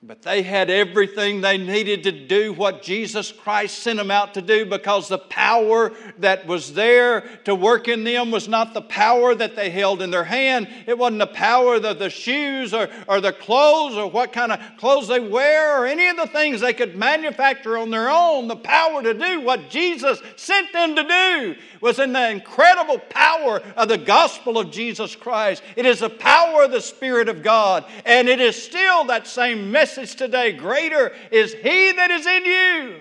But 0.08 0.22
they 0.22 0.42
had 0.42 0.70
everything 0.70 1.42
they 1.42 1.58
needed 1.58 2.04
to 2.04 2.14
do 2.14 2.54
what 2.54 2.82
Jesus 2.82 3.34
Christ 3.34 3.80
sent 3.80 3.98
them 3.98 4.10
out 4.10 4.36
to 4.36 4.42
do 4.42 4.66
because 4.66 5.10
the 5.10 5.18
power 5.18 5.92
that 6.20 6.48
was 6.48 6.74
there 6.74 7.26
to 7.44 7.54
work 7.54 7.90
in 7.90 8.06
them 8.06 8.32
was 8.32 8.48
not 8.48 8.74
the 8.74 8.82
power 8.82 9.36
that 9.36 9.58
they 9.58 9.70
held 9.70 10.02
in 10.02 10.10
their 10.10 10.24
hand. 10.24 10.70
It 10.86 10.98
wasn't 10.98 11.20
the 11.20 11.28
power 11.28 11.76
of 11.76 12.00
the 12.00 12.10
shoes 12.10 12.74
or, 12.74 12.88
or 13.06 13.20
the 13.20 13.34
clothes 13.34 13.98
or 13.98 14.10
what 14.10 14.32
kind 14.32 14.54
of 14.54 14.62
clothes 14.78 15.10
they 15.10 15.20
wear 15.20 15.82
or 15.82 15.86
any 15.86 16.08
of 16.08 16.16
the 16.16 16.28
things 16.28 16.62
they 16.62 16.74
could 16.74 16.96
manufacture 16.96 17.78
on 17.78 17.90
their 17.90 18.10
own. 18.10 18.48
The 18.48 18.56
power 18.56 19.04
to 19.04 19.14
do 19.14 19.42
what 19.42 19.70
Jesus 19.70 20.22
sent 20.38 20.72
them 20.72 20.96
to 20.96 21.04
do 21.04 21.56
was 21.82 22.00
in 22.00 22.14
the 22.14 22.30
incredible 22.30 23.00
power 23.10 23.62
of 23.76 23.90
the 23.90 23.98
gospel 23.98 24.58
of 24.58 24.72
Jesus 24.72 25.18
Christ. 25.18 25.62
It 25.76 25.86
is 25.86 26.00
the 26.00 26.10
power 26.10 26.64
of 26.64 26.72
the 26.72 26.82
Spirit 26.82 27.28
of 27.28 27.44
God, 27.44 27.84
and 28.06 28.30
it 28.30 28.40
is 28.40 28.62
still 28.62 29.04
that 29.06 29.28
same 29.28 29.70
message 29.70 29.97
today. 29.98 30.52
Greater 30.52 31.14
is 31.32 31.54
He 31.54 31.92
that 31.92 32.12
is 32.12 32.26
in 32.26 32.46
you 32.46 33.00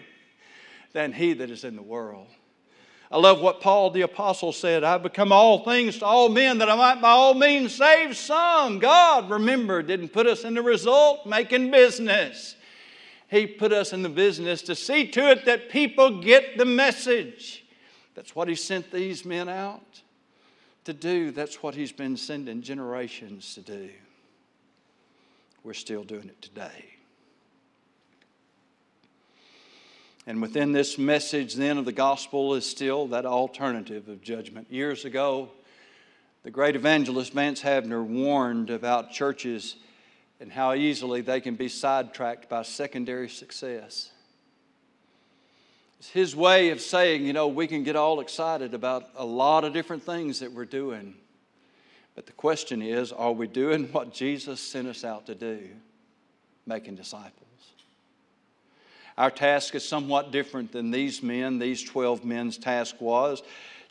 than 0.92 1.12
He 1.12 1.34
that 1.34 1.51
is 1.51 1.64
in 1.64 1.76
the 1.76 1.82
world. 1.82 2.28
I 3.11 3.18
love 3.18 3.40
what 3.40 3.61
Paul 3.61 3.90
the 3.90 4.01
Apostle 4.01 4.53
said 4.53 4.82
I've 4.82 5.03
become 5.03 5.30
all 5.30 5.64
things 5.64 5.99
to 5.99 6.05
all 6.05 6.28
men 6.28 6.59
that 6.59 6.68
I 6.68 6.74
might 6.74 7.01
by 7.01 7.11
all 7.11 7.34
means 7.34 7.74
save 7.74 8.16
some. 8.16 8.78
God, 8.78 9.30
remember, 9.30 9.82
didn't 9.82 10.09
put 10.09 10.26
us 10.26 10.44
in 10.44 10.55
the 10.55 10.62
result 10.62 11.26
making 11.26 11.70
business. 11.70 12.57
He 13.28 13.47
put 13.47 13.72
us 13.72 13.92
in 13.92 14.03
the 14.03 14.09
business 14.09 14.62
to 14.62 14.74
see 14.74 15.07
to 15.09 15.30
it 15.30 15.44
that 15.47 15.68
people 15.68 16.20
get 16.20 16.59
the 16.59 16.64
message. 16.64 17.64
That's 18.14 18.34
what 18.34 18.49
He 18.49 18.55
sent 18.55 18.90
these 18.90 19.24
men 19.24 19.49
out 19.49 20.03
to 20.84 20.92
do. 20.92 21.30
That's 21.30 21.62
what 21.62 21.74
He's 21.74 21.92
been 21.92 22.16
sending 22.16 22.62
generations 22.62 23.55
to 23.55 23.61
do. 23.61 23.90
We're 25.66 25.74
still 25.74 26.04
doing 26.04 26.28
it 26.28 26.40
today. 26.40 26.94
And 30.24 30.40
within 30.40 30.70
this 30.70 30.96
message, 30.96 31.54
then, 31.54 31.76
of 31.76 31.84
the 31.84 31.90
gospel 31.90 32.54
is 32.54 32.64
still 32.64 33.08
that 33.08 33.26
alternative 33.26 34.08
of 34.08 34.22
judgment. 34.22 34.70
Years 34.70 35.04
ago, 35.04 35.48
the 36.44 36.52
great 36.52 36.76
evangelist 36.76 37.32
Vance 37.32 37.62
Havner 37.62 38.04
warned 38.04 38.70
about 38.70 39.10
churches 39.10 39.74
and 40.38 40.52
how 40.52 40.72
easily 40.72 41.20
they 41.20 41.40
can 41.40 41.56
be 41.56 41.68
sidetracked 41.68 42.48
by 42.48 42.62
secondary 42.62 43.28
success. 43.28 44.12
It's 45.98 46.10
his 46.10 46.36
way 46.36 46.70
of 46.70 46.80
saying, 46.80 47.26
you 47.26 47.32
know, 47.32 47.48
we 47.48 47.66
can 47.66 47.82
get 47.82 47.96
all 47.96 48.20
excited 48.20 48.72
about 48.72 49.08
a 49.16 49.26
lot 49.26 49.64
of 49.64 49.72
different 49.72 50.04
things 50.04 50.38
that 50.38 50.52
we're 50.52 50.64
doing. 50.64 51.16
But 52.16 52.26
the 52.26 52.32
question 52.32 52.82
is, 52.82 53.12
are 53.12 53.30
we 53.30 53.46
doing 53.46 53.84
what 53.92 54.12
Jesus 54.12 54.58
sent 54.58 54.88
us 54.88 55.04
out 55.04 55.26
to 55.26 55.36
do? 55.36 55.68
Making 56.66 56.96
disciples. 56.96 57.32
Our 59.16 59.30
task 59.30 59.74
is 59.74 59.86
somewhat 59.86 60.32
different 60.32 60.72
than 60.72 60.90
these 60.90 61.22
men, 61.22 61.58
these 61.58 61.82
12 61.84 62.24
men's 62.24 62.58
task 62.58 63.00
was. 63.00 63.42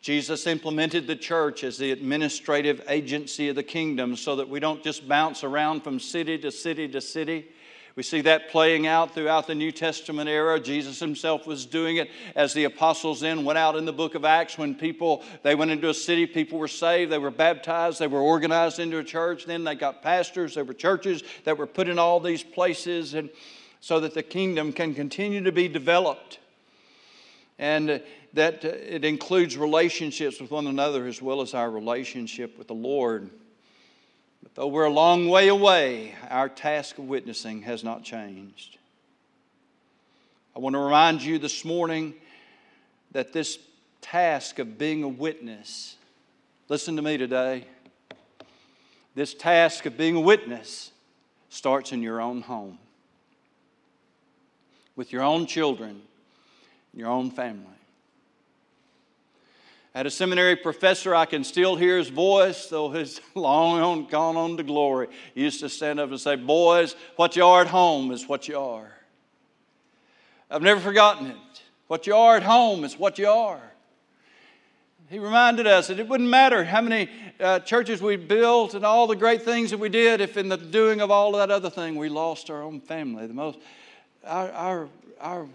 Jesus 0.02 0.46
implemented 0.46 1.08
the 1.08 1.16
church 1.16 1.64
as 1.64 1.80
the 1.80 1.92
administrative 1.92 2.84
agency 2.88 3.50
of 3.50 3.56
the 3.56 3.64
kingdom 3.64 4.16
so 4.16 4.36
that 4.36 4.48
we 4.48 4.60
don't 4.60 4.84
just 4.84 5.08
bounce 5.08 5.44
around 5.44 5.84
from 5.84 6.00
city 6.00 6.38
to 6.40 6.52
city 6.52 6.88
to 6.90 7.02
city 7.02 7.48
We 7.96 8.04
see 8.04 8.22
that 8.22 8.50
playing 8.50 8.88
out 8.88 9.14
throughout 9.14 9.48
the 9.48 9.56
New 9.56 9.72
Testament 9.72 10.28
era. 10.28 10.60
Jesus 10.60 11.00
himself 11.00 11.48
was 11.48 11.66
doing 11.66 11.96
it 11.96 12.10
as 12.36 12.54
the 12.54 12.66
apostles 12.66 13.22
then 13.22 13.46
went 13.46 13.58
out 13.58 13.78
in 13.78 13.86
the 13.86 13.94
book 13.94 14.16
of 14.16 14.26
Acts 14.26 14.58
when 14.58 14.76
people, 14.76 15.24
they 15.44 15.56
went 15.56 15.72
into 15.72 15.88
a 15.88 15.94
city, 15.94 16.28
people 16.28 16.60
were 16.60 16.68
saved, 16.68 17.10
they 17.10 17.18
were 17.18 17.32
baptized, 17.32 18.00
they 18.00 18.08
were 18.08 18.20
organized 18.20 18.80
into 18.80 18.98
a 18.98 19.04
church. 19.04 19.46
Then 19.46 19.64
they 19.64 19.76
got 19.76 20.04
pastors, 20.04 20.56
there 20.56 20.66
were 20.66 20.74
churches 20.74 21.24
that 21.46 21.58
were 21.58 21.68
put 21.68 21.88
in 21.88 21.98
all 21.98 22.20
these 22.20 22.44
places 22.44 23.14
and 23.14 23.30
so 23.80 24.02
that 24.02 24.14
the 24.14 24.24
kingdom 24.24 24.74
can 24.74 24.94
continue 24.94 25.44
to 25.44 25.52
be 25.54 25.70
developed. 25.70 26.40
And 27.58 28.02
that 28.34 28.66
uh, 28.66 28.70
it 28.70 29.06
includes 29.06 29.58
relationships 29.58 30.42
with 30.42 30.52
one 30.52 30.68
another 30.68 31.08
as 31.08 31.22
well 31.22 31.40
as 31.40 31.54
our 31.54 31.72
relationship 31.72 32.58
with 32.58 32.68
the 32.68 32.74
Lord. 32.74 33.30
But 34.46 34.54
though 34.54 34.68
we're 34.68 34.84
a 34.84 34.92
long 34.92 35.28
way 35.28 35.48
away, 35.48 36.14
our 36.30 36.50
task 36.50 37.00
of 37.00 37.06
witnessing 37.06 37.64
has 37.64 37.84
not 37.84 38.04
changed. 38.04 38.78
I 40.56 40.60
want 40.60 40.76
to 40.76 40.80
remind 40.80 41.24
you 41.24 41.40
this 41.40 41.66
morning 41.66 42.14
that 43.12 43.34
this 43.34 43.58
task 44.02 44.60
of 44.60 44.78
being 44.78 45.02
a 45.02 45.08
witness, 45.08 45.96
listen 46.70 46.96
to 46.96 47.02
me 47.02 47.18
today, 47.18 47.66
this 49.16 49.34
task 49.34 49.88
of 49.88 49.98
being 49.98 50.16
a 50.16 50.22
witness 50.22 50.92
starts 51.50 51.92
in 51.92 52.04
your 52.04 52.22
own 52.22 52.42
home, 52.42 52.78
with 54.96 55.12
your 55.12 55.24
own 55.24 55.48
children, 55.48 56.04
your 56.94 57.10
own 57.10 57.32
family. 57.32 57.66
Had 59.96 60.06
a 60.06 60.12
seminary 60.12 60.58
professor, 60.58 61.16
I 61.16 61.24
can 61.24 61.46
still 61.46 61.78
hear 61.78 61.98
his 61.98 62.10
voice, 62.10 62.68
though 62.68 62.92
he's 62.92 63.22
long 63.34 63.80
on, 63.80 64.06
gone 64.08 64.36
on 64.36 64.58
to 64.58 64.64
glory. 64.64 65.08
He 65.34 65.44
used 65.44 65.62
to 65.62 65.70
stand 65.70 66.02
up 66.02 66.10
and 66.10 66.20
say, 66.20 66.36
Boys, 66.36 66.98
what 67.16 67.38
you 67.38 67.46
are 67.46 67.62
at 67.62 67.68
home 67.68 68.12
is 68.12 68.28
what 68.28 68.50
you 68.50 68.60
are. 68.60 68.92
I've 70.52 70.62
never 70.62 70.82
forgotten 70.82 71.28
it. 71.28 71.38
What 71.88 72.08
you 72.08 72.14
are 72.14 72.36
at 72.36 72.44
home 72.44 72.84
is 72.84 73.00
what 73.00 73.18
you 73.18 73.30
are. 73.30 73.62
He 75.10 75.18
reminded 75.18 75.66
us 75.66 75.88
that 75.88 75.98
it 75.98 76.10
wouldn't 76.10 76.30
matter 76.30 76.66
how 76.66 76.82
many 76.82 77.10
uh, 77.40 77.60
churches 77.60 78.02
we 78.02 78.18
built 78.18 78.74
and 78.74 78.86
all 78.86 79.08
the 79.08 79.16
great 79.16 79.44
things 79.44 79.72
that 79.72 79.78
we 79.78 79.88
did 79.88 80.20
if 80.20 80.36
in 80.36 80.50
the 80.50 80.58
doing 80.58 81.00
of 81.00 81.10
all 81.10 81.32
that 81.34 81.52
other 81.52 81.70
thing 81.70 81.96
we 81.96 82.10
lost 82.10 82.50
our 82.50 82.62
own 82.62 82.82
family. 82.82 83.28
The 83.28 83.34
most, 83.34 83.60
our, 84.26 84.52
our, 84.52 84.90
our 85.22 85.48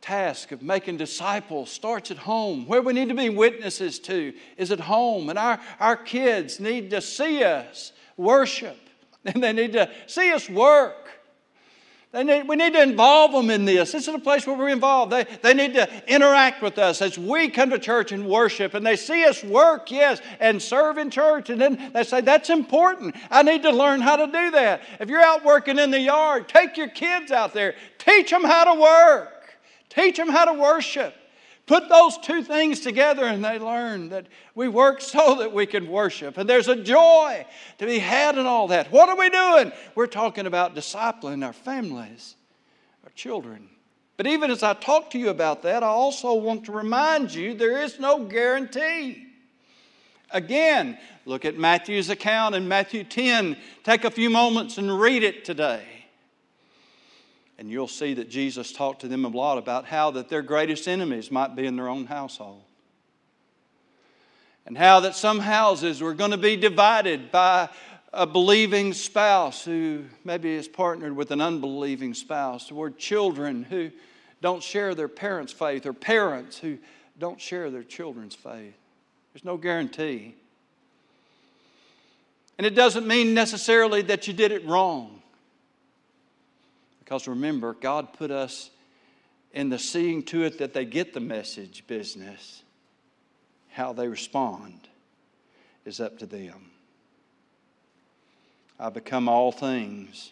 task 0.00 0.50
of 0.52 0.62
making 0.62 0.96
disciples 0.96 1.70
starts 1.70 2.10
at 2.10 2.18
home. 2.18 2.66
Where 2.66 2.82
we 2.82 2.92
need 2.92 3.08
to 3.08 3.14
be 3.14 3.28
witnesses 3.28 3.98
to 4.00 4.32
is 4.56 4.70
at 4.70 4.80
home. 4.80 5.28
And 5.28 5.38
our, 5.38 5.60
our 5.78 5.96
kids 5.96 6.60
need 6.60 6.90
to 6.90 7.00
see 7.00 7.44
us 7.44 7.92
worship, 8.16 8.78
and 9.24 9.42
they 9.42 9.52
need 9.52 9.72
to 9.74 9.90
see 10.06 10.32
us 10.32 10.48
work. 10.48 10.96
They 12.12 12.24
need, 12.24 12.48
we 12.48 12.56
need 12.56 12.72
to 12.72 12.82
involve 12.82 13.30
them 13.30 13.50
in 13.50 13.64
this. 13.64 13.92
This 13.92 14.08
is 14.08 14.14
a 14.14 14.18
place 14.18 14.44
where 14.44 14.56
we're 14.56 14.70
involved. 14.70 15.12
They, 15.12 15.24
they 15.42 15.54
need 15.54 15.74
to 15.74 15.88
interact 16.12 16.60
with 16.60 16.76
us 16.76 17.00
as 17.02 17.16
we 17.16 17.48
come 17.48 17.70
to 17.70 17.78
church 17.78 18.10
and 18.10 18.26
worship, 18.26 18.74
and 18.74 18.84
they 18.84 18.96
see 18.96 19.24
us 19.24 19.44
work, 19.44 19.92
yes, 19.92 20.20
and 20.40 20.60
serve 20.60 20.98
in 20.98 21.10
church. 21.10 21.50
And 21.50 21.60
then 21.60 21.92
they 21.92 22.02
say, 22.02 22.20
That's 22.20 22.50
important. 22.50 23.14
I 23.30 23.44
need 23.44 23.62
to 23.62 23.70
learn 23.70 24.00
how 24.00 24.16
to 24.16 24.26
do 24.26 24.50
that. 24.50 24.82
If 24.98 25.08
you're 25.08 25.22
out 25.22 25.44
working 25.44 25.78
in 25.78 25.92
the 25.92 26.00
yard, 26.00 26.48
take 26.48 26.76
your 26.76 26.88
kids 26.88 27.30
out 27.30 27.54
there, 27.54 27.76
teach 27.98 28.30
them 28.30 28.42
how 28.42 28.74
to 28.74 28.80
work. 28.80 29.39
Teach 29.90 30.16
them 30.16 30.28
how 30.28 30.46
to 30.46 30.54
worship. 30.54 31.14
Put 31.66 31.88
those 31.88 32.18
two 32.18 32.42
things 32.42 32.80
together 32.80 33.24
and 33.24 33.44
they 33.44 33.58
learn 33.58 34.08
that 34.08 34.26
we 34.54 34.66
work 34.66 35.00
so 35.00 35.36
that 35.36 35.52
we 35.52 35.66
can 35.66 35.88
worship. 35.88 36.38
And 36.38 36.48
there's 36.48 36.68
a 36.68 36.74
joy 36.74 37.46
to 37.78 37.86
be 37.86 37.98
had 37.98 38.38
in 38.38 38.46
all 38.46 38.68
that. 38.68 38.90
What 38.90 39.08
are 39.08 39.16
we 39.16 39.30
doing? 39.30 39.72
We're 39.94 40.06
talking 40.06 40.46
about 40.46 40.74
discipling 40.74 41.44
our 41.44 41.52
families, 41.52 42.34
our 43.04 43.10
children. 43.14 43.68
But 44.16 44.26
even 44.26 44.50
as 44.50 44.62
I 44.62 44.74
talk 44.74 45.10
to 45.10 45.18
you 45.18 45.30
about 45.30 45.62
that, 45.62 45.82
I 45.82 45.86
also 45.86 46.34
want 46.34 46.64
to 46.64 46.72
remind 46.72 47.32
you 47.32 47.54
there 47.54 47.82
is 47.82 47.98
no 47.98 48.24
guarantee. 48.24 49.26
Again, 50.32 50.98
look 51.24 51.44
at 51.44 51.56
Matthew's 51.56 52.10
account 52.10 52.54
in 52.54 52.68
Matthew 52.68 53.02
10. 53.04 53.56
Take 53.82 54.04
a 54.04 54.10
few 54.10 54.28
moments 54.28 54.76
and 54.76 55.00
read 55.00 55.22
it 55.22 55.44
today. 55.44 55.99
And 57.60 57.70
you'll 57.70 57.88
see 57.88 58.14
that 58.14 58.30
Jesus 58.30 58.72
talked 58.72 59.02
to 59.02 59.08
them 59.08 59.26
a 59.26 59.28
lot 59.28 59.58
about 59.58 59.84
how 59.84 60.12
that 60.12 60.30
their 60.30 60.40
greatest 60.40 60.88
enemies 60.88 61.30
might 61.30 61.54
be 61.54 61.66
in 61.66 61.76
their 61.76 61.90
own 61.90 62.06
household. 62.06 62.62
And 64.64 64.78
how 64.78 65.00
that 65.00 65.14
some 65.14 65.40
houses 65.40 66.00
were 66.00 66.14
going 66.14 66.30
to 66.30 66.38
be 66.38 66.56
divided 66.56 67.30
by 67.30 67.68
a 68.14 68.26
believing 68.26 68.94
spouse 68.94 69.62
who 69.62 70.04
maybe 70.24 70.50
is 70.52 70.68
partnered 70.68 71.14
with 71.14 71.32
an 71.32 71.42
unbelieving 71.42 72.14
spouse, 72.14 72.72
or 72.72 72.88
children 72.88 73.62
who 73.62 73.90
don't 74.40 74.62
share 74.62 74.94
their 74.94 75.06
parents' 75.06 75.52
faith, 75.52 75.84
or 75.84 75.92
parents 75.92 76.56
who 76.56 76.78
don't 77.18 77.38
share 77.38 77.70
their 77.70 77.82
children's 77.82 78.34
faith. 78.34 78.74
There's 79.34 79.44
no 79.44 79.58
guarantee. 79.58 80.34
And 82.56 82.66
it 82.66 82.74
doesn't 82.74 83.06
mean 83.06 83.34
necessarily 83.34 84.00
that 84.02 84.26
you 84.26 84.32
did 84.32 84.50
it 84.50 84.66
wrong. 84.66 85.19
Because 87.10 87.26
remember, 87.26 87.72
God 87.72 88.12
put 88.12 88.30
us 88.30 88.70
in 89.52 89.68
the 89.68 89.80
seeing 89.80 90.22
to 90.26 90.44
it 90.44 90.58
that 90.58 90.72
they 90.72 90.84
get 90.84 91.12
the 91.12 91.18
message 91.18 91.82
business. 91.88 92.62
How 93.70 93.92
they 93.92 94.06
respond 94.06 94.86
is 95.84 95.98
up 95.98 96.20
to 96.20 96.26
them. 96.26 96.70
I 98.78 98.90
become 98.90 99.28
all 99.28 99.50
things 99.50 100.30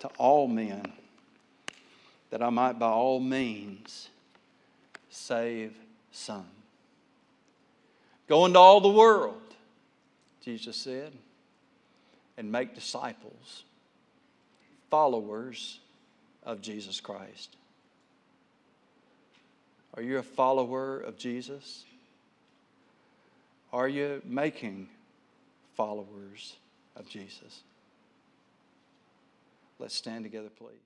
to 0.00 0.08
all 0.18 0.48
men, 0.48 0.84
that 2.28 2.42
I 2.42 2.50
might 2.50 2.78
by 2.78 2.90
all 2.90 3.18
means 3.18 4.10
save 5.08 5.72
some. 6.12 6.44
Go 8.28 8.44
into 8.44 8.58
all 8.58 8.82
the 8.82 8.90
world, 8.90 9.40
Jesus 10.44 10.76
said, 10.76 11.14
and 12.36 12.52
make 12.52 12.74
disciples 12.74 13.64
followers 14.90 15.78
of 16.44 16.60
Jesus 16.60 17.00
Christ. 17.00 17.56
Are 19.94 20.02
you 20.02 20.18
a 20.18 20.22
follower 20.22 20.98
of 21.00 21.16
Jesus? 21.16 21.84
Are 23.72 23.88
you 23.88 24.20
making 24.24 24.88
followers 25.76 26.56
of 26.96 27.08
Jesus? 27.08 27.62
Let's 29.78 29.94
stand 29.94 30.24
together, 30.24 30.50
please. 30.58 30.80